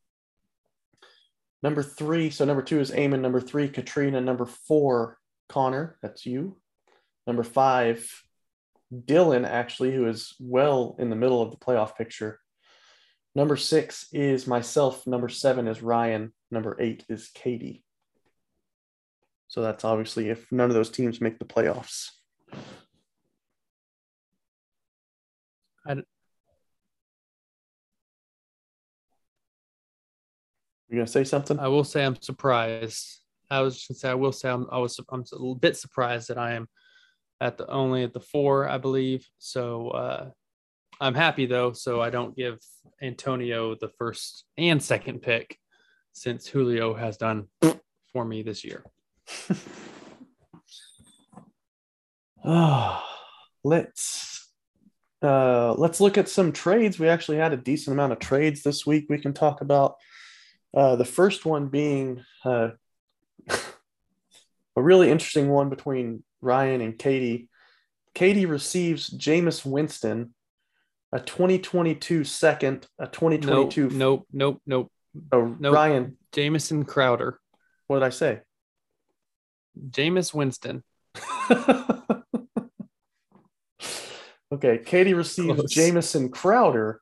Number 1.62 1.82
three, 1.82 2.30
so 2.30 2.44
number 2.44 2.62
two 2.62 2.78
is 2.78 2.92
Eamon. 2.92 3.20
Number 3.20 3.40
three, 3.40 3.68
Katrina. 3.68 4.20
Number 4.20 4.46
four, 4.46 5.18
Connor. 5.48 5.98
That's 6.02 6.24
you. 6.24 6.56
Number 7.26 7.42
five, 7.42 8.08
Dylan, 8.92 9.46
actually, 9.46 9.94
who 9.94 10.06
is 10.06 10.34
well 10.40 10.96
in 10.98 11.10
the 11.10 11.16
middle 11.16 11.42
of 11.42 11.50
the 11.50 11.56
playoff 11.58 11.96
picture. 11.96 12.40
Number 13.34 13.56
six 13.56 14.08
is 14.12 14.46
myself. 14.46 15.06
Number 15.06 15.28
seven 15.28 15.68
is 15.68 15.82
Ryan. 15.82 16.32
Number 16.50 16.76
eight 16.80 17.04
is 17.08 17.28
Katie. 17.28 17.84
So 19.48 19.62
that's 19.62 19.84
obviously 19.84 20.28
if 20.28 20.50
none 20.50 20.70
of 20.70 20.74
those 20.74 20.90
teams 20.90 21.20
make 21.20 21.38
the 21.38 21.44
playoffs. 21.44 22.10
I- 25.86 26.02
You 30.90 30.96
gonna 30.96 31.06
say 31.06 31.24
something? 31.24 31.58
I 31.58 31.68
will 31.68 31.84
say 31.84 32.04
I'm 32.04 32.20
surprised. 32.20 33.20
I 33.50 33.60
was 33.60 33.76
just 33.76 33.88
gonna 33.88 33.98
say 33.98 34.10
I 34.10 34.14
will 34.14 34.32
say 34.32 34.48
I'm 34.48 34.66
I 34.72 34.78
was 34.78 34.98
I'm 35.10 35.20
a 35.20 35.36
little 35.36 35.54
bit 35.54 35.76
surprised 35.76 36.28
that 36.28 36.38
I 36.38 36.54
am 36.54 36.66
at 37.40 37.58
the 37.58 37.66
only 37.68 38.04
at 38.04 38.12
the 38.12 38.20
four, 38.20 38.68
I 38.68 38.78
believe. 38.78 39.26
So 39.38 39.88
uh 39.90 40.30
I'm 41.00 41.14
happy 41.14 41.46
though, 41.46 41.72
so 41.72 42.00
I 42.00 42.10
don't 42.10 42.36
give 42.36 42.58
Antonio 43.00 43.74
the 43.76 43.90
first 43.98 44.44
and 44.56 44.82
second 44.82 45.22
pick 45.22 45.56
since 46.12 46.48
Julio 46.48 46.94
has 46.94 47.16
done 47.16 47.46
for 48.12 48.24
me 48.24 48.42
this 48.42 48.64
year. 48.64 48.84
Oh, 52.44 53.02
let's 53.62 54.48
uh, 55.22 55.74
let's 55.74 56.00
look 56.00 56.16
at 56.16 56.28
some 56.28 56.52
trades. 56.52 56.98
We 56.98 57.08
actually 57.08 57.38
had 57.38 57.52
a 57.52 57.56
decent 57.56 57.92
amount 57.92 58.12
of 58.12 58.20
trades 58.20 58.62
this 58.62 58.86
week. 58.86 59.06
We 59.08 59.18
can 59.18 59.34
talk 59.34 59.60
about 59.60 59.96
uh, 60.74 60.96
the 60.96 61.04
first 61.04 61.44
one 61.44 61.68
being 61.68 62.24
uh, 62.44 62.70
a 63.48 63.58
really 64.76 65.10
interesting 65.10 65.48
one 65.48 65.68
between 65.68 66.22
Ryan 66.40 66.80
and 66.80 66.98
Katie. 66.98 67.48
Katie 68.14 68.46
receives 68.46 69.10
Jameis 69.10 69.64
Winston, 69.64 70.34
a 71.12 71.20
2022 71.20 72.24
second, 72.24 72.86
a 72.98 73.04
Nope, 73.04 73.12
2022. 73.12 73.90
nope, 73.90 74.26
nope, 74.32 74.62
nope. 74.66 74.92
Oh, 75.32 75.56
nope. 75.58 75.74
Ryan, 75.74 76.16
Jamison 76.32 76.84
Crowder, 76.84 77.38
what 77.86 78.00
did 78.00 78.04
I 78.04 78.10
say? 78.10 78.40
Jameis 79.90 80.34
Winston. 80.34 80.82
okay, 84.52 84.78
Katie 84.84 85.14
receives 85.14 85.54
Close. 85.54 85.72
Jamison 85.72 86.28
Crowder, 86.30 87.00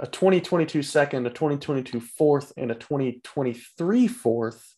a 0.00 0.06
2022 0.06 0.82
second, 0.82 1.26
a 1.26 1.30
2022 1.30 2.00
fourth, 2.00 2.52
and 2.56 2.70
a 2.70 2.74
2023 2.74 4.08
fourth. 4.08 4.74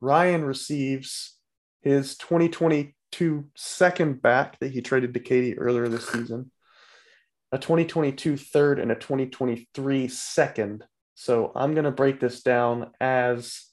Ryan 0.00 0.44
receives 0.44 1.38
his 1.84 2.16
2022 2.16 3.44
second 3.54 4.22
back 4.22 4.58
that 4.58 4.72
he 4.72 4.80
traded 4.80 5.14
to 5.14 5.20
Katie 5.20 5.58
earlier 5.58 5.86
this 5.86 6.08
season, 6.08 6.50
a 7.52 7.58
2022 7.58 8.38
third, 8.38 8.80
and 8.80 8.90
a 8.90 8.94
2023 8.94 10.08
second. 10.08 10.84
So 11.14 11.52
I'm 11.54 11.74
going 11.74 11.84
to 11.84 11.92
break 11.92 12.18
this 12.18 12.42
down 12.42 12.90
as 13.00 13.66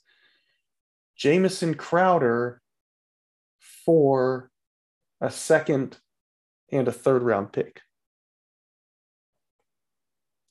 Jamison 1.16 1.74
Crowder 1.74 2.62
for 3.86 4.52
a 5.22 5.32
second 5.32 5.98
and 6.72 6.88
a 6.88 6.92
third 6.92 7.24
round 7.24 7.54
pick. 7.54 7.82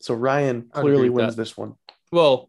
So 0.00 0.14
Ryan 0.14 0.70
clearly 0.72 1.10
wins 1.10 1.36
that. 1.36 1.42
this 1.42 1.56
one. 1.58 1.74
Well, 2.10 2.48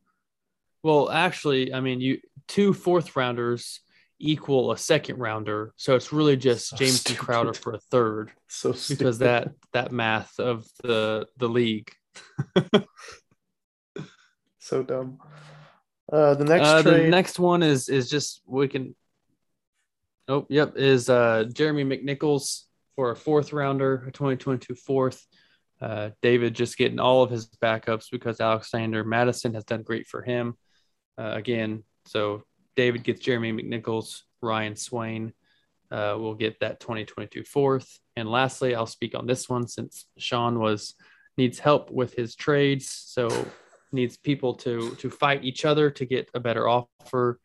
well, 0.84 1.12
actually, 1.12 1.74
I 1.74 1.82
mean, 1.82 2.00
you 2.00 2.20
two 2.48 2.74
fourth 2.74 3.16
rounders 3.16 3.82
equal 4.22 4.72
a 4.72 4.78
second 4.78 5.18
rounder, 5.18 5.74
so 5.76 5.96
it's 5.96 6.14
really 6.14 6.38
just 6.38 6.70
So 6.70 6.78
Jamison 6.78 6.98
stupid. 7.00 7.20
Crowder 7.20 7.54
for 7.54 7.74
a 7.74 7.80
third 7.80 8.32
So 8.48 8.74
because 8.90 9.20
that 9.20 9.54
that 9.74 9.92
math 9.92 10.40
of 10.40 10.66
the 10.84 11.28
the 11.38 11.48
league. 11.50 11.92
so 14.60 14.84
dumb. 14.84 15.20
Uh, 16.12 16.36
the 16.36 16.46
next 16.46 16.68
Uh, 16.68 16.82
the 16.82 16.98
next 17.08 17.40
one 17.40 17.64
is 17.64 17.90
is 17.90 18.10
just 18.10 18.42
we 18.46 18.68
can. 18.68 18.96
Oh, 20.28 20.46
yep, 20.50 20.74
is 20.78 21.10
uh 21.10 21.46
Jeremy 21.52 21.84
McNichols 21.84 22.64
for 22.96 23.12
a 23.12 23.16
fourth 23.16 23.54
rounder, 23.54 24.06
a 24.08 24.12
2022 24.12 24.76
fourth. 24.76 25.26
Uh, 25.82 26.12
David 26.22 26.54
just 26.54 26.78
getting 26.78 27.00
all 27.00 27.24
of 27.24 27.32
his 27.32 27.48
backups 27.48 28.06
because 28.12 28.40
Alexander 28.40 29.04
Mattison 29.04 29.56
has 29.56 29.64
done 29.64 29.82
great 29.82 30.08
for 30.08 30.22
him. 30.22 30.56
Uh, 31.18 31.32
again, 31.34 31.84
so 32.06 32.44
David 32.76 33.04
gets 33.04 33.20
Jeremy 33.20 33.54
McNichols, 33.54 34.22
Ryan 34.42 34.76
Swain 34.76 35.34
uh, 35.92 36.16
will 36.18 36.36
get 36.36 36.60
that 36.62 36.80
2022 36.80 37.44
fourth. 37.44 38.00
And 38.16 38.30
lastly, 38.30 38.76
I'll 38.76 38.86
speak 38.86 39.16
on 39.16 39.28
this 39.28 39.50
one 39.50 39.68
since 39.68 40.06
Sean 40.18 40.60
was 40.60 40.96
needs 41.38 41.60
help 41.60 41.92
with 41.92 42.14
his 42.14 42.36
trades, 42.36 42.88
so 42.88 43.30
needs 43.92 44.18
people 44.18 44.54
to 44.56 44.96
to 44.96 45.10
fight 45.10 45.44
each 45.44 45.66
other 45.66 45.90
to 45.92 46.06
get 46.06 46.30
a 46.34 46.40
better 46.40 46.68
offer. 46.68 47.40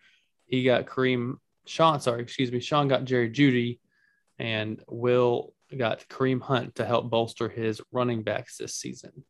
He 0.47 0.63
got 0.63 0.87
Kareem 0.87 1.37
Sean, 1.67 2.01
sorry, 2.01 2.23
excuse 2.23 2.53
me. 2.53 2.61
Sean 2.61 2.89
got 2.89 3.05
Jerry 3.05 3.31
Jeudy, 3.31 3.81
and 4.39 4.83
Will 4.89 5.53
got 5.77 6.07
Kareem 6.09 6.41
Hunt 6.41 6.77
to 6.77 6.85
help 6.85 7.11
bolster 7.11 7.49
his 7.49 7.81
running 7.91 8.23
backs 8.23 8.59
this 8.59 8.75
season. 8.75 9.25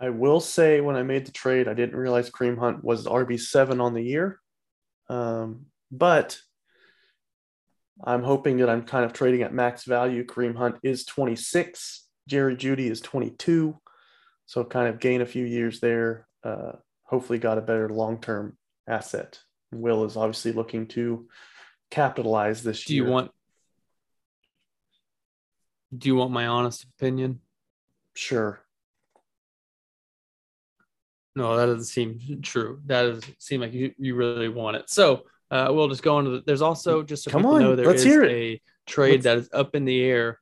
I 0.00 0.10
will 0.10 0.40
say 0.40 0.80
when 0.80 0.96
I 0.96 1.02
made 1.02 1.26
the 1.26 1.32
trade, 1.32 1.66
I 1.66 1.74
didn't 1.74 1.96
realize 1.96 2.30
Kareem 2.30 2.58
Hunt 2.58 2.84
was 2.84 3.06
RB7 3.06 3.80
on 3.80 3.94
the 3.94 4.02
year. 4.02 4.40
Um, 5.08 5.66
but 5.90 6.38
I'm 8.04 8.22
hoping 8.22 8.58
that 8.58 8.70
I'm 8.70 8.82
kind 8.82 9.04
of 9.04 9.12
trading 9.12 9.42
at 9.42 9.52
max 9.52 9.84
value. 9.84 10.24
Kareem 10.24 10.56
Hunt 10.56 10.76
is 10.82 11.04
26, 11.04 12.06
Jerry 12.28 12.54
Jeudy 12.56 12.90
is 12.90 13.00
22. 13.00 13.76
So 14.46 14.64
kind 14.64 14.88
of 14.88 15.00
gain 15.00 15.20
a 15.20 15.26
few 15.26 15.44
years 15.44 15.80
there. 15.80 16.26
Uh, 16.44 16.72
hopefully, 17.02 17.38
got 17.38 17.58
a 17.58 17.62
better 17.62 17.88
long 17.88 18.20
term 18.20 18.56
asset. 18.86 19.40
Will 19.72 20.04
is 20.04 20.16
obviously 20.16 20.52
looking 20.52 20.86
to 20.88 21.28
capitalize 21.90 22.62
this 22.62 22.84
Do 22.84 22.94
year. 22.94 23.04
you 23.04 23.10
want? 23.10 23.30
Do 25.96 26.08
you 26.08 26.14
want 26.14 26.30
my 26.30 26.46
honest 26.46 26.84
opinion? 26.84 27.40
Sure. 28.14 28.60
No, 31.38 31.56
that 31.56 31.66
doesn't 31.66 31.84
seem 31.84 32.18
true. 32.42 32.80
That 32.86 33.02
doesn't 33.02 33.34
seem 33.40 33.60
like 33.60 33.72
you, 33.72 33.92
you 33.96 34.16
really 34.16 34.48
want 34.48 34.76
it. 34.76 34.90
So 34.90 35.22
uh, 35.52 35.68
we'll 35.70 35.88
just 35.88 36.02
go 36.02 36.16
on 36.16 36.24
to 36.24 36.30
the, 36.30 36.42
there's 36.44 36.62
also 36.62 37.02
just 37.04 37.22
so 37.22 37.30
Come 37.30 37.46
on, 37.46 37.60
know 37.60 37.76
there 37.76 37.86
let's 37.86 38.00
is 38.00 38.06
hear 38.06 38.24
it. 38.24 38.32
a 38.32 38.60
trade 38.86 39.10
Let's- 39.12 39.24
that 39.24 39.38
is 39.38 39.48
up 39.52 39.76
in 39.76 39.84
the 39.84 40.02
air. 40.02 40.40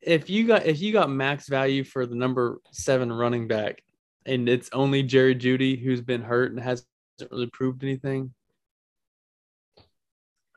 If 0.00 0.30
you 0.30 0.46
got 0.46 0.66
if 0.66 0.80
you 0.80 0.92
got 0.92 1.10
max 1.10 1.48
value 1.48 1.82
for 1.82 2.06
the 2.06 2.14
number 2.14 2.60
seven 2.72 3.10
running 3.12 3.48
back, 3.48 3.82
and 4.24 4.48
it's 4.48 4.70
only 4.72 5.02
Jerry 5.02 5.34
Jeudy 5.34 5.82
who's 5.82 6.00
been 6.02 6.22
hurt 6.22 6.52
and 6.52 6.60
hasn't 6.60 6.86
really 7.30 7.46
proved 7.48 7.82
anything, 7.82 8.32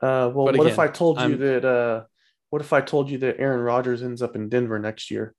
Uh, 0.00 0.30
well, 0.32 0.46
But 0.46 0.56
what 0.58 0.66
if 0.68 0.78
I 0.78 0.86
told 0.86 1.16
you 1.16 1.22
I'm- 1.22 1.38
that? 1.38 1.64
Uh, 1.64 2.04
what 2.50 2.62
if 2.62 2.72
I 2.72 2.80
told 2.80 3.10
you 3.10 3.18
that 3.18 3.40
Aaron 3.40 3.60
Rodgers 3.60 4.02
ends 4.02 4.22
up 4.22 4.36
in 4.36 4.48
Denver 4.48 4.78
next 4.78 5.10
year? 5.10 5.34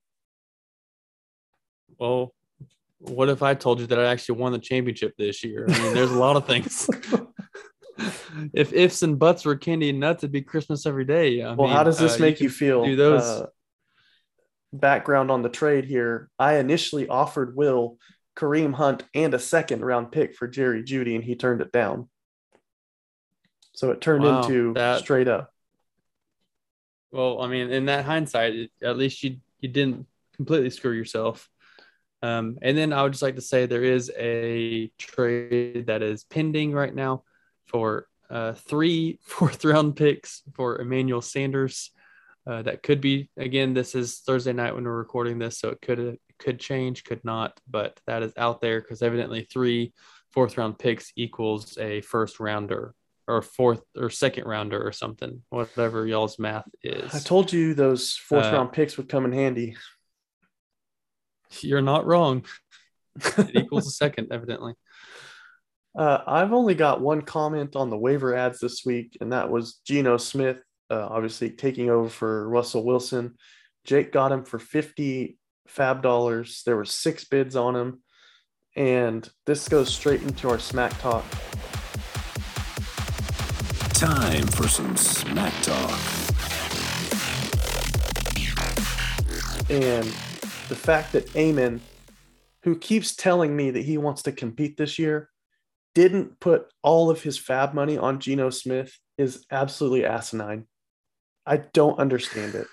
well, 2.00 2.34
what 3.00 3.30
if 3.30 3.42
I 3.42 3.54
told 3.54 3.80
you 3.80 3.88
that 3.88 4.00
I 4.00 4.06
actually 4.06 4.40
won 4.40 4.52
the 4.52 4.60
championship 4.60 5.16
this 5.18 5.44
year? 5.44 5.66
I 5.70 5.80
mean, 5.80 5.94
there's 5.94 6.12
a 6.12 6.20
lot 6.20 6.36
of 6.36 6.46
things. 6.46 6.90
if 8.54 8.74
ifs 8.74 9.02
and 9.04 9.18
buts 9.18 9.46
were 9.46 9.56
candy 9.56 9.90
and 9.90 10.00
nuts, 10.00 10.24
it'd 10.24 10.32
be 10.32 10.42
Christmas 10.42 10.86
every 10.86 11.06
day. 11.06 11.42
I 11.42 11.54
well, 11.54 11.70
how 11.70 11.84
does 11.84 11.98
this 11.98 12.18
uh, 12.18 12.20
make 12.20 12.42
you, 12.42 12.50
can 12.50 12.58
feel? 12.58 12.86
Do 12.86 12.96
those? 12.96 13.24
Uh, 13.24 13.48
background 14.74 15.32
on 15.32 15.42
the 15.42 15.50
trade 15.50 15.86
here. 15.86 16.30
I 16.38 16.58
initially 16.58 17.08
offered 17.08 17.56
Will 17.56 17.98
Kareem 18.36 18.74
Hunt 18.74 19.04
and 19.14 19.34
a 19.34 19.40
second 19.40 19.84
round 19.84 20.12
pick 20.12 20.36
for 20.36 20.48
Jerry 20.48 20.84
Jeudy, 20.84 21.16
and 21.16 21.24
he 21.24 21.36
turned 21.36 21.62
it 21.62 21.72
down. 21.72 22.10
So 23.74 23.92
it 23.92 24.02
turned 24.02 24.24
Wow, 24.26 24.44
into 24.44 24.74
that- 24.74 25.00
straight 25.00 25.28
up. 25.28 25.54
Well, 27.12 27.42
I 27.42 27.48
mean, 27.48 27.72
in 27.72 27.86
that 27.86 28.06
hindsight, 28.06 28.56
it- 28.56 28.72
at 28.84 28.98
least 28.98 29.24
you 29.24 29.38
you 29.62 29.70
didn't 29.70 30.06
completely 30.36 30.70
screw 30.70 30.92
yourself. 30.92 31.50
Um, 32.22 32.58
and 32.62 32.78
then 32.78 32.92
I 32.94 33.04
would 33.04 33.14
just 33.14 33.22
like 33.22 33.36
to 33.36 33.42
say 33.42 33.66
there 33.66 33.84
is 33.84 34.12
a 34.18 34.92
trade 34.98 35.88
that 35.88 36.02
is 36.02 36.26
pending 36.26 36.74
right 36.74 36.94
now 36.94 37.24
for 37.68 38.08
uh, 38.30 38.54
three 38.54 39.20
fourth 39.24 39.64
round 39.64 39.96
picks 39.96 40.44
for 40.56 40.80
Emmanuel 40.80 41.22
Sanders. 41.22 41.92
Uh, 42.48 42.62
that 42.64 42.82
could 42.84 43.00
be 43.00 43.30
again. 43.38 43.74
This 43.74 43.96
is 43.96 44.20
Thursday 44.20 44.54
night 44.54 44.74
when 44.74 44.84
we're 44.84 44.98
recording 44.98 45.38
this, 45.38 45.60
so 45.60 45.70
it 45.70 45.82
could 45.82 46.00
it 46.00 46.20
could 46.40 46.60
change, 46.60 47.04
could 47.04 47.24
not, 47.24 47.60
but 47.70 48.00
that 48.08 48.24
is 48.24 48.34
out 48.38 48.60
there 48.60 48.82
because 48.82 49.02
evidently 49.02 49.44
three 49.52 49.94
fourth 50.32 50.58
round 50.58 50.80
picks 50.80 51.12
equals 51.16 51.78
a 51.78 52.02
first 52.02 52.40
rounder 52.40 52.96
or 53.28 53.44
fourth 53.44 53.82
or 53.96 54.10
second 54.10 54.46
rounder 54.46 54.82
or 54.82 54.92
something, 54.92 55.44
whatever 55.50 56.08
y'all's 56.08 56.40
math 56.40 56.68
is. 56.82 57.14
I 57.14 57.20
told 57.20 57.54
you 57.54 57.76
those 57.76 58.16
fourth 58.16 58.46
Uh, 58.46 58.54
round 58.54 58.74
picks 58.74 58.98
would 58.98 59.08
come 59.10 59.26
in 59.26 59.32
handy. 59.32 59.78
You're 61.62 61.82
not 61.82 62.06
wrong. 62.06 62.46
it 63.38 63.56
equals 63.56 63.88
a 63.88 63.92
second, 63.92 64.28
evidently. 64.32 64.74
Uh, 65.98 66.20
I've 66.26 66.54
only 66.54 66.76
got 66.76 67.02
one 67.02 67.22
comment 67.22 67.76
on 67.76 67.90
the 67.90 67.98
waiver 67.98 68.36
ads 68.36 68.60
this 68.60 68.86
week, 68.86 69.18
and 69.22 69.34
that 69.34 69.50
was 69.50 69.82
Geno 69.86 70.18
Smith, 70.18 70.60
uh, 70.90 71.08
obviously 71.10 71.50
taking 71.50 71.90
over 71.90 72.10
for 72.10 72.48
Russell 72.48 72.86
Wilson. 72.86 73.36
Jake 73.86 74.12
got 74.12 74.32
him 74.32 74.44
for 74.44 74.60
50 74.60 75.38
fab 75.68 76.02
dollars. 76.02 76.64
There 76.66 76.76
were 76.76 76.86
six 76.86 77.26
bids 77.26 77.56
on 77.56 77.76
him. 77.76 78.02
And 78.76 79.28
this 79.46 79.68
goes 79.68 79.94
straight 79.94 80.22
into 80.22 80.50
our 80.50 80.60
smack 80.60 80.98
talk. 81.00 81.26
Time 83.94 84.48
for 84.48 84.68
some 84.68 84.96
smack 84.96 85.54
talk. 85.64 86.00
And 89.70 90.14
the 90.70 90.76
fact 90.76 91.12
that 91.14 91.26
Eamon, 91.30 91.80
who 92.64 92.78
keeps 92.78 93.16
telling 93.16 93.56
me 93.56 93.72
that 93.72 93.84
he 93.84 93.98
wants 93.98 94.22
to 94.24 94.32
compete 94.32 94.78
this 94.78 95.00
year, 95.00 95.30
didn't 95.96 96.40
put 96.40 96.68
all 96.84 97.10
of 97.10 97.24
his 97.24 97.38
fab 97.38 97.74
money 97.74 97.98
on 97.98 98.20
Geno 98.20 98.52
Smith 98.52 98.98
is 99.18 99.46
absolutely 99.52 100.06
asinine. 100.06 100.68
I 101.46 101.58
don't 101.58 102.00
understand 102.00 102.56
it. 102.56 102.68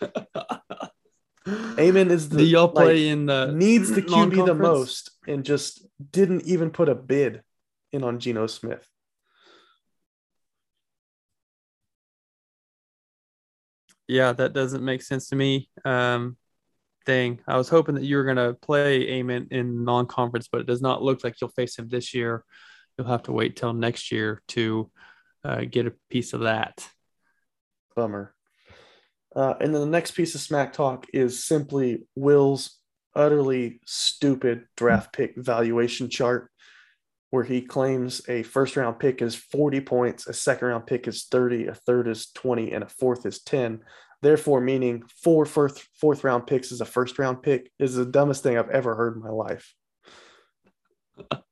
Eamon 1.46 2.10
is 2.10 2.28
the 2.28 2.38
Do 2.38 2.44
y'all 2.44 2.68
play 2.68 3.08
like, 3.08 3.12
in 3.12 3.26
the 3.26 3.52
needs 3.52 3.90
the 3.90 4.00
QB 4.00 4.46
the 4.46 4.54
most 4.54 5.10
and 5.26 5.44
just 5.44 5.84
didn't 6.12 6.44
even 6.44 6.70
put 6.70 6.88
a 6.88 6.94
bid 6.94 7.42
in 7.92 8.04
on 8.04 8.20
Geno 8.20 8.46
Smith. 8.46 8.86
Yeah, 14.06 14.32
that 14.32 14.52
doesn't 14.52 14.84
make 14.84 15.02
sense 15.02 15.28
to 15.30 15.36
me. 15.36 15.68
Um, 15.84 16.36
dang, 17.04 17.40
I 17.46 17.56
was 17.56 17.68
hoping 17.68 17.94
that 17.96 18.04
you 18.04 18.16
were 18.16 18.24
gonna 18.24 18.54
play 18.54 19.06
Eamon 19.06 19.50
in 19.52 19.84
non-conference, 19.84 20.48
but 20.50 20.60
it 20.60 20.66
does 20.66 20.82
not 20.82 21.02
look 21.02 21.24
like 21.24 21.40
you'll 21.40 21.50
face 21.50 21.78
him 21.78 21.88
this 21.88 22.14
year. 22.14 22.44
You'll 22.96 23.08
have 23.08 23.24
to 23.24 23.32
wait 23.32 23.56
till 23.56 23.72
next 23.72 24.12
year 24.12 24.42
to 24.48 24.90
uh, 25.44 25.62
get 25.68 25.86
a 25.86 25.94
piece 26.10 26.32
of 26.32 26.40
that. 26.40 26.88
Bummer. 27.94 28.34
Uh, 29.34 29.54
and 29.60 29.74
then 29.74 29.80
the 29.80 29.86
next 29.86 30.12
piece 30.12 30.34
of 30.34 30.40
smack 30.40 30.72
talk 30.72 31.06
is 31.12 31.44
simply 31.44 32.06
Will's 32.14 32.78
utterly 33.16 33.80
stupid 33.84 34.64
draft 34.76 35.12
pick 35.12 35.34
valuation 35.36 36.08
chart, 36.08 36.50
where 37.30 37.44
he 37.44 37.60
claims 37.60 38.22
a 38.28 38.42
first 38.44 38.76
round 38.76 38.98
pick 38.98 39.22
is 39.22 39.34
40 39.34 39.80
points, 39.80 40.26
a 40.26 40.32
second 40.32 40.68
round 40.68 40.86
pick 40.86 41.08
is 41.08 41.24
30, 41.24 41.66
a 41.66 41.74
third 41.74 42.08
is 42.08 42.30
20, 42.32 42.72
and 42.72 42.84
a 42.84 42.88
fourth 42.88 43.26
is 43.26 43.42
10. 43.42 43.80
Therefore, 44.22 44.60
meaning 44.60 45.04
four 45.22 45.44
fourth, 45.44 45.86
fourth 46.00 46.24
round 46.24 46.46
picks 46.46 46.72
is 46.72 46.80
a 46.80 46.86
first 46.86 47.18
round 47.18 47.42
pick 47.42 47.70
is 47.78 47.94
the 47.94 48.06
dumbest 48.06 48.42
thing 48.42 48.56
I've 48.56 48.70
ever 48.70 48.94
heard 48.94 49.16
in 49.16 49.22
my 49.22 49.30
life. 49.30 49.74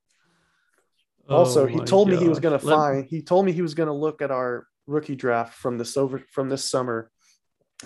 Also, 1.29 1.63
Oh 1.63 1.67
he 1.67 1.79
told 1.79 2.09
me 2.09 2.17
he 2.17 2.29
was 2.29 2.41
going 2.41 2.59
to 2.59 2.65
find. 2.65 3.07
He 3.09 3.23
told 3.23 3.47
me 3.47 3.53
he 3.53 3.63
was 3.63 3.75
going 3.75 3.87
to 3.87 3.93
look 3.93 4.23
at 4.23 4.31
our 4.31 4.67
rookie 4.87 5.17
draft 5.17 5.55
from 5.55 5.79
this 5.79 5.97
over 5.97 6.23
from 6.33 6.49
this 6.49 6.65
summer, 6.65 7.11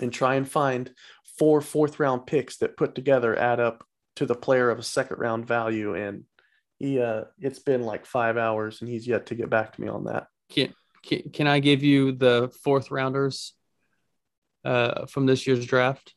and 0.01 0.11
try 0.11 0.35
and 0.35 0.49
find 0.49 0.91
four 1.37 1.61
fourth 1.61 1.99
round 1.99 2.25
picks 2.25 2.57
that 2.57 2.77
put 2.77 2.95
together 2.95 3.37
add 3.37 3.59
up 3.59 3.85
to 4.15 4.25
the 4.25 4.35
player 4.35 4.69
of 4.69 4.79
a 4.79 4.83
second 4.83 5.19
round 5.19 5.47
value. 5.47 5.93
And 5.93 6.23
he, 6.79 6.99
uh, 6.99 7.25
it's 7.39 7.59
been 7.59 7.83
like 7.83 8.05
five 8.05 8.37
hours, 8.37 8.81
and 8.81 8.89
he's 8.89 9.07
yet 9.07 9.27
to 9.27 9.35
get 9.35 9.49
back 9.49 9.73
to 9.73 9.81
me 9.81 9.87
on 9.87 10.05
that. 10.05 10.27
Can, 10.49 10.73
can 11.03 11.29
can 11.31 11.47
I 11.47 11.59
give 11.59 11.83
you 11.83 12.13
the 12.13 12.51
fourth 12.63 12.91
rounders 12.91 13.53
uh, 14.67 15.05
from 15.07 15.25
this 15.25 15.47
year's 15.47 15.65
draft? 15.65 16.13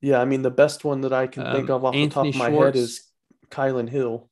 Yeah, 0.00 0.20
I 0.20 0.24
mean 0.24 0.42
the 0.42 0.50
best 0.50 0.84
one 0.84 1.00
that 1.02 1.12
I 1.12 1.26
can 1.26 1.44
think 1.52 1.68
Um, 1.70 1.76
of 1.76 1.84
off 1.84 1.94
the 1.94 2.08
top 2.08 2.26
of 2.26 2.34
my 2.36 2.50
head 2.50 2.76
is 2.76 3.02
Kylin 3.50 3.88
Hill. 3.88 4.28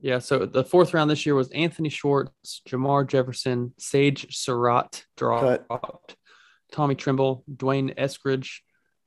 Yeah, 0.00 0.18
so 0.18 0.44
the 0.44 0.64
fourth 0.64 0.92
round 0.92 1.10
this 1.10 1.24
year 1.24 1.34
was 1.34 1.50
Anthony 1.50 1.88
Schwartz, 1.88 2.60
Jermar 2.68 3.06
Jefferson, 3.08 3.72
Sage 3.78 4.36
Surratt 4.36 5.04
dropped, 5.16 6.16
Tommy 6.72 6.94
Tremble, 6.94 7.42
D'Wayne 7.56 7.94
Eskridge, 7.96 8.58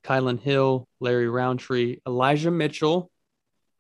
Kylin 0.04 0.40
Hill, 0.40 0.88
Larry 1.00 1.30
Rountree, 1.30 2.00
Elijah 2.08 2.52
Mitchell, 2.52 3.12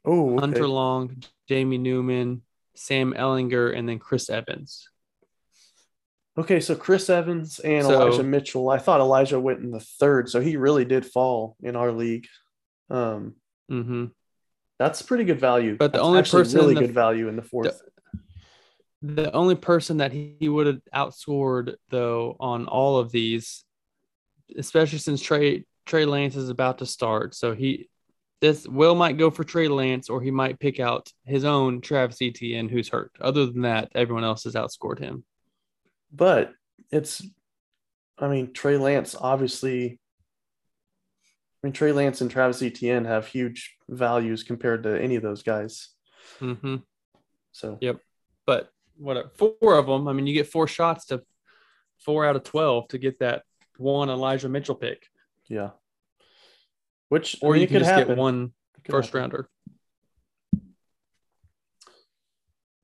Oh, 0.05 0.31
okay. 0.33 0.39
Hunter 0.39 0.67
Long, 0.67 1.21
Jamie 1.49 1.79
Newman, 1.79 2.43
Sam 2.75 3.13
Ehlinger, 3.13 3.75
and 3.75 3.89
then 3.89 3.99
Chris 3.99 4.29
Evans. 4.29 4.87
Okay, 6.37 6.59
so 6.59 6.75
Chris 6.75 7.09
Evans 7.09 7.59
and 7.59 7.85
So- 7.85 7.93
Elijah 8.01 8.23
Mitchell. 8.23 8.69
I 8.69 8.77
thought 8.77 8.99
Elijah 8.99 9.39
went 9.39 9.59
in 9.59 9.71
the 9.71 9.79
third, 9.79 10.29
so 10.29 10.39
he 10.39 10.55
really 10.55 10.85
did 10.85 11.05
fall 11.05 11.55
in 11.63 11.75
our 11.75 11.91
league. 11.91 12.27
Um, 12.89 13.35
hmm 13.67 14.05
That's 14.79 15.01
pretty 15.01 15.23
good 15.23 15.39
value. 15.39 15.75
But 15.77 15.91
the 15.91 15.97
That's 15.97 16.05
only 16.07 16.21
person 16.21 16.59
really 16.59 16.75
the- 16.75 16.81
good 16.81 16.93
value 16.93 17.27
in 17.27 17.35
the 17.35 17.41
fourth. 17.41 17.81
The 19.01 19.31
only 19.31 19.55
person 19.55 19.97
that 19.97 20.11
he, 20.11 20.35
he 20.39 20.49
would 20.49 20.67
have 20.67 20.81
outscored 20.93 21.75
though 21.89 22.35
on 22.39 22.67
all 22.67 22.97
of 22.97 23.11
these, 23.11 23.63
especially 24.57 24.99
since 24.99 25.21
Trey 25.21 25.65
Trey 25.85 26.05
Lance 26.05 26.35
is 26.35 26.49
about 26.49 26.79
to 26.79 26.85
start, 26.85 27.33
so 27.35 27.53
he 27.53 27.89
this 28.41 28.67
Will 28.67 28.95
might 28.95 29.17
go 29.17 29.29
for 29.31 29.43
Trey 29.43 29.67
Lance 29.67 30.09
or 30.09 30.21
he 30.21 30.31
might 30.31 30.59
pick 30.59 30.79
out 30.79 31.11
his 31.25 31.43
own 31.43 31.81
Travis 31.81 32.21
Etienne 32.21 32.69
who's 32.69 32.89
hurt. 32.89 33.11
Other 33.19 33.45
than 33.47 33.61
that, 33.63 33.91
everyone 33.95 34.23
else 34.23 34.43
has 34.45 34.53
outscored 34.55 34.99
him. 34.99 35.23
But 36.11 36.53
it's, 36.91 37.25
I 38.17 38.27
mean, 38.27 38.53
Trey 38.53 38.77
Lance 38.77 39.15
obviously. 39.19 39.99
I 41.63 41.67
mean, 41.67 41.73
Trey 41.73 41.91
Lance 41.91 42.21
and 42.21 42.29
Travis 42.29 42.61
Etienne 42.61 43.05
have 43.05 43.27
huge 43.27 43.75
values 43.89 44.43
compared 44.43 44.83
to 44.83 45.01
any 45.01 45.15
of 45.15 45.23
those 45.23 45.43
guys. 45.43 45.89
Mm-hmm. 46.39 46.77
So 47.51 47.77
Yep. 47.81 47.99
But 48.45 48.69
what 48.97 49.37
four 49.37 49.77
of 49.77 49.87
them? 49.87 50.07
I 50.07 50.13
mean, 50.13 50.27
you 50.27 50.33
get 50.33 50.47
four 50.51 50.67
shots 50.67 51.05
to 51.07 51.21
four 51.99 52.25
out 52.25 52.35
of 52.35 52.43
twelve 52.43 52.87
to 52.89 52.97
get 52.97 53.19
that 53.19 53.43
one 53.77 54.09
Elijah 54.09 54.49
Mitchell 54.49 54.75
pick, 54.75 55.05
yeah, 55.49 55.71
which 57.09 57.37
or 57.41 57.51
I 57.51 57.53
mean, 57.53 57.61
you 57.61 57.67
could 57.67 57.79
just 57.79 57.91
happen. 57.91 58.07
get 58.09 58.17
one 58.17 58.53
first 58.89 59.09
happen. 59.09 59.21
rounder. 59.21 59.49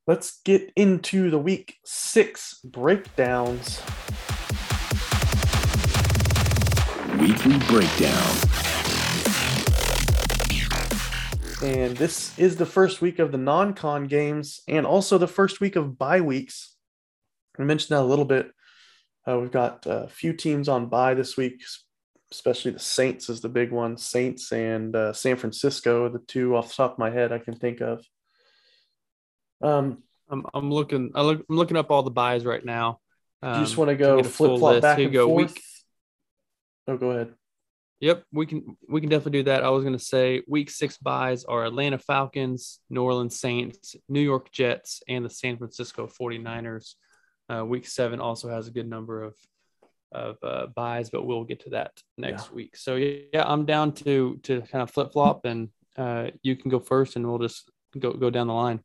Let's 0.05 0.41
get 0.43 0.69
into 0.75 1.29
the 1.29 1.37
week 1.37 1.77
six 1.85 2.59
breakdowns. 2.65 3.81
Weekly 7.21 7.57
breakdown. 7.69 8.35
And 11.63 11.95
this 11.95 12.37
is 12.37 12.57
the 12.57 12.65
first 12.65 13.01
week 13.01 13.19
of 13.19 13.31
the 13.31 13.37
non 13.37 13.73
con 13.73 14.07
games 14.07 14.59
and 14.67 14.85
also 14.85 15.17
the 15.17 15.25
first 15.25 15.61
week 15.61 15.77
of 15.77 15.97
bye 15.97 16.19
weeks. 16.19 16.75
I 17.57 17.63
mentioned 17.63 17.97
that 17.97 18.03
a 18.03 18.05
little 18.05 18.25
bit. 18.25 18.51
Uh, 19.25 19.39
we've 19.39 19.51
got 19.51 19.85
a 19.85 20.09
few 20.09 20.33
teams 20.33 20.67
on 20.67 20.87
bye 20.87 21.13
this 21.13 21.37
week, 21.37 21.63
especially 22.29 22.71
the 22.71 22.79
Saints 22.79 23.29
is 23.29 23.39
the 23.39 23.47
big 23.47 23.71
one. 23.71 23.95
Saints 23.95 24.51
and 24.51 24.93
uh, 24.97 25.13
San 25.13 25.37
Francisco, 25.37 26.09
the 26.09 26.19
two 26.19 26.57
off 26.57 26.67
the 26.67 26.73
top 26.73 26.91
of 26.91 26.99
my 26.99 27.09
head 27.09 27.31
I 27.31 27.39
can 27.39 27.55
think 27.55 27.79
of. 27.79 28.05
Um, 29.63 30.03
I'm, 30.29 30.45
I'm 30.53 30.71
looking. 30.71 31.11
I 31.15 31.21
look, 31.21 31.43
I'm 31.49 31.55
looking 31.55 31.77
up 31.77 31.89
all 31.89 32.03
the 32.03 32.11
byes 32.11 32.45
right 32.45 32.63
now. 32.63 32.99
do 33.41 33.49
you 33.49 33.55
just 33.55 33.73
um, 33.73 33.79
want 33.85 33.89
to 33.89 33.95
go 33.95 34.23
flip 34.23 34.59
flop 34.59 34.81
back 34.81 34.97
Here 34.97 35.07
and 35.07 35.13
go. 35.13 35.27
forth? 35.27 35.53
Week, 35.53 35.63
Oh, 36.87 36.97
go 36.97 37.11
ahead. 37.11 37.33
Yep, 37.99 38.23
we 38.33 38.45
can 38.45 38.75
we 38.89 38.99
can 38.99 39.09
definitely 39.09 39.39
do 39.39 39.43
that. 39.43 39.63
I 39.63 39.69
was 39.69 39.83
going 39.83 39.97
to 39.97 40.03
say 40.03 40.41
week 40.47 40.69
six 40.69 40.97
byes 40.97 41.45
are 41.45 41.63
Atlanta 41.63 41.97
Falcons, 41.97 42.79
New 42.89 43.01
Orleans 43.01 43.39
Saints, 43.39 43.95
New 44.09 44.19
York 44.19 44.51
Jets, 44.51 45.01
and 45.07 45.23
the 45.23 45.29
San 45.29 45.57
Francisco 45.57 46.07
49ers. 46.07 46.95
Uh, 47.49 47.65
week 47.65 47.87
seven 47.87 48.19
also 48.19 48.49
has 48.49 48.67
a 48.67 48.71
good 48.71 48.89
number 48.89 49.23
of 49.23 49.35
of 50.11 50.37
uh, 50.43 50.67
byes, 50.75 51.09
but 51.09 51.25
we'll 51.25 51.45
get 51.45 51.61
to 51.61 51.69
that 51.71 51.91
next 52.17 52.51
week. 52.51 52.75
So 52.75 52.95
yeah, 52.95 53.45
I'm 53.45 53.65
down 53.65 53.93
to 53.93 54.37
to 54.43 54.61
kind 54.63 54.81
of 54.81 54.91
flip 54.91 55.13
flop, 55.13 55.45
and 55.45 55.69
uh, 55.97 56.31
you 56.41 56.57
can 56.57 56.69
go 56.69 56.79
first, 56.79 57.15
and 57.15 57.25
we'll 57.25 57.39
just 57.39 57.71
go 57.97 58.11
go 58.11 58.29
down 58.29 58.47
the 58.47 58.53
line. 58.53 58.81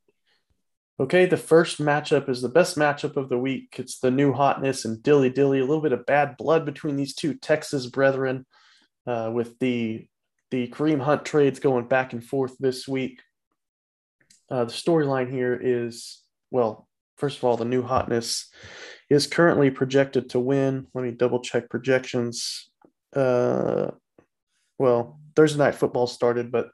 Okay, 1.01 1.27
the 1.27 1.37
first 1.37 1.81
matchup 1.81 2.29
is 2.29 2.43
the 2.43 2.49
best 2.49 2.77
matchup 2.77 3.17
of 3.17 3.29
the 3.29 3.39
week. 3.39 3.77
It's 3.79 4.01
the 4.01 4.11
new 4.11 4.33
hotness 4.33 4.85
and 4.85 5.01
dilly 5.01 5.31
dilly, 5.31 5.61
a 5.61 5.65
little 5.65 5.81
bit 5.81 5.93
of 5.93 6.07
bad 6.07 6.37
blood 6.37 6.65
between 6.65 6.97
these 6.97 7.15
two 7.15 7.35
Texas 7.35 7.87
brethren, 7.87 8.45
uh, 9.07 9.31
with 9.33 9.57
the 9.61 10.09
the 10.51 10.67
Kareem 10.69 11.01
Hunt 11.01 11.25
trades 11.25 11.61
going 11.61 11.87
back 11.87 12.15
and 12.15 12.25
forth 12.25 12.57
this 12.59 12.89
week. 12.89 13.21
Uh, 14.51 14.65
the 14.65 14.73
storyline 14.73 15.31
here 15.31 15.59
is 15.63 16.21
well, 16.51 16.89
first 17.17 17.39
of 17.39 17.45
all, 17.45 17.57
the 17.57 17.65
new 17.65 17.83
hotness 17.83 18.51
is 19.09 19.29
currently 19.29 19.71
projected 19.71 20.31
to 20.31 20.41
win. 20.41 20.89
Let 20.95 21.05
me 21.05 21.13
double 21.13 21.41
check 21.41 21.71
projections. 21.71 22.71
Uh, 23.15 23.93
well, 24.79 25.21
Thursday 25.37 25.59
night 25.59 25.77
football 25.77 26.09
started, 26.09 26.51
but 26.51 26.71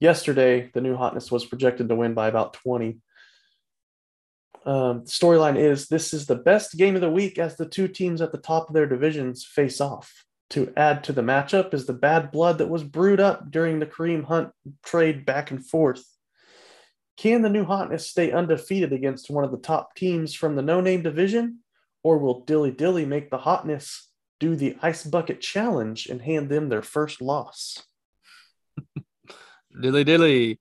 yesterday 0.00 0.70
the 0.74 0.82
new 0.82 0.96
hotness 0.96 1.32
was 1.32 1.46
projected 1.46 1.88
to 1.88 1.94
win 1.94 2.12
by 2.12 2.28
about 2.28 2.52
20 2.52 2.98
um, 4.66 5.02
storyline 5.02 5.58
is 5.58 5.88
this 5.88 6.14
is 6.14 6.26
the 6.26 6.36
best 6.36 6.76
game 6.76 6.94
of 6.94 7.00
the 7.00 7.10
week 7.10 7.38
as 7.38 7.56
the 7.56 7.68
two 7.68 7.88
teams 7.88 8.20
at 8.22 8.32
the 8.32 8.38
top 8.38 8.68
of 8.68 8.74
their 8.74 8.86
divisions 8.86 9.44
face 9.44 9.80
off. 9.80 10.24
To 10.50 10.72
add 10.76 11.04
to 11.04 11.12
the 11.12 11.22
matchup 11.22 11.74
is 11.74 11.86
the 11.86 11.92
bad 11.92 12.30
blood 12.30 12.58
that 12.58 12.68
was 12.68 12.84
brewed 12.84 13.20
up 13.20 13.50
during 13.50 13.78
the 13.78 13.86
Kareem 13.86 14.24
Hunt 14.24 14.50
trade 14.84 15.26
back 15.26 15.50
and 15.50 15.66
forth. 15.66 16.04
Can 17.16 17.42
the 17.42 17.50
new 17.50 17.64
hotness 17.64 18.08
stay 18.08 18.32
undefeated 18.32 18.92
against 18.92 19.30
one 19.30 19.44
of 19.44 19.50
the 19.50 19.58
top 19.58 19.94
teams 19.94 20.34
from 20.34 20.56
the 20.56 20.62
no 20.62 20.80
name 20.80 21.02
division? 21.02 21.60
Or 22.02 22.18
will 22.18 22.44
Dilly 22.44 22.70
Dilly 22.70 23.06
make 23.06 23.30
the 23.30 23.38
hotness 23.38 24.10
do 24.40 24.56
the 24.56 24.76
ice 24.82 25.04
bucket 25.04 25.40
challenge 25.40 26.06
and 26.06 26.22
hand 26.22 26.48
them 26.48 26.68
their 26.68 26.82
first 26.82 27.20
loss? 27.20 27.82
Dilly 29.80 30.04
dilly. 30.04 30.60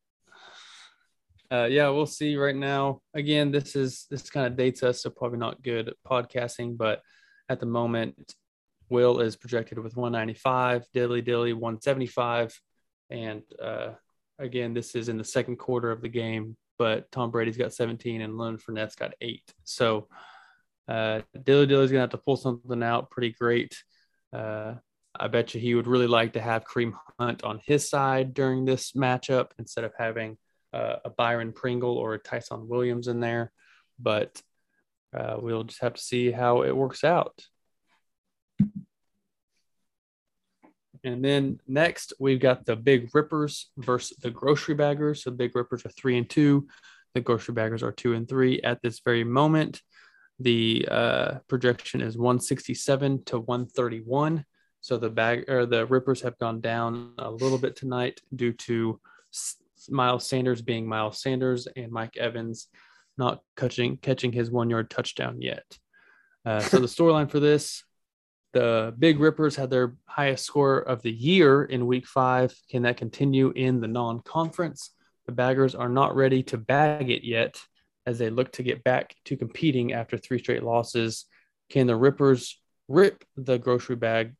Uh, 1.53 1.65
yeah, 1.65 1.87
we'll 1.89 2.07
see 2.07 2.35
right 2.35 2.55
now. 2.55 2.99
Again, 3.13 3.51
this 3.51 3.75
is 3.75 4.07
this 4.09 4.27
kind 4.31 4.47
of 4.47 4.57
dates 4.57 4.81
us, 4.81 5.03
so 5.03 5.11
probably 5.11 5.37
not 5.37 5.61
good 5.61 5.89
at 5.89 5.95
podcasting, 6.03 6.75
but 6.75 7.03
at 7.47 7.59
the 7.59 7.67
moment, 7.67 8.33
Will 8.89 9.19
is 9.19 9.35
projected 9.35 9.77
with 9.77 9.95
195, 9.95 10.87
Dilly 10.93 11.21
Dilly 11.21 11.53
175, 11.53 12.59
and 13.11 13.43
uh, 13.61 13.89
again, 14.39 14.73
this 14.73 14.95
is 14.95 15.09
in 15.09 15.17
the 15.19 15.23
second 15.23 15.57
quarter 15.57 15.91
of 15.91 16.01
the 16.01 16.09
game, 16.09 16.57
but 16.79 17.11
Tom 17.11 17.29
Brady's 17.29 17.57
got 17.57 17.71
17 17.71 18.21
and 18.21 18.35
Leonard 18.35 18.61
Fournette's 18.61 18.95
got 18.95 19.13
eight. 19.21 19.43
So 19.63 20.07
uh, 20.87 21.21
Dilly 21.43 21.67
Dilly's 21.67 21.91
gonna 21.91 22.01
have 22.01 22.09
to 22.09 22.17
pull 22.17 22.35
something 22.35 22.81
out 22.81 23.11
pretty 23.11 23.31
great. 23.31 23.77
Uh, 24.35 24.73
I 25.15 25.27
bet 25.27 25.53
you 25.53 25.61
he 25.61 25.75
would 25.75 25.85
really 25.85 26.07
like 26.07 26.33
to 26.33 26.41
have 26.41 26.65
Kareem 26.65 26.93
Hunt 27.19 27.43
on 27.43 27.59
his 27.63 27.87
side 27.87 28.33
during 28.33 28.65
this 28.65 28.93
matchup 28.93 29.51
instead 29.59 29.83
of 29.83 29.93
having 29.99 30.37
uh, 30.73 30.97
a 31.05 31.09
Byron 31.09 31.53
Pringle 31.53 31.97
or 31.97 32.13
a 32.13 32.19
Tyson 32.19 32.67
Williams 32.67 33.07
in 33.07 33.19
there. 33.19 33.51
But 33.99 34.41
uh, 35.15 35.37
we'll 35.39 35.63
just 35.63 35.81
have 35.81 35.93
to 35.93 36.01
see 36.01 36.31
how 36.31 36.63
it 36.63 36.75
works 36.75 37.03
out. 37.03 37.39
And 41.05 41.23
then 41.23 41.59
next, 41.67 42.13
we've 42.19 42.39
got 42.39 42.65
the 42.65 42.75
Big 42.75 43.09
Rippers 43.13 43.69
versus 43.77 44.17
the 44.17 44.31
Grocery 44.31 44.73
Baggers. 44.73 45.23
So, 45.23 45.29
the 45.29 45.35
Big 45.35 45.55
Rippers 45.55 45.85
are 45.85 45.89
three 45.89 46.17
and 46.17 46.29
two. 46.29 46.67
The 47.13 47.21
Grocery 47.21 47.53
Baggers 47.53 47.83
are 47.83 47.91
two 47.91 48.13
and 48.13 48.27
three 48.27 48.61
at 48.61 48.81
this 48.81 49.01
very 49.03 49.23
moment. 49.23 49.81
The 50.39 50.87
uh, 50.89 51.31
projection 51.47 52.01
is 52.01 52.17
167 52.17 53.25
to 53.25 53.39
131. 53.39 54.45
So 54.81 54.97
the 54.97 55.09
bag 55.09 55.49
or 55.49 55.65
the 55.65 55.85
Rippers 55.85 56.21
have 56.21 56.37
gone 56.39 56.59
down 56.59 57.13
a 57.17 57.29
little 57.29 57.57
bit 57.57 57.75
tonight 57.75 58.19
due 58.35 58.51
to 58.51 58.99
Miles 59.89 60.27
Sanders 60.27 60.61
being 60.61 60.87
Miles 60.87 61.21
Sanders 61.21 61.67
and 61.75 61.91
Mike 61.91 62.17
Evans 62.17 62.67
not 63.17 63.41
catching 63.55 63.97
catching 63.97 64.31
his 64.31 64.49
one 64.49 64.69
yard 64.69 64.89
touchdown 64.89 65.41
yet. 65.41 65.65
Uh, 66.45 66.59
so 66.59 66.79
the 66.79 66.87
storyline 66.87 67.29
for 67.29 67.39
this, 67.39 67.83
the 68.53 68.93
Big 68.97 69.19
Rippers 69.19 69.55
had 69.55 69.69
their 69.69 69.95
highest 70.05 70.45
score 70.45 70.79
of 70.79 71.01
the 71.01 71.11
year 71.11 71.63
in 71.63 71.87
Week 71.87 72.07
Five. 72.07 72.53
Can 72.69 72.83
that 72.83 72.97
continue 72.97 73.51
in 73.55 73.81
the 73.81 73.87
non-conference? 73.87 74.91
The 75.25 75.31
Baggers 75.31 75.73
are 75.75 75.89
not 75.89 76.15
ready 76.15 76.43
to 76.43 76.57
bag 76.57 77.09
it 77.09 77.23
yet, 77.23 77.61
as 78.05 78.19
they 78.19 78.29
look 78.29 78.51
to 78.53 78.63
get 78.63 78.83
back 78.83 79.15
to 79.25 79.37
competing 79.37 79.93
after 79.93 80.17
three 80.17 80.39
straight 80.39 80.63
losses. 80.63 81.25
Can 81.69 81.87
the 81.87 81.95
Rippers 81.95 82.59
rip 82.87 83.23
the 83.37 83.57
grocery 83.57 83.95
bag 83.95 84.35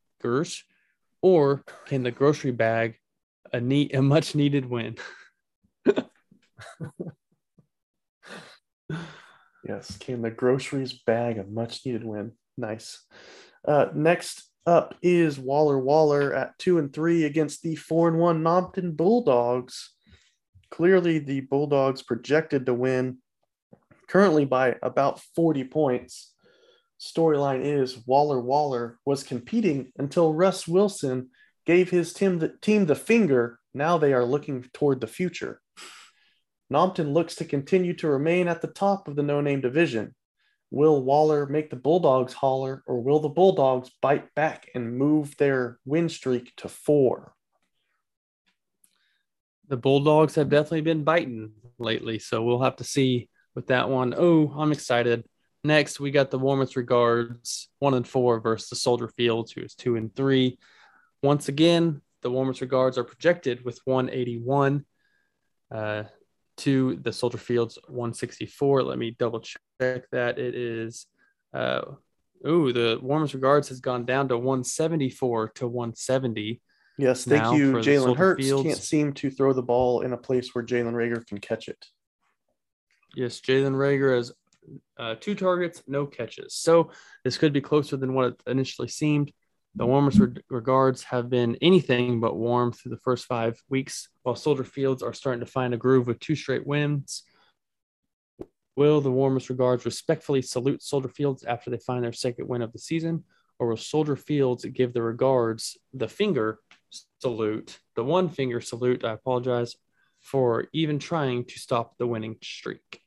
or 1.20 1.62
can 1.86 2.02
the 2.02 2.10
grocery 2.10 2.50
bag 2.50 2.96
a 3.52 3.60
neat 3.60 3.94
a 3.94 4.00
much 4.00 4.34
needed 4.34 4.64
win? 4.64 4.96
Yes, 9.66 9.96
came 9.96 10.20
the 10.22 10.30
groceries 10.30 10.92
bag 10.92 11.38
a 11.38 11.44
much 11.44 11.86
needed 11.86 12.04
win? 12.04 12.32
Nice. 12.56 13.02
Uh, 13.66 13.86
next 13.94 14.50
up 14.66 14.94
is 15.02 15.38
Waller 15.38 15.78
Waller 15.78 16.34
at 16.34 16.58
two 16.58 16.78
and 16.78 16.92
three 16.92 17.24
against 17.24 17.62
the 17.62 17.74
four 17.76 18.08
and 18.08 18.18
one 18.18 18.42
Nompton 18.42 18.94
Bulldogs. 18.94 19.92
Clearly, 20.70 21.18
the 21.18 21.40
Bulldogs 21.40 22.02
projected 22.02 22.66
to 22.66 22.74
win 22.74 23.18
currently 24.08 24.44
by 24.44 24.76
about 24.82 25.20
40 25.34 25.64
points. 25.64 26.32
Storyline 27.00 27.64
is 27.64 28.06
Waller 28.06 28.40
Waller 28.40 28.98
was 29.06 29.22
competing 29.22 29.92
until 29.98 30.34
Russ 30.34 30.68
Wilson 30.68 31.30
gave 31.66 31.90
his 31.90 32.12
team 32.12 32.38
the, 32.38 32.48
team 32.60 32.86
the 32.86 32.94
finger. 32.94 33.58
Now 33.72 33.98
they 33.98 34.12
are 34.12 34.24
looking 34.24 34.64
toward 34.74 35.00
the 35.00 35.06
future. 35.06 35.60
Nompton 36.72 37.12
looks 37.12 37.36
to 37.36 37.44
continue 37.44 37.94
to 37.94 38.08
remain 38.08 38.48
at 38.48 38.62
the 38.62 38.68
top 38.68 39.08
of 39.08 39.16
the 39.16 39.22
no 39.22 39.40
name 39.40 39.60
division. 39.60 40.14
Will 40.70 41.02
Waller 41.02 41.46
make 41.46 41.70
the 41.70 41.76
Bulldogs 41.76 42.32
holler, 42.32 42.82
or 42.86 43.00
will 43.00 43.20
the 43.20 43.28
Bulldogs 43.28 43.90
bite 44.02 44.34
back 44.34 44.68
and 44.74 44.98
move 44.98 45.36
their 45.36 45.78
win 45.84 46.08
streak 46.08 46.52
to 46.56 46.68
four? 46.68 47.34
The 49.68 49.76
Bulldogs 49.76 50.34
have 50.34 50.48
definitely 50.48 50.80
been 50.80 51.04
biting 51.04 51.52
lately, 51.78 52.18
so 52.18 52.42
we'll 52.42 52.62
have 52.62 52.76
to 52.76 52.84
see 52.84 53.28
with 53.54 53.68
that 53.68 53.88
one. 53.88 54.14
Oh, 54.16 54.52
I'm 54.56 54.72
excited. 54.72 55.24
Next, 55.62 56.00
we 56.00 56.10
got 56.10 56.30
the 56.30 56.38
warmest 56.38 56.76
regards, 56.76 57.68
one 57.78 57.94
and 57.94 58.06
four 58.06 58.40
versus 58.40 58.68
the 58.68 58.76
Soldier 58.76 59.08
Fields, 59.08 59.52
who 59.52 59.62
is 59.62 59.74
two 59.74 59.96
and 59.96 60.14
three. 60.14 60.58
Once 61.22 61.48
again, 61.48 62.02
the 62.22 62.30
warmest 62.30 62.60
regards 62.60 62.98
are 62.98 63.04
projected 63.04 63.64
with 63.64 63.78
181 63.84 64.84
uh, 65.70 66.02
to 66.58 66.96
the 66.96 67.12
Soldier 67.12 67.38
Fields 67.38 67.78
164. 67.86 68.82
Let 68.82 68.98
me 68.98 69.16
double 69.18 69.40
check 69.40 70.08
that. 70.12 70.38
It 70.38 70.54
is, 70.54 71.06
uh, 71.52 71.82
ooh, 72.46 72.72
the 72.72 72.98
warmest 73.02 73.34
regards 73.34 73.68
has 73.68 73.80
gone 73.80 74.04
down 74.04 74.28
to 74.28 74.36
174 74.36 75.48
to 75.50 75.68
170. 75.68 76.60
Yes, 76.96 77.24
thank 77.24 77.56
you. 77.56 77.72
Jalen 77.74 78.16
Hurts 78.16 78.44
Fields. 78.44 78.64
can't 78.64 78.78
seem 78.78 79.12
to 79.14 79.30
throw 79.30 79.52
the 79.52 79.62
ball 79.62 80.02
in 80.02 80.12
a 80.12 80.16
place 80.16 80.54
where 80.54 80.64
Jalen 80.64 80.92
Reagor 80.92 81.26
can 81.26 81.38
catch 81.38 81.68
it. 81.68 81.84
Yes, 83.16 83.40
Jalen 83.40 83.74
Reagor 83.74 84.16
has 84.16 84.32
uh, 84.98 85.16
two 85.20 85.34
targets, 85.34 85.82
no 85.86 86.06
catches. 86.06 86.54
So 86.54 86.90
this 87.24 87.36
could 87.36 87.52
be 87.52 87.60
closer 87.60 87.96
than 87.96 88.14
what 88.14 88.26
it 88.26 88.42
initially 88.46 88.88
seemed. 88.88 89.32
The 89.76 89.86
warmest 89.86 90.20
re- 90.20 90.42
regards 90.50 91.02
have 91.04 91.28
been 91.28 91.56
anything 91.60 92.20
but 92.20 92.36
warm 92.36 92.72
through 92.72 92.90
the 92.90 93.00
first 93.02 93.26
five 93.26 93.60
weeks, 93.68 94.08
while 94.22 94.36
Soldier 94.36 94.62
Fields 94.62 95.02
are 95.02 95.12
starting 95.12 95.40
to 95.40 95.50
find 95.50 95.74
a 95.74 95.76
groove 95.76 96.06
with 96.06 96.20
two 96.20 96.36
straight 96.36 96.64
wins. 96.64 97.24
Will 98.76 99.00
the 99.00 99.10
warmest 99.10 99.50
regards 99.50 99.84
respectfully 99.84 100.42
salute 100.42 100.82
Soldier 100.82 101.08
Fields 101.08 101.42
after 101.44 101.70
they 101.70 101.78
find 101.78 102.04
their 102.04 102.12
second 102.12 102.48
win 102.48 102.62
of 102.62 102.72
the 102.72 102.78
season, 102.78 103.24
or 103.58 103.68
will 103.68 103.76
Soldier 103.76 104.14
Fields 104.14 104.64
give 104.64 104.92
the 104.92 105.02
regards 105.02 105.76
the 105.92 106.08
finger 106.08 106.60
salute, 107.20 107.78
the 107.96 108.04
one 108.04 108.28
finger 108.28 108.60
salute? 108.60 109.04
I 109.04 109.12
apologize 109.12 109.74
for 110.20 110.68
even 110.72 111.00
trying 111.00 111.44
to 111.46 111.58
stop 111.58 111.98
the 111.98 112.06
winning 112.06 112.36
streak. 112.42 113.00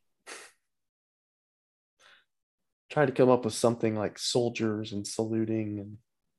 Try 2.90 3.06
to 3.06 3.12
come 3.12 3.30
up 3.30 3.44
with 3.44 3.54
something 3.54 3.96
like 3.96 4.18
soldiers 4.18 4.92
and 4.92 5.06
saluting 5.06 5.78
and 5.78 5.96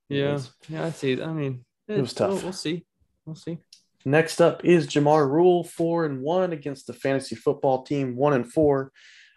Yeah, 0.10 0.34
was- 0.34 0.52
yeah, 0.68 0.86
I 0.86 0.92
see. 0.92 1.22
I 1.22 1.32
mean, 1.32 1.66
It 1.88 2.00
was 2.02 2.12
it's- 2.12 2.20
we'll- 2.20 2.36
tough. 2.36 2.44
We'll, 2.44 2.54
see. 2.54 2.86
We'll 3.26 3.36
see. 3.36 3.60
Next 4.06 4.42
up 4.42 4.64
is 4.66 4.88
Jamar 4.88 5.30
Rule, 5.30 5.64
four 5.64 6.06
and 6.06 6.22
one 6.22 6.54
against 6.54 6.88
the 6.88 6.94
fantasy 6.94 7.36
football 7.36 7.84
team, 7.84 8.16
one 8.16 8.34
and 8.34 8.52
four. 8.52 8.92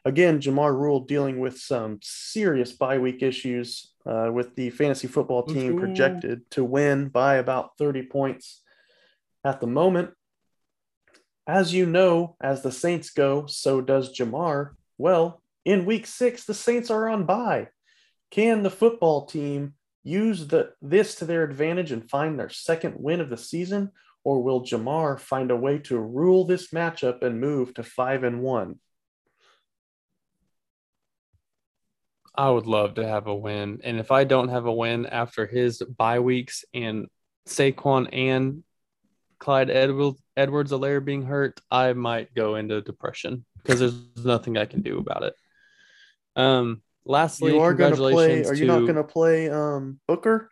Again, 0.05 0.41
Jamar 0.41 0.75
Rule 0.77 1.01
dealing 1.01 1.39
with 1.41 1.59
some 1.59 1.99
serious 2.03 2.73
bye 2.73 2.99
week 2.99 3.23
issues 3.23 3.93
uh, 4.07 4.31
with 4.33 4.55
the 4.57 4.71
fantasy 4.71 5.07
football 5.09 5.45
team 5.45 5.79
projected 5.79 6.51
to 6.53 6.65
win 6.65 7.09
by 7.09 7.37
about 7.37 7.77
30 7.79 8.05
points 8.05 8.63
at 9.45 9.61
the 9.61 9.67
moment. 9.67 10.11
As 11.47 11.75
you 11.75 11.87
know, 11.87 12.37
as 12.41 12.63
the 12.63 12.73
Saints 12.73 13.11
go, 13.11 13.47
so 13.47 13.81
does 13.81 14.17
Jamar. 14.17 14.71
Well, 14.99 15.43
in 15.65 15.85
week 15.87 16.07
six, 16.07 16.45
the 16.45 16.55
Saints 16.55 16.91
are 16.91 17.09
on 17.09 17.25
bye. 17.25 17.69
Can 18.31 18.63
the 18.63 18.71
football 18.71 19.27
team 19.27 19.75
use 20.03 20.47
the, 20.47 20.73
this 20.81 21.17
to 21.17 21.25
their 21.25 21.45
advantage 21.45 21.93
and 21.93 22.09
find 22.09 22.39
their 22.39 22.51
second 22.51 22.95
win 22.97 23.21
of 23.21 23.31
the 23.31 23.37
season? 23.37 23.93
or 24.25 24.43
will 24.43 24.63
Jamar 24.63 25.19
find 25.19 25.51
a 25.51 25.57
way 25.57 25.79
to 25.79 25.99
rule 25.99 26.45
this 26.45 26.69
matchup 26.69 27.23
and 27.23 27.41
move 27.41 27.75
to 27.75 27.83
five 27.83 28.25
and 28.25 28.41
one? 28.41 28.79
I 32.35 32.49
would 32.49 32.67
love 32.67 32.95
to 32.95 33.07
have 33.07 33.27
a 33.27 33.35
win. 33.35 33.81
And 33.85 33.99
if 33.99 34.11
I 34.11 34.25
don't 34.25 34.49
have 34.49 34.67
a 34.67 34.73
win 34.73 35.07
after 35.07 35.47
his 35.47 35.83
bye 35.83 36.21
weeks 36.21 36.65
and 36.73 37.09
Saquon 37.47 38.09
and 38.13 38.63
Clyde 39.39 39.71
Edwards 39.71 40.23
Edwards 40.37 40.73
Helaire 40.73 41.05
being 41.05 41.25
hurt, 41.25 41.61
I 41.71 41.93
might 41.93 42.33
go 42.33 42.55
into 42.55 42.81
depression 42.81 43.45
because 43.59 43.81
there's 43.81 44.25
nothing 44.25 44.57
I 44.57 44.65
can 44.65 44.83
do 44.83 44.99
about 44.99 45.25
it. 45.25 45.35
Um 46.37 46.83
lastly, 47.05 47.53
You 47.53 47.61
are 47.61 47.75
going 47.75 47.93
to 47.95 47.97
play. 47.97 48.45
Are 48.45 48.55
to 48.55 48.61
you 48.61 48.67
not 48.67 48.81
going 48.81 48.95
to 48.97 49.05
play 49.05 49.51
um, 49.51 50.01
Booker? 50.07 50.51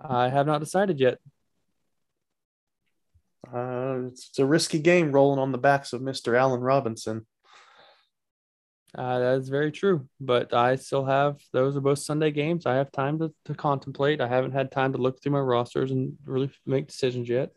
I 0.00 0.28
have 0.28 0.46
not 0.46 0.60
decided 0.60 1.00
yet. 1.00 1.18
Uh, 3.52 4.08
it's, 4.08 4.28
it's 4.28 4.38
a 4.38 4.46
risky 4.46 4.78
game 4.78 5.10
rolling 5.10 5.40
on 5.40 5.52
the 5.52 5.58
backs 5.58 5.92
of 5.92 6.02
Mister 6.02 6.36
Allen 6.36 6.60
Robinson. 6.60 7.26
Uh, 8.96 9.18
that 9.18 9.38
is 9.38 9.48
very 9.48 9.72
true. 9.72 10.08
But 10.20 10.54
I 10.54 10.76
still 10.76 11.04
have 11.04 11.40
those 11.52 11.76
are 11.76 11.80
both 11.80 11.98
Sunday 11.98 12.30
games. 12.30 12.66
I 12.66 12.76
have 12.76 12.92
time 12.92 13.18
to, 13.18 13.32
to 13.46 13.54
contemplate. 13.54 14.20
I 14.20 14.28
haven't 14.28 14.52
had 14.52 14.70
time 14.70 14.92
to 14.92 14.98
look 14.98 15.22
through 15.22 15.32
my 15.32 15.40
rosters 15.40 15.90
and 15.90 16.16
really 16.24 16.50
make 16.64 16.86
decisions 16.86 17.28
yet. 17.28 17.52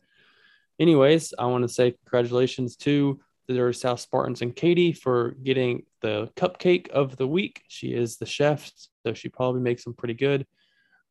Anyways, 0.79 1.33
I 1.37 1.45
want 1.45 1.63
to 1.63 1.69
say 1.69 1.95
congratulations 2.05 2.75
to 2.77 3.19
Dirty 3.53 3.77
South 3.77 3.99
Spartans 3.99 4.41
and 4.41 4.55
Katie 4.55 4.93
for 4.93 5.31
getting 5.43 5.83
the 6.01 6.29
cupcake 6.35 6.89
of 6.89 7.17
the 7.17 7.27
week. 7.27 7.63
She 7.67 7.93
is 7.93 8.17
the 8.17 8.25
chef, 8.25 8.71
so 9.05 9.13
she 9.13 9.29
probably 9.29 9.61
makes 9.61 9.83
them 9.83 9.93
pretty 9.93 10.13
good. 10.13 10.45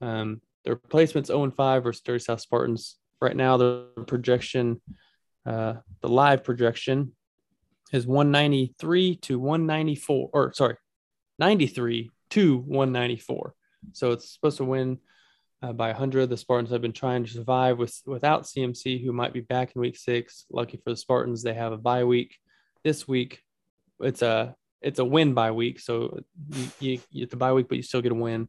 Um, 0.01 0.41
the 0.65 0.71
replacements 0.71 1.29
0 1.29 1.45
and 1.45 1.55
5 1.55 1.83
versus 1.83 2.03
Dirty 2.03 2.23
South 2.23 2.41
Spartans. 2.41 2.97
Right 3.21 3.37
now, 3.37 3.57
the 3.57 3.89
projection, 4.07 4.81
uh, 5.45 5.75
the 6.01 6.09
live 6.09 6.45
projection 6.45 7.13
is 7.93 8.07
193 8.07 9.17
to 9.17 9.39
194 9.39 10.31
or 10.33 10.53
sorry 10.53 10.77
93 11.39 12.11
to 12.31 12.59
194 12.59 13.55
so 13.93 14.13
it's 14.13 14.33
supposed 14.33 14.59
to 14.59 14.65
win 14.65 14.99
uh, 15.63 15.73
by 15.73 15.89
100 15.89 16.29
the 16.29 16.37
spartans 16.37 16.71
have 16.71 16.83
been 16.83 16.93
trying 16.93 17.25
to 17.25 17.31
survive 17.31 17.79
with 17.79 18.01
without 18.07 18.45
cmc 18.45 19.03
who 19.03 19.13
might 19.13 19.33
be 19.33 19.41
back 19.41 19.73
in 19.75 19.81
week 19.81 19.97
six 19.97 20.47
lucky 20.51 20.77
for 20.79 20.91
the 20.91 20.97
spartans 20.97 21.43
they 21.43 21.55
have 21.55 21.73
a 21.73 21.79
bye 21.79 22.05
week 22.05 22.37
this 22.85 23.07
week 23.07 23.43
it's 24.01 24.23
a 24.23 24.55
it's 24.81 24.99
a 24.99 25.05
win 25.05 25.35
by 25.35 25.51
week 25.51 25.79
so 25.79 26.21
you, 26.81 26.99
you, 27.11 27.21
get 27.21 27.31
the 27.31 27.37
bye 27.37 27.53
week 27.53 27.69
but 27.69 27.77
you 27.77 27.83
still 27.83 28.03
get 28.03 28.13
a 28.13 28.15
win 28.15 28.49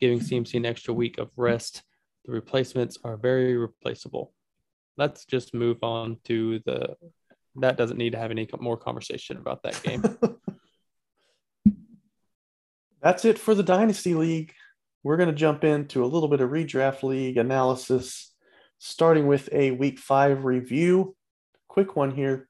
giving 0.00 0.20
cmc 0.20 0.54
an 0.54 0.66
extra 0.66 0.94
week 0.94 1.18
of 1.18 1.30
rest 1.36 1.82
the 2.24 2.32
replacements 2.32 2.98
are 3.04 3.16
very 3.16 3.56
replaceable 3.56 4.32
let's 4.96 5.24
just 5.24 5.54
move 5.54 5.82
on 5.82 6.16
to 6.24 6.60
the 6.60 6.96
that 7.56 7.76
doesn't 7.76 7.98
need 7.98 8.12
to 8.12 8.18
have 8.18 8.30
any 8.30 8.48
more 8.60 8.76
conversation 8.76 9.36
about 9.36 9.62
that 9.62 9.82
game. 9.82 10.02
That's 13.02 13.24
it 13.24 13.38
for 13.38 13.54
the 13.54 13.62
Dynasty 13.62 14.14
League. 14.14 14.54
We're 15.02 15.16
going 15.16 15.28
to 15.28 15.34
jump 15.34 15.64
into 15.64 16.04
a 16.04 16.06
little 16.06 16.28
bit 16.28 16.40
of 16.40 16.50
redraft 16.50 17.02
league 17.02 17.36
analysis, 17.36 18.32
starting 18.78 19.26
with 19.26 19.48
a 19.52 19.72
week 19.72 19.98
five 19.98 20.44
review. 20.44 21.16
Quick 21.68 21.96
one 21.96 22.12
here. 22.12 22.48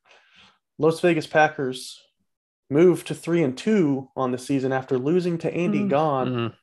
Las 0.79 1.01
Vegas 1.01 1.27
Packers 1.27 2.01
moved 2.69 3.07
to 3.07 3.15
three 3.15 3.43
and 3.43 3.57
two 3.57 4.09
on 4.17 4.33
the 4.33 4.39
season 4.39 4.73
after 4.73 4.99
losing 4.99 5.39
to 5.39 5.53
Andy 5.53 5.81
Mhm. 5.81 5.89
Gone. 5.91 6.29
Mhm. 6.29 6.55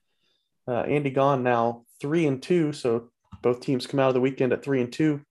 Uh, 0.68 0.82
Andy 0.82 1.10
Gone 1.10 1.44
now 1.44 1.86
three 2.00 2.26
and 2.28 2.42
two, 2.42 2.74
so 2.74 3.10
both 3.42 3.62
teams 3.62 3.88
come 3.88 4.00
out 4.00 4.10
of 4.10 4.14
the 4.14 4.22
weekend 4.22 4.54
at 4.54 4.64
three 4.64 4.82
and 4.82 4.92
two. 4.92 5.22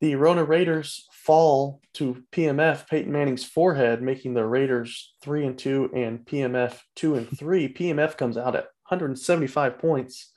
The 0.00 0.14
Rona 0.14 0.44
Raiders 0.44 1.08
fall 1.24 1.80
to 1.94 2.24
PMF 2.32 2.88
Peyton 2.88 3.12
Manning's 3.12 3.44
forehead, 3.44 4.02
making 4.02 4.34
the 4.34 4.44
Raiders 4.44 5.14
three 5.22 5.44
and 5.46 5.58
two 5.58 5.90
and 5.94 6.20
PMF 6.20 6.78
two 6.96 7.14
and 7.14 7.28
three. 7.38 7.68
PMF 7.74 8.16
comes 8.16 8.36
out 8.36 8.56
at 8.56 8.68
175 8.88 9.78
points 9.78 10.32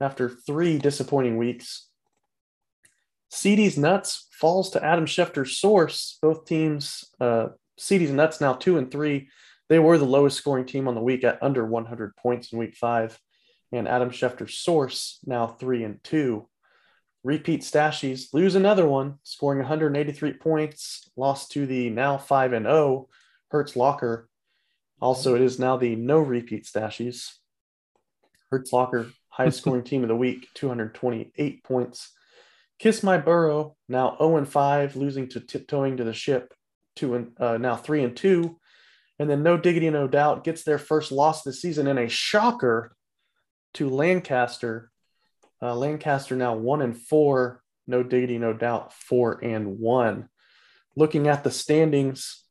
after 0.00 0.28
three 0.28 0.78
disappointing 0.78 1.36
weeks. 1.36 1.88
CD's 3.30 3.76
Nuts 3.76 4.26
falls 4.32 4.70
to 4.70 4.84
Adam 4.84 5.04
Schefter's 5.04 5.58
source. 5.58 6.18
Both 6.22 6.46
teams, 6.46 7.04
uh, 7.20 7.48
CD's 7.78 8.10
Nuts 8.10 8.40
now 8.40 8.54
two 8.54 8.78
and 8.78 8.90
three. 8.90 9.28
They 9.68 9.78
were 9.78 9.98
the 9.98 10.06
lowest 10.06 10.38
scoring 10.38 10.64
team 10.64 10.88
on 10.88 10.94
the 10.94 11.02
week 11.02 11.24
at 11.24 11.42
under 11.42 11.66
100 11.66 12.16
points 12.16 12.52
in 12.52 12.58
week 12.58 12.74
five. 12.74 13.18
And 13.72 13.86
Adam 13.86 14.08
Schefter's 14.08 14.56
source 14.56 15.18
now 15.26 15.46
three 15.46 15.84
and 15.84 16.02
two. 16.02 16.48
Repeat 17.24 17.62
Stashies 17.62 18.32
lose 18.32 18.54
another 18.54 18.86
one, 18.86 19.18
scoring 19.22 19.58
183 19.58 20.34
points, 20.34 21.10
lost 21.16 21.50
to 21.52 21.66
the 21.66 21.90
now 21.90 22.16
5 22.16 22.52
and 22.52 22.66
0 22.66 23.08
Hertz 23.50 23.76
Locker. 23.76 24.28
Also, 25.00 25.34
it 25.34 25.42
is 25.42 25.58
now 25.58 25.76
the 25.76 25.96
no 25.96 26.18
repeat 26.18 26.64
Stashies. 26.64 27.34
Hertz 28.50 28.72
Locker, 28.72 29.10
highest 29.28 29.58
scoring 29.62 29.84
team 29.84 30.02
of 30.02 30.08
the 30.08 30.16
week, 30.16 30.46
228 30.54 31.64
points. 31.64 32.12
Kiss 32.78 33.02
My 33.02 33.18
Burrow, 33.18 33.76
now 33.88 34.16
0 34.18 34.36
and 34.36 34.48
5, 34.48 34.96
losing 34.96 35.28
to 35.30 35.40
tiptoeing 35.40 35.96
to 35.96 36.04
the 36.04 36.12
ship, 36.12 36.54
two 36.94 37.14
and 37.14 37.32
uh, 37.38 37.58
now 37.58 37.76
3 37.76 38.04
and 38.04 38.16
2. 38.16 38.58
And 39.18 39.28
then 39.28 39.42
No 39.42 39.56
Diggity, 39.56 39.90
No 39.90 40.06
Doubt 40.06 40.44
gets 40.44 40.62
their 40.62 40.78
first 40.78 41.10
loss 41.10 41.42
this 41.42 41.60
season 41.60 41.88
in 41.88 41.98
a 41.98 42.08
shocker 42.08 42.94
to 43.74 43.88
Lancaster. 43.88 44.90
Uh, 45.60 45.74
Lancaster 45.74 46.36
now 46.36 46.54
one 46.54 46.82
and 46.82 46.96
four, 46.96 47.62
no 47.86 48.02
diggity, 48.02 48.38
no 48.38 48.52
doubt, 48.52 48.92
four 48.92 49.42
and 49.42 49.78
one. 49.78 50.28
Looking 50.96 51.28
at 51.28 51.44
the 51.44 51.50
standings 51.50 52.44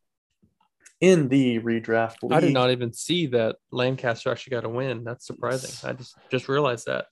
in 1.00 1.30
the 1.30 1.60
redraft 1.60 2.24
league, 2.24 2.32
I 2.34 2.40
did 2.40 2.54
not 2.54 2.72
even 2.72 2.92
see 2.94 3.28
that 3.28 3.58
Lancaster 3.72 4.32
actually 4.32 4.52
got 4.52 4.66
a 4.66 4.70
win. 4.70 5.04
That's 5.04 5.26
surprising. 5.28 5.90
I 5.90 5.94
just 5.94 6.16
just 6.32 6.50
realized 6.50 6.86
that. 6.88 7.06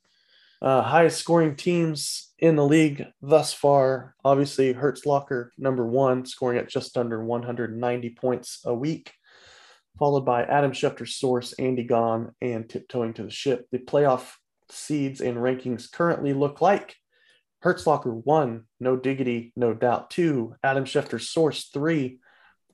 uh, 0.61 0.81
highest 0.81 1.19
scoring 1.19 1.55
teams 1.55 2.33
in 2.39 2.55
the 2.55 2.65
league 2.65 3.05
thus 3.21 3.53
far. 3.53 4.15
Obviously, 4.23 4.73
Hertz 4.73 5.05
Locker 5.05 5.51
number 5.57 5.85
one, 5.85 6.25
scoring 6.25 6.57
at 6.57 6.69
just 6.69 6.97
under 6.97 7.23
190 7.23 8.09
points 8.11 8.61
a 8.65 8.73
week, 8.73 9.11
followed 9.99 10.25
by 10.25 10.43
Adam 10.43 10.71
Schefter's 10.71 11.15
source, 11.15 11.53
Andy 11.53 11.83
Gone, 11.83 12.33
and 12.41 12.67
tiptoeing 12.69 13.13
to 13.15 13.23
the 13.23 13.29
ship. 13.29 13.67
The 13.71 13.79
playoff 13.79 14.31
seeds 14.69 15.21
and 15.21 15.37
rankings 15.37 15.91
currently 15.91 16.33
look 16.33 16.61
like 16.61 16.95
Hertz 17.61 17.87
Locker 17.87 18.13
one, 18.13 18.65
no 18.79 18.95
diggity, 18.95 19.51
no 19.55 19.73
doubt 19.73 20.11
two, 20.11 20.55
Adam 20.63 20.85
Schefter's 20.85 21.29
source 21.29 21.69
three, 21.73 22.19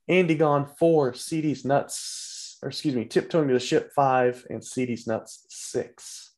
Andy 0.07 0.35
Gone 0.35 0.67
four, 0.77 1.13
CD's 1.13 1.63
nuts, 1.63 2.57
or 2.61 2.69
excuse 2.69 2.95
me, 2.95 3.05
tiptoeing 3.05 3.47
to 3.47 3.53
the 3.53 3.59
ship 3.59 3.91
five, 3.95 4.45
and 4.49 4.63
CD's 4.63 5.07
nuts 5.07 5.45
six 5.49 6.31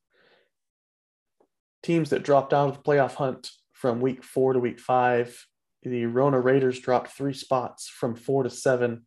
teams 1.83 2.09
that 2.09 2.23
dropped 2.23 2.53
out 2.53 2.69
of 2.69 2.77
the 2.77 2.81
playoff 2.81 3.15
hunt 3.15 3.51
from 3.73 3.99
week 3.99 4.23
four 4.23 4.53
to 4.53 4.59
week 4.59 4.79
five. 4.79 5.45
The 5.83 6.05
Rona 6.05 6.39
Raiders 6.39 6.79
dropped 6.79 7.11
three 7.11 7.33
spots 7.33 7.89
from 7.89 8.15
four 8.15 8.43
to 8.43 8.49
seven. 8.49 9.05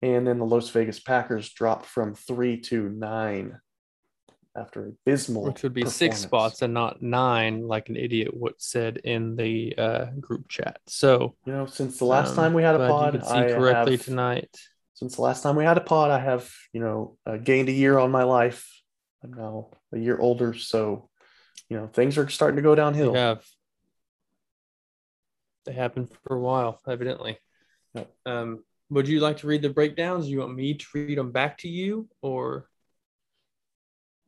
And 0.00 0.26
then 0.26 0.38
the 0.38 0.46
Las 0.46 0.70
Vegas 0.70 1.00
Packers 1.00 1.50
dropped 1.52 1.84
from 1.84 2.14
three 2.14 2.58
to 2.62 2.88
nine 2.88 3.58
after 4.60 4.86
abysmal. 4.86 5.44
Which 5.44 5.62
would 5.62 5.72
be 5.72 5.86
six 5.86 6.18
spots 6.18 6.62
and 6.62 6.74
not 6.74 7.00
nine, 7.00 7.66
like 7.66 7.88
an 7.88 7.96
idiot 7.96 8.36
would 8.36 8.54
said 8.58 8.98
in 8.98 9.36
the 9.36 9.74
uh, 9.78 10.06
group 10.20 10.48
chat. 10.48 10.80
So 10.86 11.34
You 11.46 11.52
know, 11.52 11.66
since 11.66 11.98
the 11.98 12.04
last 12.04 12.30
um, 12.30 12.36
time 12.36 12.52
we 12.54 12.62
had 12.62 12.76
a 12.76 12.84
you 12.84 12.90
pod, 12.90 13.12
could 13.12 13.24
see 13.24 13.34
I 13.34 13.52
correctly 13.52 13.96
have, 13.96 14.04
tonight. 14.04 14.54
since 14.94 15.16
the 15.16 15.22
last 15.22 15.42
time 15.42 15.56
we 15.56 15.64
had 15.64 15.78
a 15.78 15.80
pod, 15.82 16.10
I 16.10 16.18
have, 16.20 16.50
you 16.72 16.80
know, 16.80 17.16
uh, 17.26 17.36
gained 17.38 17.68
a 17.68 17.72
year 17.72 17.98
on 17.98 18.10
my 18.10 18.24
life. 18.24 18.68
I'm 19.22 19.32
now 19.32 19.70
a 19.92 19.98
year 19.98 20.18
older. 20.18 20.54
So, 20.54 21.08
you 21.68 21.76
know, 21.76 21.86
things 21.86 22.18
are 22.18 22.28
starting 22.28 22.56
to 22.56 22.62
go 22.62 22.74
downhill. 22.74 23.12
You 23.12 23.18
have 23.18 23.44
They 25.66 25.72
happened 25.72 26.08
for 26.24 26.36
a 26.36 26.40
while, 26.40 26.80
evidently. 26.88 27.38
Yep. 27.94 28.10
Um, 28.24 28.64
would 28.88 29.08
you 29.08 29.20
like 29.20 29.38
to 29.38 29.46
read 29.46 29.62
the 29.62 29.70
breakdowns? 29.70 30.28
You 30.28 30.40
want 30.40 30.54
me 30.54 30.74
to 30.74 30.86
read 30.94 31.18
them 31.18 31.32
back 31.32 31.58
to 31.58 31.68
you, 31.68 32.08
or 32.22 32.69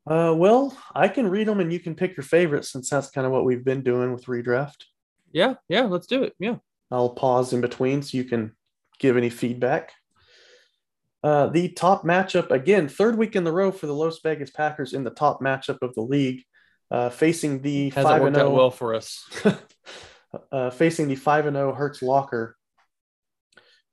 Uh, 0.06 0.34
well, 0.36 0.76
I 0.94 1.08
can 1.08 1.28
read 1.28 1.46
them 1.46 1.60
and 1.60 1.72
you 1.72 1.78
can 1.78 1.94
pick 1.94 2.16
your 2.16 2.24
favorite 2.24 2.64
since 2.64 2.90
that's 2.90 3.10
kind 3.10 3.26
of 3.26 3.32
what 3.32 3.44
we've 3.44 3.64
been 3.64 3.82
doing 3.82 4.12
with 4.12 4.24
redraft. 4.26 4.84
yeah, 5.32 5.54
yeah, 5.68 5.82
let's 5.82 6.06
do 6.06 6.24
it. 6.24 6.34
Yeah. 6.38 6.56
I'll 6.90 7.10
pause 7.10 7.52
in 7.52 7.60
between 7.60 8.02
so 8.02 8.18
you 8.18 8.24
can 8.24 8.52
give 8.98 9.16
any 9.16 9.30
feedback. 9.30 9.92
Uh, 11.24 11.46
the 11.46 11.68
top 11.68 12.02
matchup 12.02 12.50
again, 12.50 12.88
third 12.88 13.16
week 13.16 13.36
in 13.36 13.44
the 13.44 13.52
row 13.52 13.70
for 13.70 13.86
the 13.86 13.94
Las 13.94 14.18
Vegas 14.22 14.50
Packers 14.50 14.92
in 14.92 15.04
the 15.04 15.10
top 15.10 15.40
matchup 15.40 15.78
of 15.80 15.94
the 15.94 16.02
league, 16.02 16.42
uh, 16.90 17.10
facing 17.10 17.62
the 17.62 17.90
Hasn't 17.90 18.04
five 18.04 18.14
and 18.16 18.24
worked 18.24 18.36
out 18.36 18.40
zero, 18.40 18.54
well 18.54 18.70
for 18.70 18.94
us. 18.94 19.24
uh, 20.52 20.70
facing 20.70 21.08
the 21.08 21.14
five 21.14 21.46
and 21.46 21.56
zero 21.56 21.72
Hertz 21.72 22.02
Locker. 22.02 22.56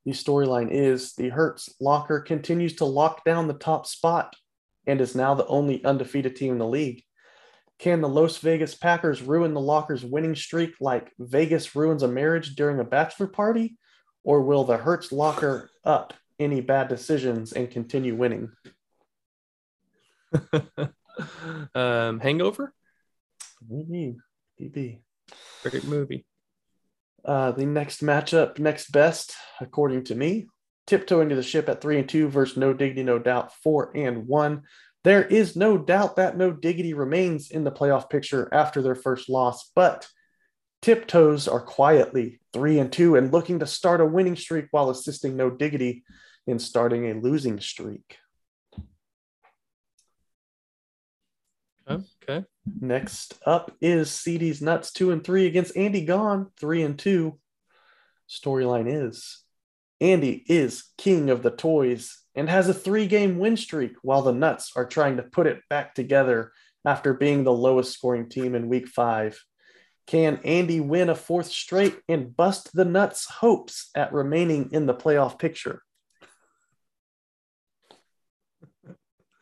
The 0.06 0.12
storyline 0.12 0.70
is 0.72 1.14
the 1.14 1.30
Hertz 1.30 1.70
Locker 1.80 2.20
continues 2.20 2.78
to 2.78 2.86
lock 2.86 3.24
down 3.24 3.48
the 3.48 3.54
top 3.54 3.86
spot 3.86 4.36
and 4.90 5.00
is 5.02 5.16
now 5.16 5.36
the 5.36 5.46
only 5.48 5.84
undefeated 5.86 6.36
team 6.36 6.54
in 6.54 6.58
the 6.58 6.68
league. 6.68 7.04
Can 7.78 8.02
the 8.02 8.10
Las 8.10 8.38
Vegas 8.40 8.76
Packers 8.76 9.22
ruin 9.22 9.54
the 9.54 9.62
Locker's 9.62 10.04
winning 10.04 10.36
streak 10.36 10.76
like 10.82 11.12
Vegas 11.20 11.76
ruins 11.76 12.04
a 12.04 12.08
marriage 12.08 12.56
during 12.56 12.80
a 12.80 12.84
bachelor 12.84 13.28
party? 13.28 13.78
Or 14.24 14.42
will 14.42 14.66
the 14.66 14.78
Hertz 14.78 15.12
Locker 15.12 15.70
up 15.86 16.14
any 16.40 16.60
bad 16.60 16.90
decisions 16.90 17.54
and 17.54 17.72
continue 17.72 18.16
winning? 18.16 18.52
um, 21.74 22.20
Hangover, 22.20 22.74
Maybe. 23.68 24.18
Maybe. 24.60 25.02
great 25.64 25.86
movie. 25.86 26.26
Uh, 27.24 27.52
the 27.52 27.66
next 27.66 28.02
matchup, 28.02 28.60
next 28.60 28.92
best, 28.92 29.36
according 29.60 30.04
to 30.06 30.16
me, 30.16 30.48
tiptoeing 30.90 31.30
to 31.30 31.36
the 31.36 31.44
ship 31.44 31.70
at 31.70 31.82
three 31.82 32.00
and 32.00 32.10
two 32.10 32.28
versus 32.28 32.58
no 32.58 32.74
diggity, 32.74 33.04
no 33.04 33.20
doubt, 33.20 33.54
four 33.62 33.92
and 33.96 34.28
one. 34.28 34.64
There 35.04 35.24
is 35.24 35.56
no 35.56 35.78
doubt 35.78 36.16
that 36.16 36.36
no 36.36 36.52
diggity 36.52 36.96
remains 36.96 37.52
in 37.52 37.64
the 37.64 37.72
playoff 37.72 38.10
picture 38.10 38.50
after 38.52 38.82
their 38.82 38.96
first 38.96 39.30
loss, 39.30 39.72
but 39.76 40.08
tiptoes 40.82 41.48
are 41.48 41.62
quietly 41.62 42.40
three 42.54 42.80
and 42.80 42.92
two 42.92 43.16
and 43.16 43.32
looking 43.32 43.60
to 43.60 43.68
start 43.68 44.02
a 44.02 44.06
winning 44.06 44.36
streak 44.36 44.66
while 44.72 44.90
assisting 44.90 45.38
no 45.38 45.52
diggity 45.52 46.04
in 46.48 46.58
starting 46.58 47.06
a 47.06 47.14
losing 47.14 47.60
streak. 47.60 48.18
Okay. 51.88 52.04
okay. 52.24 52.46
Next 52.82 53.38
up 53.46 53.72
is 53.80 54.12
CD's 54.12 54.60
Nuts 54.60 54.92
two 54.92 55.12
and 55.12 55.24
three 55.24 55.46
against 55.46 55.78
Andy 55.78 56.04
Gone 56.04 56.50
three 56.60 56.82
and 56.82 56.98
two. 56.98 57.40
Storyline 58.28 59.08
is 59.08 59.44
Andy 60.02 60.44
is 60.48 60.86
king 60.98 61.30
of 61.30 61.44
the 61.44 61.52
toys 61.52 62.20
and 62.36 62.50
has 62.50 62.70
a 62.70 62.74
three 62.74 63.08
game 63.08 63.38
win 63.38 63.58
streak 63.58 63.94
while 64.02 64.22
the 64.22 64.32
Nuts 64.32 64.72
are 64.76 64.86
trying 64.86 65.18
to 65.18 65.24
put 65.24 65.48
it 65.48 65.62
back 65.70 65.94
together 65.94 66.52
after 66.86 67.14
being 67.14 67.44
the 67.44 67.52
lowest 67.52 67.94
scoring 67.94 68.30
team 68.30 68.56
in 68.56 68.70
week 68.70 68.88
five. 68.88 69.44
Can 70.08 70.40
Andy 70.44 70.80
win 70.80 71.10
a 71.10 71.16
fourth 71.16 71.48
straight 71.48 72.00
and 72.08 72.36
bust 72.36 72.74
the 72.74 72.86
Nuts' 72.86 73.30
hopes 73.30 73.90
at 73.94 74.14
remaining 74.14 74.70
in 74.72 74.86
the 74.86 74.96
playoff 74.96 75.38
picture? 75.38 75.82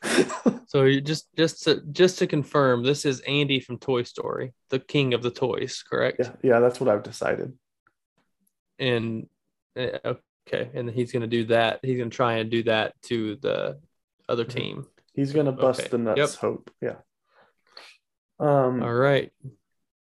So 0.67 0.83
you 0.83 0.99
just 0.99 1.33
just 1.37 1.63
to 1.63 1.81
just 1.93 2.19
to 2.19 2.27
confirm, 2.27 2.83
this 2.83 3.05
is 3.05 3.21
Andy 3.21 3.61
from 3.61 3.77
Toy 3.77 4.03
Story, 4.03 4.53
the 4.69 4.79
king 4.79 5.13
of 5.13 5.23
the 5.23 5.31
toys, 5.31 5.81
correct? 5.89 6.19
yeah, 6.19 6.31
yeah, 6.43 6.59
that's 6.59 6.81
what 6.81 6.89
I've 6.89 7.03
decided. 7.03 7.53
And 8.77 9.27
uh, 9.79 10.15
okay, 10.47 10.69
and 10.73 10.89
he's 10.89 11.11
gonna 11.11 11.27
do 11.27 11.45
that. 11.45 11.79
He's 11.83 11.97
gonna 11.97 12.09
try 12.09 12.35
and 12.37 12.49
do 12.49 12.63
that 12.63 12.93
to 13.03 13.35
the 13.37 13.79
other 14.29 14.45
Mhm. 14.45 14.49
team. 14.55 14.87
He's 15.13 15.33
gonna 15.33 15.51
bust 15.51 15.81
Okay. 15.81 15.89
the 15.89 15.97
Nuts' 15.97 16.17
Yep. 16.17 16.29
hope. 16.39 16.71
Yeah. 16.81 16.97
Um, 18.39 18.81
All 18.83 18.93
right. 18.93 19.31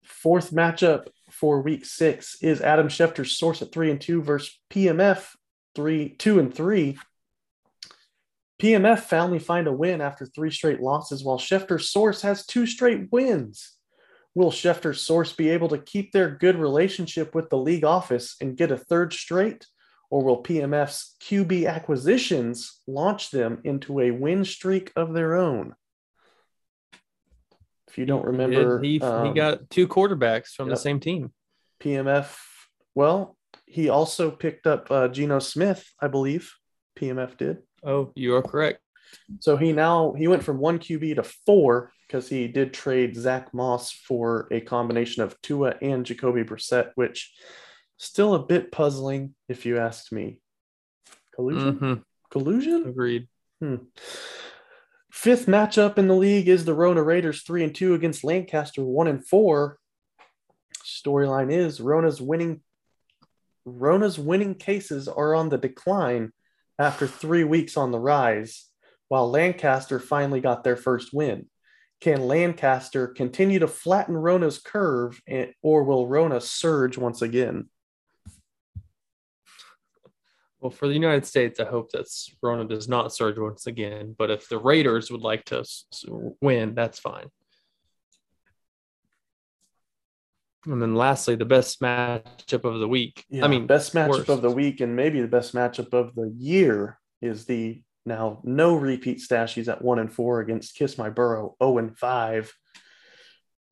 Fourth 0.03 0.51
matchup 0.51 1.09
for 1.31 1.61
week 1.61 1.85
six 1.85 2.43
is 2.43 2.61
Adam 2.61 2.89
Schefter's 2.89 3.37
source 3.37 3.61
at 3.63 3.73
three 3.73 3.91
and 3.91 4.01
two 4.01 4.23
versus 4.23 4.59
PMF 4.71 5.37
three, 5.75 6.11
two 6.11 6.39
and 6.39 6.55
three. 6.55 6.99
PMF 8.59 9.01
finally 9.01 9.39
find 9.41 9.67
a 9.67 9.73
win 9.73 10.01
after 10.01 10.25
three 10.25 10.51
straight 10.51 10.81
losses, 10.81 11.25
while 11.25 11.39
Schefter's 11.39 11.91
source 11.91 12.23
has 12.23 12.47
two 12.47 12.67
straight 12.67 13.11
wins. 13.11 13.73
Will 14.35 14.51
Schefter's 14.51 15.03
source 15.03 15.33
be 15.33 15.51
able 15.51 15.69
to 15.69 15.79
keep 15.79 16.13
their 16.13 16.31
good 16.31 16.57
relationship 16.57 17.35
with 17.35 17.51
the 17.51 17.59
league 17.59 17.85
office 17.85 18.37
and 18.41 18.57
get 18.57 18.71
a 18.73 18.77
third 18.79 19.13
straight? 19.13 19.67
Or 20.15 20.23
will 20.23 20.45
PMF's 20.45 21.17
QB 21.25 21.69
acquisitions 21.69 22.81
launch 22.87 23.33
them 23.33 23.61
into 23.65 23.99
a 23.99 24.13
win 24.13 24.45
streak 24.45 24.93
of 24.95 25.13
their 25.13 25.35
own? 25.35 25.75
If 27.89 27.99
you 27.99 28.07
don't 28.07 28.25
remember, 28.25 28.81
he, 28.81 28.93
he 28.93 29.01
um, 29.01 29.35
got 29.35 29.69
two 29.71 29.89
quarterbacks 29.89 30.51
from 30.51 30.69
the 30.69 30.77
same 30.77 31.01
team. 31.01 31.33
PMF. 31.81 32.33
Well, 32.95 33.37
he 33.67 33.89
also 33.89 34.31
picked 34.31 34.69
up 34.69 34.89
uh, 34.89 35.09
Geno 35.09 35.41
Smith, 35.41 35.85
I 36.01 36.07
believe. 36.07 36.53
PMF 36.97 37.37
did. 37.37 37.59
Oh, 37.83 38.13
you 38.15 38.37
are 38.37 38.43
correct. 38.43 38.79
So 39.41 39.57
he 39.57 39.73
now 39.73 40.15
he 40.17 40.29
went 40.29 40.45
from 40.45 40.59
one 40.59 40.79
QB 40.79 41.17
to 41.17 41.25
four 41.25 41.91
because 42.07 42.29
he 42.29 42.47
did 42.47 42.73
trade 42.73 43.17
Zack 43.17 43.53
Moss 43.53 43.91
for 43.91 44.47
a 44.53 44.61
combination 44.61 45.25
of 45.25 45.35
Tua 45.43 45.75
and 45.83 46.07
Jacoby 46.07 46.45
Brissett, 46.45 46.93
which 46.95 47.33
still 47.97 48.35
a 48.35 48.45
bit 48.45 48.73
puzzling 48.73 49.35
if 49.49 49.67
you 49.67 49.79
asked 49.79 50.13
me. 50.13 50.39
Collusion? 51.35 51.79
Mhm, 51.79 52.05
Collusion? 52.31 52.89
Agreed. 52.89 53.29
Fifth 55.11 55.47
matchup 55.47 55.97
in 55.97 56.07
the 56.07 56.15
league 56.15 56.49
is 56.49 56.65
the 56.65 56.75
Rona 56.75 57.03
Raiders 57.03 57.43
three 57.43 57.65
and 57.65 57.75
two 57.75 57.95
against 57.95 58.25
Lancaster 58.25 58.85
one 58.85 59.09
and 59.09 59.27
four. 59.27 59.79
Storyline 60.85 61.51
is 61.51 61.81
Rona's 61.81 62.21
winning. 62.21 62.63
Rona's 63.65 64.19
winning 64.19 64.55
cases 64.55 65.09
are 65.09 65.35
on 65.35 65.49
the 65.49 65.57
decline 65.57 66.33
after 66.79 67.07
three 67.07 67.45
weeks 67.45 67.77
on 67.77 67.91
the 67.91 67.99
rise, 67.99 68.69
while 69.09 69.31
Lancaster 69.31 69.99
finally 69.99 70.41
got 70.41 70.63
their 70.65 70.77
first 70.77 71.15
win. 71.15 71.49
Can 72.01 72.27
Lancaster 72.27 73.07
continue 73.07 73.61
to 73.61 73.69
flatten 73.69 74.15
Rona's 74.15 74.59
curve, 74.59 75.23
and, 75.27 75.55
or 75.63 75.85
will 75.85 76.07
Rona 76.07 76.41
surge 76.41 76.99
once 76.99 77.23
again? 77.23 77.71
Well, 80.65 80.71
for 80.71 80.89
the 80.89 80.95
United 80.95 81.27
States, 81.27 81.61
I 81.61 81.67
hope 81.67 81.93
that 81.93 82.07
Rona 82.43 82.65
does 82.65 82.89
not 82.89 83.13
surge 83.13 83.39
once 83.39 83.67
again. 83.67 84.15
But 84.17 84.31
if 84.31 84.49
the 84.49 84.57
Raiders 84.57 85.11
would 85.11 85.21
like 85.21 85.45
to 85.47 85.63
win, 86.41 86.75
that's 86.75 86.99
fine. 86.99 87.27
And 90.65 90.81
then 90.81 90.95
lastly, 90.95 91.35
the 91.35 91.45
best 91.45 91.83
matchup 91.83 92.65
of 92.65 92.81
the 92.81 92.89
week. 92.89 93.27
Yeah, 93.29 93.45
I 93.45 93.49
mean, 93.49 93.67
best 93.67 93.95
matchup 93.95 94.09
worst. 94.09 94.29
of 94.31 94.41
the 94.41 94.51
week 94.51 94.81
and 94.81 94.97
maybe 94.97 95.21
the 95.21 95.29
best 95.29 95.55
matchup 95.55 95.93
of 95.93 96.15
the 96.15 96.33
year 96.35 96.99
is 97.21 97.45
the 97.45 97.83
now 98.07 98.41
no 98.43 98.75
repeat 98.75 99.19
stashies 99.19 99.69
at 99.69 99.83
one 99.83 99.99
and 99.99 100.11
four 100.11 100.41
against 100.41 100.77
Kiss 100.77 100.97
My 100.97 101.11
Burrow 101.11 101.57
0 101.63 101.77
and 101.77 101.99
5. 101.99 102.55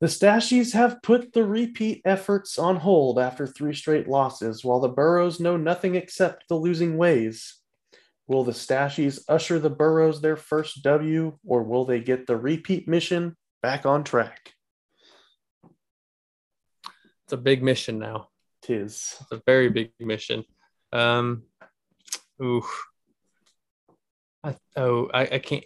The 0.03 0.09
Stashies 0.09 0.73
have 0.73 1.01
put 1.01 1.33
the 1.33 1.45
repeat 1.45 2.03
efforts 2.05 2.59
on 2.59 2.75
hold 2.75 3.21
after 3.21 3.47
three 3.47 3.73
straight 3.73 4.09
losses, 4.09 4.65
while 4.65 4.81
the 4.81 4.89
Burrows 4.89 5.39
know 5.39 5.57
nothing 5.57 5.95
except 5.95 6.49
the 6.49 6.57
losing 6.57 6.97
ways. 6.97 7.61
Will 8.27 8.43
the 8.43 8.51
Stashies 8.51 9.21
usher 9.29 9.61
the 9.61 9.71
Burrows 9.71 10.21
their 10.21 10.35
first 10.35 10.83
W, 10.83 11.39
or 11.47 11.63
will 11.63 11.85
they 11.85 12.01
get 12.01 12.27
the 12.27 12.37
repeat 12.37 12.89
mission 12.89 13.37
back 13.63 13.87
on 13.87 14.03
track? 14.03 14.55
it's 17.23 17.33
a 17.33 17.37
big 17.37 17.63
mission 17.63 18.01
now. 18.01 18.27
Tis. 18.61 19.15
It's 19.21 19.31
a 19.31 19.41
very 19.47 19.69
big 19.69 19.93
mission. 20.01 20.43
Um, 20.93 21.45
ooh. 22.43 22.65
I, 24.43 24.57
oh, 24.75 25.09
I, 25.15 25.21
I 25.21 25.39
can't. 25.39 25.65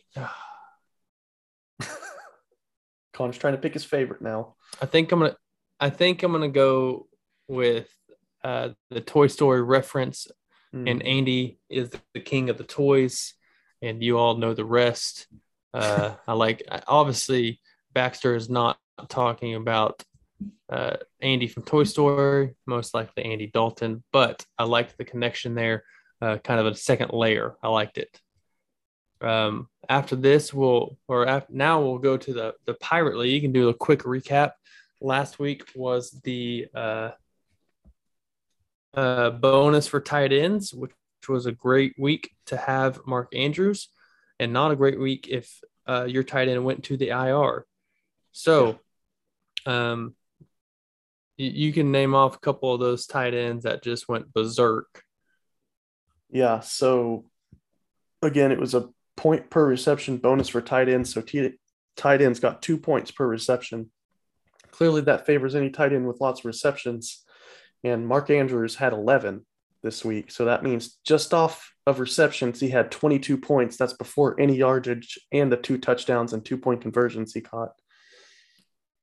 Connor's 3.16 3.38
trying 3.38 3.54
to 3.54 3.60
pick 3.60 3.72
his 3.72 3.84
favorite 3.84 4.20
now. 4.20 4.54
I 4.80 4.86
think 4.86 5.10
I'm 5.10 5.20
gonna. 5.20 5.36
I 5.80 5.90
think 5.90 6.22
I'm 6.22 6.32
gonna 6.32 6.48
go 6.48 7.08
with 7.48 7.88
uh, 8.44 8.70
the 8.90 9.00
Toy 9.00 9.26
Story 9.26 9.62
reference, 9.62 10.28
Hmm. 10.72 10.86
and 10.88 11.02
Andy 11.02 11.58
is 11.70 11.90
the 12.14 12.20
king 12.20 12.50
of 12.50 12.58
the 12.58 12.64
toys, 12.64 13.34
and 13.82 14.02
you 14.02 14.18
all 14.18 14.36
know 14.36 14.52
the 14.52 14.64
rest. 14.64 15.26
Uh, 15.72 16.14
I 16.26 16.32
like. 16.34 16.62
Obviously, 16.86 17.60
Baxter 17.94 18.34
is 18.34 18.50
not 18.50 18.78
talking 19.08 19.54
about 19.54 20.02
uh, 20.68 20.96
Andy 21.20 21.46
from 21.48 21.62
Toy 21.62 21.84
Story, 21.84 22.54
most 22.66 22.94
likely 22.94 23.24
Andy 23.24 23.46
Dalton, 23.46 24.02
but 24.12 24.44
I 24.58 24.64
liked 24.64 24.98
the 24.98 25.04
connection 25.04 25.54
there. 25.54 25.84
Uh, 26.20 26.38
kind 26.38 26.58
of 26.60 26.66
a 26.66 26.74
second 26.74 27.12
layer. 27.12 27.56
I 27.62 27.68
liked 27.68 27.98
it. 27.98 28.20
Um, 29.20 29.68
after 29.88 30.16
this, 30.16 30.52
we'll 30.52 30.96
or 31.08 31.42
now 31.48 31.82
we'll 31.82 31.98
go 31.98 32.16
to 32.16 32.32
the 32.32 32.54
the 32.64 32.74
Pirate 32.74 33.16
League 33.16 33.44
and 33.44 33.54
do 33.54 33.68
a 33.68 33.74
quick 33.74 34.00
recap. 34.00 34.52
Last 35.00 35.38
week 35.38 35.64
was 35.74 36.10
the 36.24 36.68
uh, 36.74 37.10
Uh, 38.96 39.28
bonus 39.28 39.86
for 39.86 40.00
tight 40.00 40.32
ends, 40.32 40.72
which 40.72 40.92
was 41.28 41.44
a 41.44 41.52
great 41.52 41.92
week 41.98 42.30
to 42.46 42.56
have 42.56 42.98
Mark 43.06 43.28
Andrews, 43.36 43.90
and 44.40 44.54
not 44.54 44.72
a 44.72 44.76
great 44.76 44.98
week 44.98 45.28
if 45.28 45.60
uh, 45.86 46.06
your 46.08 46.24
tight 46.24 46.48
end 46.48 46.64
went 46.64 46.84
to 46.84 46.96
the 46.96 47.10
IR. 47.10 47.66
So, 48.32 48.78
um, 49.66 50.14
you, 51.36 51.50
you 51.50 51.72
can 51.74 51.92
name 51.92 52.14
off 52.14 52.36
a 52.36 52.38
couple 52.38 52.72
of 52.72 52.80
those 52.80 53.06
tight 53.06 53.34
ends 53.34 53.64
that 53.64 53.82
just 53.82 54.08
went 54.08 54.32
berserk. 54.32 55.02
Yeah. 56.30 56.60
So 56.60 57.26
again, 58.22 58.50
it 58.50 58.58
was 58.58 58.74
a 58.74 58.88
point 59.16 59.50
per 59.50 59.66
reception 59.66 60.18
bonus 60.18 60.48
for 60.48 60.60
tight 60.60 60.88
ends. 60.88 61.12
So 61.12 61.20
t- 61.20 61.58
tight 61.96 62.22
ends 62.22 62.40
got 62.40 62.62
two 62.62 62.78
points 62.78 63.10
per 63.10 63.26
reception. 63.26 63.90
Clearly, 64.70 65.00
that 65.02 65.26
favors 65.26 65.54
any 65.54 65.70
tight 65.70 65.92
end 65.92 66.06
with 66.06 66.20
lots 66.20 66.40
of 66.40 66.44
receptions. 66.44 67.24
And 67.82 68.06
Mark 68.06 68.30
Andrews 68.30 68.76
had 68.76 68.92
11 68.92 69.46
this 69.82 70.04
week. 70.04 70.30
So 70.30 70.46
that 70.46 70.62
means 70.62 70.98
just 71.04 71.32
off 71.32 71.72
of 71.86 72.00
receptions, 72.00 72.60
he 72.60 72.68
had 72.68 72.90
22 72.90 73.38
points. 73.38 73.76
That's 73.76 73.92
before 73.92 74.38
any 74.40 74.56
yardage 74.56 75.18
and 75.32 75.50
the 75.50 75.56
two 75.56 75.78
touchdowns 75.78 76.32
and 76.32 76.44
two 76.44 76.58
point 76.58 76.80
conversions 76.80 77.32
he 77.32 77.40
caught. 77.40 77.72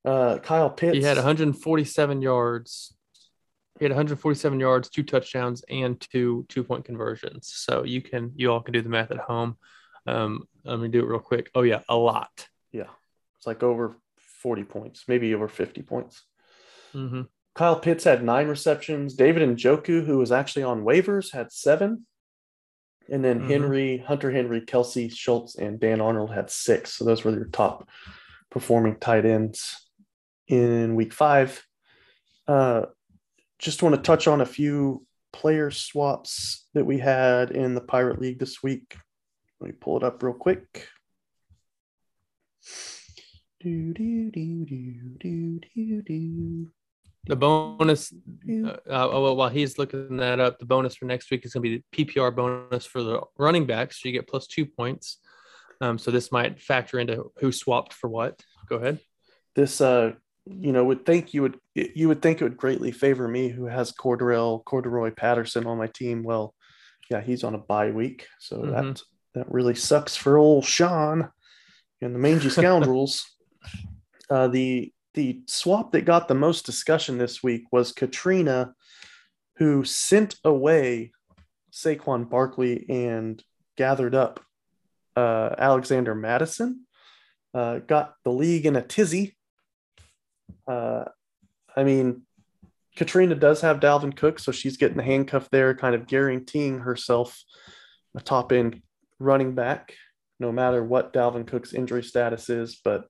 Uh, 0.05 0.37
Kyle 0.39 0.69
Pitts. 0.69 0.97
He 0.97 1.03
had 1.03 1.15
147 1.17 2.21
yards. 2.21 2.93
He 3.79 3.85
had 3.85 3.91
147 3.91 4.59
yards, 4.59 4.89
two 4.89 5.03
touchdowns, 5.03 5.63
and 5.69 5.99
two 5.99 6.45
two 6.49 6.63
point 6.63 6.85
conversions. 6.85 7.51
So 7.55 7.83
you 7.83 8.01
can 8.01 8.31
you 8.35 8.51
all 8.51 8.61
can 8.61 8.73
do 8.73 8.81
the 8.81 8.89
math 8.89 9.11
at 9.11 9.17
home. 9.17 9.57
Um, 10.05 10.43
let 10.63 10.79
me 10.79 10.87
do 10.89 10.99
it 10.99 11.07
real 11.07 11.19
quick. 11.19 11.49
Oh 11.55 11.61
yeah, 11.61 11.81
a 11.89 11.95
lot. 11.95 12.47
Yeah, 12.71 12.89
it's 13.37 13.47
like 13.47 13.63
over 13.63 13.95
40 14.41 14.63
points, 14.63 15.05
maybe 15.07 15.33
over 15.33 15.47
50 15.47 15.81
points. 15.83 16.23
Mm-hmm. 16.93 17.21
Kyle 17.55 17.79
Pitts 17.79 18.03
had 18.03 18.23
nine 18.23 18.47
receptions. 18.47 19.15
David 19.15 19.47
Njoku, 19.47 20.05
who 20.05 20.17
was 20.17 20.31
actually 20.31 20.63
on 20.63 20.83
waivers, 20.83 21.31
had 21.31 21.51
seven. 21.51 22.05
And 23.09 23.23
then 23.23 23.41
Mhm. 23.41 23.47
Henry, 23.49 23.97
Hunter 23.97 24.31
Henry, 24.31 24.61
Kelce 24.61 25.13
Schultz, 25.13 25.55
and 25.55 25.79
Dan 25.79 26.01
Arnold 26.01 26.31
had 26.33 26.49
six. 26.49 26.93
So 26.93 27.05
those 27.05 27.23
were 27.23 27.31
your 27.31 27.45
top 27.49 27.87
performing 28.49 28.97
tight 28.97 29.25
ends 29.25 29.89
in 30.47 30.95
week 30.95 31.13
five. 31.13 31.65
Uh, 32.47 32.83
just 33.59 33.83
want 33.83 33.95
to 33.95 34.01
touch 34.01 34.27
on 34.27 34.41
a 34.41 34.45
few 34.45 35.05
player 35.31 35.69
swaps 35.71 36.67
that 36.73 36.85
we 36.85 36.97
had 36.99 37.51
in 37.51 37.75
the 37.75 37.81
Pirate 37.81 38.19
League 38.19 38.39
this 38.39 38.63
week. 38.63 38.97
Let 39.63 39.69
me 39.69 39.77
pull 39.79 39.95
it 39.95 40.03
up 40.03 40.21
real 40.21 40.33
quick. 40.33 40.89
Do, 43.61 43.93
do, 43.93 44.29
do, 44.29 44.65
do, 44.65 44.93
do, 45.21 45.59
do, 45.73 46.01
do. 46.01 46.67
The 47.27 47.35
bonus. 47.37 48.13
Uh, 48.45 48.75
uh, 48.91 49.33
while 49.33 49.47
he's 49.47 49.77
looking 49.77 50.17
that 50.17 50.41
up, 50.41 50.59
the 50.59 50.65
bonus 50.65 50.97
for 50.97 51.05
next 51.05 51.31
week 51.31 51.45
is 51.45 51.53
going 51.53 51.63
to 51.63 51.69
be 51.69 51.83
the 51.95 52.05
PPR 52.05 52.35
bonus 52.35 52.85
for 52.85 53.01
the 53.03 53.21
running 53.37 53.65
backs. 53.65 54.01
So 54.01 54.09
you 54.09 54.13
get 54.13 54.27
plus 54.27 54.47
two 54.47 54.65
points. 54.65 55.19
Um, 55.79 55.97
so 55.97 56.11
this 56.11 56.29
might 56.29 56.59
factor 56.61 56.99
into 56.99 57.31
who 57.37 57.53
swapped 57.53 57.93
for 57.93 58.09
what. 58.09 58.41
Go 58.67 58.75
ahead. 58.75 58.99
this 59.55 59.79
uh 59.79 60.11
you 60.45 60.73
know 60.73 60.83
would 60.83 61.05
think 61.05 61.33
you 61.33 61.41
would 61.41 61.57
you 61.73 62.09
would 62.09 62.21
think 62.21 62.41
it 62.41 62.43
would 62.43 62.57
greatly 62.57 62.91
favor 62.91 63.29
me 63.29 63.47
who 63.47 63.65
has 63.67 63.93
Cordarrelle 63.93 64.61
Corduroy 64.65 65.11
Patterson 65.11 65.65
on 65.65 65.77
my 65.77 65.87
team. 65.87 66.21
Well, 66.23 66.53
yeah, 67.09 67.21
he's 67.21 67.45
on 67.45 67.55
a 67.55 67.59
bye 67.59 67.91
week, 67.91 68.27
so 68.39 68.57
that 68.57 68.83
Mhm. 68.83 69.03
That 69.35 69.51
really 69.51 69.75
sucks 69.75 70.15
for 70.15 70.37
old 70.37 70.65
Sean 70.65 71.29
and 72.01 72.13
the 72.13 72.19
mangy 72.19 72.49
scoundrels. 72.49 73.25
uh, 74.29 74.47
the 74.47 74.91
the 75.13 75.41
swap 75.45 75.91
that 75.91 76.05
got 76.05 76.27
the 76.27 76.33
most 76.35 76.65
discussion 76.65 77.17
this 77.17 77.43
week 77.43 77.65
was 77.71 77.91
Katrina, 77.91 78.73
who 79.57 79.83
sent 79.83 80.35
away 80.43 81.11
Saquon 81.71 82.29
Barkley 82.29 82.85
and 82.89 83.43
gathered 83.77 84.15
up 84.15 84.39
uh, 85.15 85.53
Alexander 85.57 86.15
Mattison. 86.15 86.85
Uh, 87.53 87.77
got 87.79 88.15
the 88.23 88.31
league 88.31 88.65
in 88.65 88.75
a 88.75 88.81
tizzy. 88.81 89.37
Uh, 90.67 91.05
I 91.75 91.83
mean, 91.83 92.23
Katrina 92.95 93.35
does 93.35 93.61
have 93.61 93.79
Dalvin 93.79 94.15
Cook, 94.15 94.39
so 94.39 94.51
she's 94.51 94.77
getting 94.77 94.97
the 94.97 95.03
handcuff 95.03 95.49
there, 95.51 95.75
kind 95.75 95.93
of 95.93 96.07
guaranteeing 96.07 96.79
herself 96.79 97.43
a 98.15 98.21
top 98.21 98.51
end 98.51 98.81
running 99.23 99.55
back, 99.55 99.95
no 100.39 100.51
matter 100.51 100.83
what 100.83 101.13
Dalvin 101.13 101.47
Cook's 101.47 101.73
injury 101.73 102.03
status 102.03 102.49
is. 102.49 102.79
But 102.83 103.07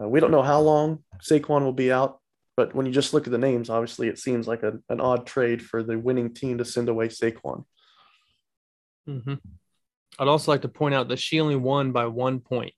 uh, 0.00 0.08
we 0.08 0.20
don't 0.20 0.30
know 0.30 0.42
how 0.42 0.60
long 0.60 1.04
Saquon 1.22 1.62
will 1.62 1.72
be 1.72 1.92
out. 1.92 2.20
But 2.56 2.74
when 2.74 2.86
you 2.86 2.92
just 2.92 3.14
look 3.14 3.26
at 3.26 3.30
the 3.30 3.38
names, 3.38 3.70
obviously 3.70 4.08
it 4.08 4.18
seems 4.18 4.48
like 4.48 4.64
a, 4.64 4.78
an 4.88 5.00
odd 5.00 5.26
trade 5.26 5.62
for 5.62 5.82
the 5.82 5.98
winning 5.98 6.34
team 6.34 6.58
to 6.58 6.64
send 6.64 6.88
away 6.88 7.08
Saquon. 7.08 7.64
hmm 9.06 9.34
I'd 10.20 10.26
also 10.26 10.50
like 10.50 10.62
to 10.62 10.68
point 10.68 10.96
out 10.96 11.08
that 11.08 11.20
she 11.20 11.40
only 11.40 11.54
won 11.54 11.92
by 11.92 12.06
one 12.06 12.40
point. 12.40 12.74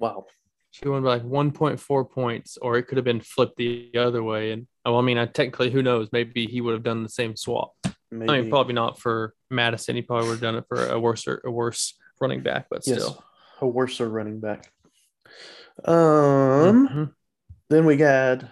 Wow. 0.00 0.26
She 0.72 0.88
won 0.88 1.04
by 1.04 1.10
like 1.10 1.22
1.4 1.22 2.10
points, 2.10 2.58
or 2.60 2.76
it 2.76 2.88
could 2.88 2.98
have 2.98 3.04
been 3.04 3.20
flipped 3.20 3.56
the 3.56 3.92
other 3.96 4.24
way. 4.24 4.50
And 4.50 4.66
oh, 4.84 4.98
I 4.98 5.02
mean, 5.02 5.18
I 5.18 5.26
technically, 5.26 5.70
who 5.70 5.84
knows? 5.84 6.08
Maybe 6.10 6.46
he 6.46 6.60
would 6.60 6.74
have 6.74 6.82
done 6.82 7.04
the 7.04 7.08
same 7.08 7.36
swap. 7.36 7.74
Maybe. 8.10 8.30
I 8.32 8.40
mean, 8.42 8.50
probably 8.50 8.74
not 8.74 8.98
for 9.00 9.34
Mattison. 9.50 9.96
He 9.96 10.02
probably 10.02 10.28
would 10.28 10.34
have 10.34 10.40
done 10.42 10.56
it 10.56 10.64
for 10.68 10.86
a 10.86 10.98
worse, 11.00 11.26
a 11.26 11.50
worse 11.50 11.94
running 12.20 12.42
back, 12.42 12.66
but 12.70 12.86
yes, 12.86 13.02
still. 13.02 13.24
a 13.60 13.66
worser 13.66 14.08
running 14.08 14.40
back. 14.40 14.70
Um, 15.84 16.88
Mhm. 16.88 17.14
then 17.70 17.84
we 17.86 17.96
got 17.96 18.44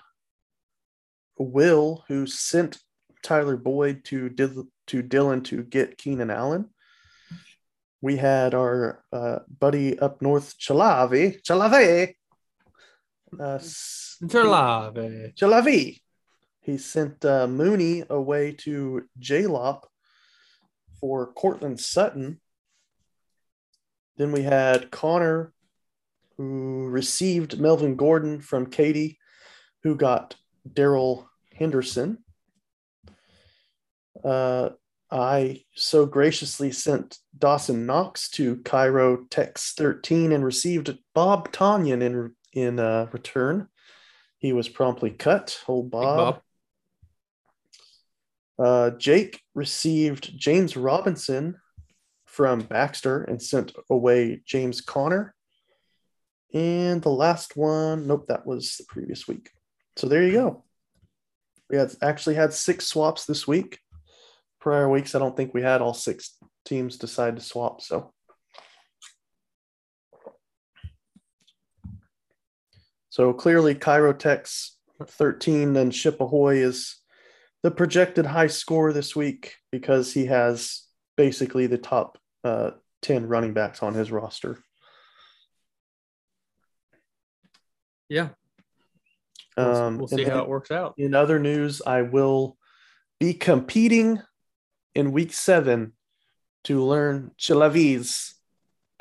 Will, 1.38 2.04
who 2.08 2.26
sent 2.26 2.78
Tyler 3.22 3.56
Boyd 3.56 4.04
to 4.06 4.28
Dil- 4.28 4.68
to 4.88 5.02
Dylan 5.02 5.44
to 5.44 5.62
get 5.62 5.96
Keenan 5.98 6.30
Allen. 6.30 6.68
We 8.00 8.16
had 8.16 8.52
our 8.54 9.04
uh, 9.12 9.38
buddy 9.60 9.96
up 9.98 10.20
north, 10.20 10.58
Chalavi, 10.58 11.40
Chalavi, 11.42 12.14
uh, 13.38 13.58
Interlave. 14.20 15.34
Chalavi. 15.36 16.01
He 16.62 16.78
sent 16.78 17.24
uh, 17.24 17.48
Mooney 17.48 18.04
away 18.08 18.52
to 18.60 19.08
J-Lop 19.18 19.88
for 21.00 21.32
Courtland 21.32 21.80
Sutton. 21.80 22.40
Then 24.16 24.30
we 24.30 24.42
had 24.42 24.92
Connor, 24.92 25.52
who 26.36 26.86
received 26.86 27.58
Melvin 27.58 27.96
Gordon 27.96 28.40
from 28.40 28.70
Katie, 28.70 29.18
who 29.82 29.96
got 29.96 30.36
Darrell 30.72 31.28
Henderson. 31.52 32.18
Uh, 34.22 34.70
I 35.10 35.64
so 35.74 36.06
graciously 36.06 36.70
sent 36.70 37.18
Dawson 37.36 37.86
Knox 37.86 38.30
to 38.30 38.58
Cairo 38.58 39.24
Tex 39.30 39.74
13 39.76 40.30
and 40.30 40.44
received 40.44 40.96
Bob 41.12 41.50
Tonyan 41.52 42.02
in, 42.02 42.34
in 42.52 42.78
uh, 42.78 43.08
return. 43.12 43.68
He 44.38 44.52
was 44.52 44.68
promptly 44.68 45.10
cut. 45.10 45.58
Old 45.66 45.90
Big 45.90 46.00
Bob. 46.00 46.16
Bob. 46.16 46.42
Uh, 48.62 48.90
Jake 48.90 49.40
received 49.56 50.38
James 50.38 50.76
Robinson 50.76 51.56
from 52.26 52.60
Baxter 52.60 53.24
and 53.24 53.42
sent 53.42 53.72
away 53.90 54.40
James 54.46 54.80
Conner. 54.80 55.34
And 56.54 57.02
the 57.02 57.10
last 57.10 57.56
one, 57.56 58.06
nope, 58.06 58.26
that 58.28 58.46
was 58.46 58.76
the 58.76 58.84
previous 58.88 59.26
week. 59.26 59.50
So 59.96 60.06
there 60.06 60.22
you 60.22 60.32
go. 60.32 60.64
We 61.70 61.76
had 61.76 61.92
actually 62.02 62.36
had 62.36 62.52
six 62.52 62.86
swaps 62.86 63.24
this 63.24 63.48
week. 63.48 63.80
Prior 64.60 64.88
weeks, 64.88 65.16
I 65.16 65.18
don't 65.18 65.36
think 65.36 65.52
we 65.52 65.62
had 65.62 65.82
all 65.82 65.94
six 65.94 66.36
teams 66.64 66.98
decide 66.98 67.34
to 67.34 67.42
swap. 67.42 67.80
So, 67.80 68.12
so 73.10 73.32
clearly, 73.32 73.74
Cairo 73.74 74.12
Tech's 74.12 74.78
13 75.04 75.74
and 75.76 75.92
Ship 75.92 76.20
Ahoy 76.20 76.58
is 76.58 77.01
the 77.62 77.70
projected 77.70 78.26
high 78.26 78.48
score 78.48 78.92
this 78.92 79.14
week 79.14 79.56
because 79.70 80.12
he 80.12 80.26
has 80.26 80.82
basically 81.16 81.66
the 81.66 81.78
top 81.78 82.18
uh, 82.44 82.72
10 83.02 83.28
running 83.28 83.52
backs 83.54 83.82
on 83.82 83.94
his 83.94 84.10
roster. 84.10 84.58
Yeah. 88.08 88.30
We'll, 89.56 89.76
Um, 89.76 89.98
we'll 89.98 90.08
see 90.08 90.24
how 90.24 90.30
then 90.30 90.38
it 90.40 90.48
works 90.48 90.70
out. 90.70 90.94
in 90.98 91.14
other 91.14 91.38
news, 91.38 91.82
I 91.86 92.02
will 92.02 92.56
be 93.20 93.34
competing 93.34 94.20
in 94.94 95.12
week 95.12 95.32
seven 95.32 95.92
to 96.64 96.82
learn 96.82 97.32
Chilavi's 97.38 98.34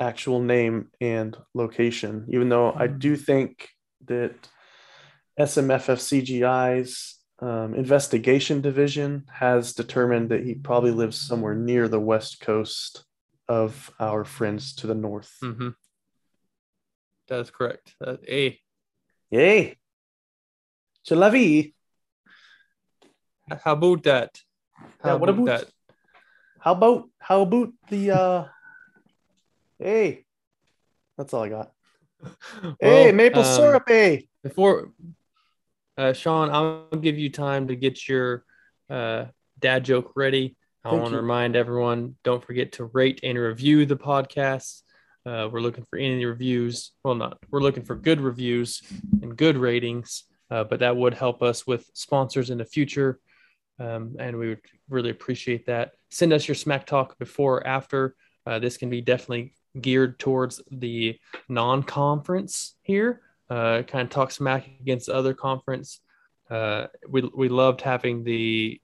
actual 0.00 0.40
name 0.40 0.90
and 1.00 1.36
location, 1.54 2.26
even 2.30 2.48
though 2.48 2.72
I 2.72 2.86
do 2.86 3.16
think 3.16 3.68
that 4.06 4.34
SMFFCGI's 5.38 7.18
um, 7.42 7.74
investigation 7.74 8.60
division 8.60 9.24
has 9.30 9.74
determined 9.74 10.30
that 10.30 10.44
he 10.44 10.54
probably 10.54 10.92
lives 10.92 11.20
somewhere 11.20 11.54
near 11.54 11.88
the 11.88 12.00
west 12.00 12.40
coast 12.40 13.04
of 13.48 13.90
our 13.98 14.24
friends 14.24 14.74
to 14.76 14.86
the 14.86 14.94
north. 14.94 15.36
Mm-hmm. 15.42 15.70
That 17.28 17.40
is 17.40 17.50
correct. 17.50 17.94
Uh, 18.00 18.16
hey, 18.26 18.60
Yay! 19.30 19.76
Chilavi! 21.06 21.74
how 23.64 23.72
about 23.72 24.02
that? 24.04 24.40
How 25.02 25.16
what 25.16 25.28
about- 25.28 25.46
that? 25.46 25.64
How 26.60 26.72
about 26.72 27.10
how 27.18 27.42
about 27.42 27.72
the 27.88 28.12
uh 28.12 28.44
hey 29.80 30.24
that's 31.16 31.34
all 31.34 31.42
I 31.42 31.48
got. 31.48 31.72
hey, 32.80 33.12
maple 33.12 33.42
um, 33.42 33.56
syrup, 33.56 33.84
hey. 33.86 34.28
Before, 34.42 34.90
uh, 36.02 36.12
Sean, 36.12 36.50
I'll 36.50 36.88
give 37.00 37.16
you 37.16 37.30
time 37.30 37.68
to 37.68 37.76
get 37.76 38.08
your 38.08 38.44
uh, 38.90 39.26
dad 39.60 39.84
joke 39.84 40.12
ready. 40.16 40.56
I 40.84 40.90
Thank 40.90 41.00
want 41.00 41.10
to 41.10 41.16
you. 41.16 41.22
remind 41.22 41.54
everyone 41.54 42.16
don't 42.24 42.44
forget 42.44 42.72
to 42.72 42.86
rate 42.86 43.20
and 43.22 43.38
review 43.38 43.86
the 43.86 43.96
podcast. 43.96 44.82
Uh, 45.24 45.48
we're 45.52 45.60
looking 45.60 45.86
for 45.88 46.00
any 46.00 46.24
reviews. 46.24 46.90
Well, 47.04 47.14
not 47.14 47.38
we're 47.50 47.60
looking 47.60 47.84
for 47.84 47.94
good 47.94 48.20
reviews 48.20 48.82
and 49.22 49.36
good 49.36 49.56
ratings, 49.56 50.24
uh, 50.50 50.64
but 50.64 50.80
that 50.80 50.96
would 50.96 51.14
help 51.14 51.40
us 51.40 51.68
with 51.68 51.88
sponsors 51.94 52.50
in 52.50 52.58
the 52.58 52.64
future. 52.64 53.20
Um, 53.78 54.16
and 54.18 54.36
we 54.36 54.48
would 54.48 54.60
really 54.88 55.10
appreciate 55.10 55.66
that. 55.66 55.92
Send 56.10 56.32
us 56.32 56.48
your 56.48 56.56
smack 56.56 56.84
talk 56.84 57.16
before 57.20 57.58
or 57.58 57.66
after. 57.66 58.16
Uh, 58.44 58.58
this 58.58 58.76
can 58.76 58.90
be 58.90 59.00
definitely 59.00 59.54
geared 59.80 60.18
towards 60.18 60.60
the 60.68 61.20
non-conference 61.48 62.74
here. 62.82 63.20
Uh, 63.52 63.82
kind 63.82 64.02
of 64.04 64.08
talk 64.08 64.30
smack 64.30 64.66
against 64.80 65.08
the 65.08 65.14
other 65.14 65.34
conference. 65.34 66.00
Uh, 66.50 66.86
we 67.06 67.20
we 67.36 67.50
loved 67.50 67.82
having 67.82 68.24
the 68.24 68.80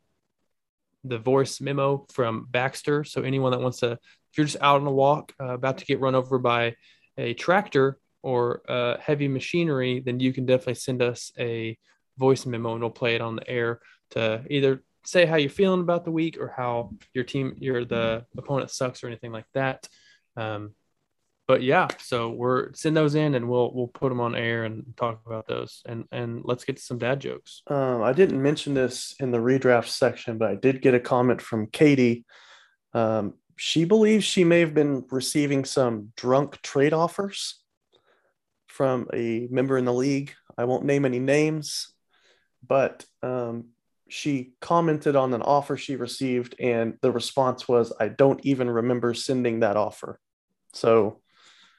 the 1.04 1.16
voice 1.16 1.58
memo 1.58 2.04
from 2.12 2.46
Baxter. 2.50 3.02
So 3.02 3.22
anyone 3.22 3.52
that 3.52 3.62
wants 3.62 3.80
to, 3.80 3.92
if 3.92 4.36
you're 4.36 4.44
just 4.44 4.60
out 4.60 4.82
on 4.82 4.86
a 4.86 4.92
walk, 4.92 5.32
uh, 5.40 5.54
about 5.54 5.78
to 5.78 5.86
get 5.86 6.00
run 6.00 6.14
over 6.14 6.38
by 6.38 6.74
a 7.16 7.32
tractor 7.32 7.98
or 8.22 8.60
uh, 8.68 8.98
heavy 9.00 9.26
machinery, 9.26 10.00
then 10.00 10.20
you 10.20 10.34
can 10.34 10.44
definitely 10.44 10.74
send 10.74 11.00
us 11.00 11.32
a 11.38 11.78
voice 12.18 12.44
memo 12.44 12.72
and 12.72 12.82
we'll 12.82 12.90
play 12.90 13.14
it 13.14 13.22
on 13.22 13.36
the 13.36 13.48
air 13.48 13.80
to 14.10 14.44
either 14.50 14.82
say 15.06 15.24
how 15.24 15.36
you're 15.36 15.48
feeling 15.48 15.80
about 15.80 16.04
the 16.04 16.10
week 16.10 16.36
or 16.38 16.52
how 16.54 16.90
your 17.14 17.24
team, 17.24 17.54
your 17.58 17.86
the 17.86 18.26
opponent 18.36 18.70
sucks 18.70 19.02
or 19.02 19.06
anything 19.06 19.32
like 19.32 19.46
that. 19.54 19.88
Um, 20.36 20.74
but 21.48 21.62
yeah, 21.62 21.88
so 21.98 22.28
we're 22.30 22.74
send 22.74 22.94
those 22.94 23.14
in 23.14 23.34
and 23.34 23.48
we'll 23.48 23.72
we'll 23.74 23.88
put 23.88 24.10
them 24.10 24.20
on 24.20 24.36
air 24.36 24.64
and 24.64 24.84
talk 24.98 25.22
about 25.24 25.48
those 25.48 25.82
and 25.86 26.04
and 26.12 26.42
let's 26.44 26.64
get 26.64 26.76
to 26.76 26.82
some 26.82 26.98
dad 26.98 27.20
jokes. 27.20 27.62
Um, 27.68 28.02
I 28.02 28.12
didn't 28.12 28.40
mention 28.40 28.74
this 28.74 29.16
in 29.18 29.30
the 29.30 29.38
redraft 29.38 29.88
section, 29.88 30.36
but 30.36 30.50
I 30.50 30.54
did 30.56 30.82
get 30.82 30.92
a 30.92 31.00
comment 31.00 31.40
from 31.40 31.66
Katie. 31.68 32.26
Um, 32.92 33.34
she 33.56 33.86
believes 33.86 34.24
she 34.24 34.44
may 34.44 34.60
have 34.60 34.74
been 34.74 35.06
receiving 35.10 35.64
some 35.64 36.12
drunk 36.16 36.60
trade 36.60 36.92
offers 36.92 37.60
from 38.66 39.08
a 39.14 39.48
member 39.50 39.78
in 39.78 39.86
the 39.86 39.92
league. 39.92 40.34
I 40.58 40.64
won't 40.64 40.84
name 40.84 41.06
any 41.06 41.18
names, 41.18 41.88
but 42.66 43.06
um, 43.22 43.68
she 44.08 44.52
commented 44.60 45.16
on 45.16 45.32
an 45.32 45.42
offer 45.42 45.78
she 45.78 45.96
received, 45.96 46.56
and 46.60 46.98
the 47.00 47.10
response 47.10 47.66
was, 47.66 47.92
I 47.98 48.08
don't 48.08 48.44
even 48.44 48.68
remember 48.68 49.14
sending 49.14 49.60
that 49.60 49.76
offer. 49.76 50.20
So 50.72 51.20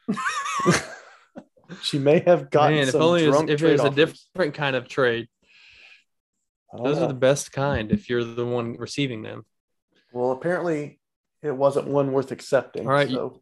she 1.81 1.99
may 1.99 2.19
have 2.19 2.49
gotten 2.49 2.77
Man, 2.77 2.87
if 2.87 2.95
only 2.95 3.25
it 3.25 3.29
was- 3.29 3.49
if 3.49 3.61
it 3.61 3.71
was 3.71 3.81
a 3.83 3.89
different 3.89 4.53
kind 4.53 4.75
of 4.75 4.87
trade. 4.87 5.27
Those 6.71 6.97
know. 6.97 7.05
are 7.05 7.07
the 7.07 7.13
best 7.15 7.51
kind 7.51 7.91
if 7.91 8.09
you're 8.09 8.23
the 8.23 8.45
one 8.45 8.75
receiving 8.77 9.23
them. 9.23 9.43
Well, 10.11 10.31
apparently 10.31 10.99
it 11.41 11.51
wasn't 11.55 11.87
one 11.87 12.11
worth 12.11 12.31
accepting. 12.31 12.85
All 12.87 12.93
right, 12.93 13.09
you- 13.09 13.15
So 13.15 13.41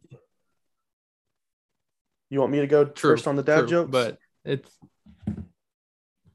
you 2.30 2.40
want 2.40 2.52
me 2.52 2.60
to 2.60 2.66
go 2.66 2.84
True. 2.84 3.12
first 3.12 3.26
on 3.26 3.36
the 3.36 3.42
dad 3.42 3.60
true, 3.60 3.68
jokes? 3.68 3.90
But 3.90 4.18
it's 4.44 4.70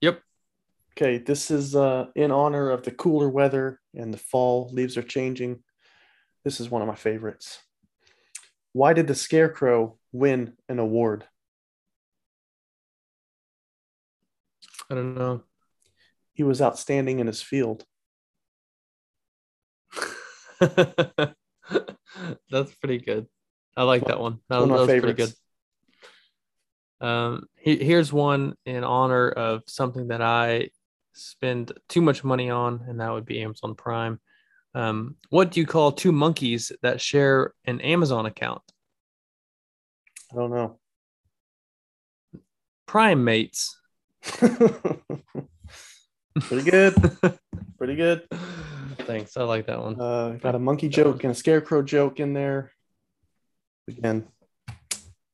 Yep. 0.01 0.21
okay, 0.97 1.17
this 1.19 1.49
is 1.51 1.75
uh, 1.75 2.07
in 2.15 2.31
honor 2.31 2.69
of 2.71 2.83
the 2.83 2.91
cooler 2.91 3.29
weather 3.29 3.79
and 3.95 4.13
the 4.13 4.17
fall. 4.17 4.69
Leaves 4.71 4.97
are 4.97 5.03
changing. 5.03 5.63
This 6.43 6.59
is 6.59 6.69
one 6.69 6.81
of 6.81 6.87
my 6.87 6.95
favorites. 6.95 7.59
Why 8.73 8.93
did 8.93 9.07
the 9.07 9.15
scarecrow 9.15 9.97
win 10.13 10.53
an 10.69 10.79
award? 10.79 11.25
I 14.89 14.95
don't 14.95 15.15
know. 15.15 15.43
He 16.33 16.43
was 16.43 16.61
outstanding 16.61 17.19
in 17.19 17.27
his 17.27 17.41
field. 17.41 17.83
That's 20.59 21.35
pretty 22.79 22.99
good. 22.99 23.27
I 23.75 23.83
like 23.83 24.05
that 24.05 24.19
one. 24.19 24.39
That, 24.49 24.59
One 24.59 24.69
was- 24.69 24.87
that 24.87 24.93
was 24.93 25.01
pretty 25.01 25.17
good. 25.23 25.33
Um, 27.01 27.47
he, 27.57 27.75
here's 27.77 28.13
one 28.13 28.53
in 28.65 28.83
honor 28.85 29.29
of 29.29 29.63
something 29.67 30.07
that 30.07 30.21
I 30.21 30.69
spend 31.13 31.73
too 31.89 32.01
much 32.01 32.23
money 32.23 32.49
on, 32.49 32.85
and 32.87 33.01
that 33.01 33.11
would 33.11 33.25
be 33.25 33.41
Amazon 33.41 33.75
Prime. 33.75 34.21
Um, 34.73 35.15
what 35.29 35.51
do 35.51 35.59
you 35.59 35.65
call 35.67 35.91
two 35.91 36.11
monkeys 36.13 36.71
that 36.81 37.01
share 37.01 37.53
an 37.65 37.81
Amazon 37.81 38.25
account? 38.25 38.61
I 40.33 40.35
don't 40.35 40.51
know. 40.51 40.79
Prime 42.87 43.23
mates. 43.23 43.79
Pretty 44.23 45.13
good. 46.69 46.95
Pretty 47.77 47.95
good. 47.95 48.27
Thanks. 48.99 49.37
I 49.37 49.43
like 49.43 49.67
that 49.67 49.81
one. 49.81 49.99
Uh, 49.99 50.37
got 50.41 50.55
a 50.55 50.59
monkey 50.59 50.89
joke 50.89 51.23
and 51.23 51.31
a 51.31 51.35
scarecrow 51.35 51.83
joke 51.83 52.19
in 52.19 52.33
there. 52.33 52.71
Again, 53.87 54.25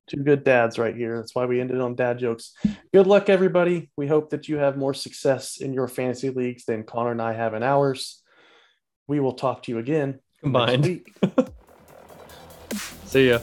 two 0.07 0.23
good 0.23 0.43
dads 0.43 0.77
right 0.79 0.95
here. 0.95 1.17
That's 1.17 1.33
why 1.35 1.45
we 1.45 1.61
ended 1.61 1.79
on 1.79 1.95
dad 1.95 2.19
jokes. 2.19 2.53
Good 2.93 3.07
luck, 3.07 3.29
everybody. 3.29 3.91
We 3.95 4.07
hope 4.07 4.31
that 4.31 4.49
you 4.49 4.57
have 4.57 4.77
more 4.77 4.93
success 4.93 5.57
in 5.57 5.73
your 5.73 5.87
fantasy 5.87 6.29
leagues 6.29 6.65
than 6.65 6.83
Connor 6.83 7.11
and 7.11 7.21
I 7.21 7.33
have 7.33 7.53
in 7.53 7.63
ours. 7.63 8.21
We 9.07 9.19
will 9.19 9.33
talk 9.33 9.63
to 9.63 9.71
you 9.71 9.77
again 9.77 10.19
Combined. 10.41 11.01
See 13.05 13.29
ya. 13.29 13.39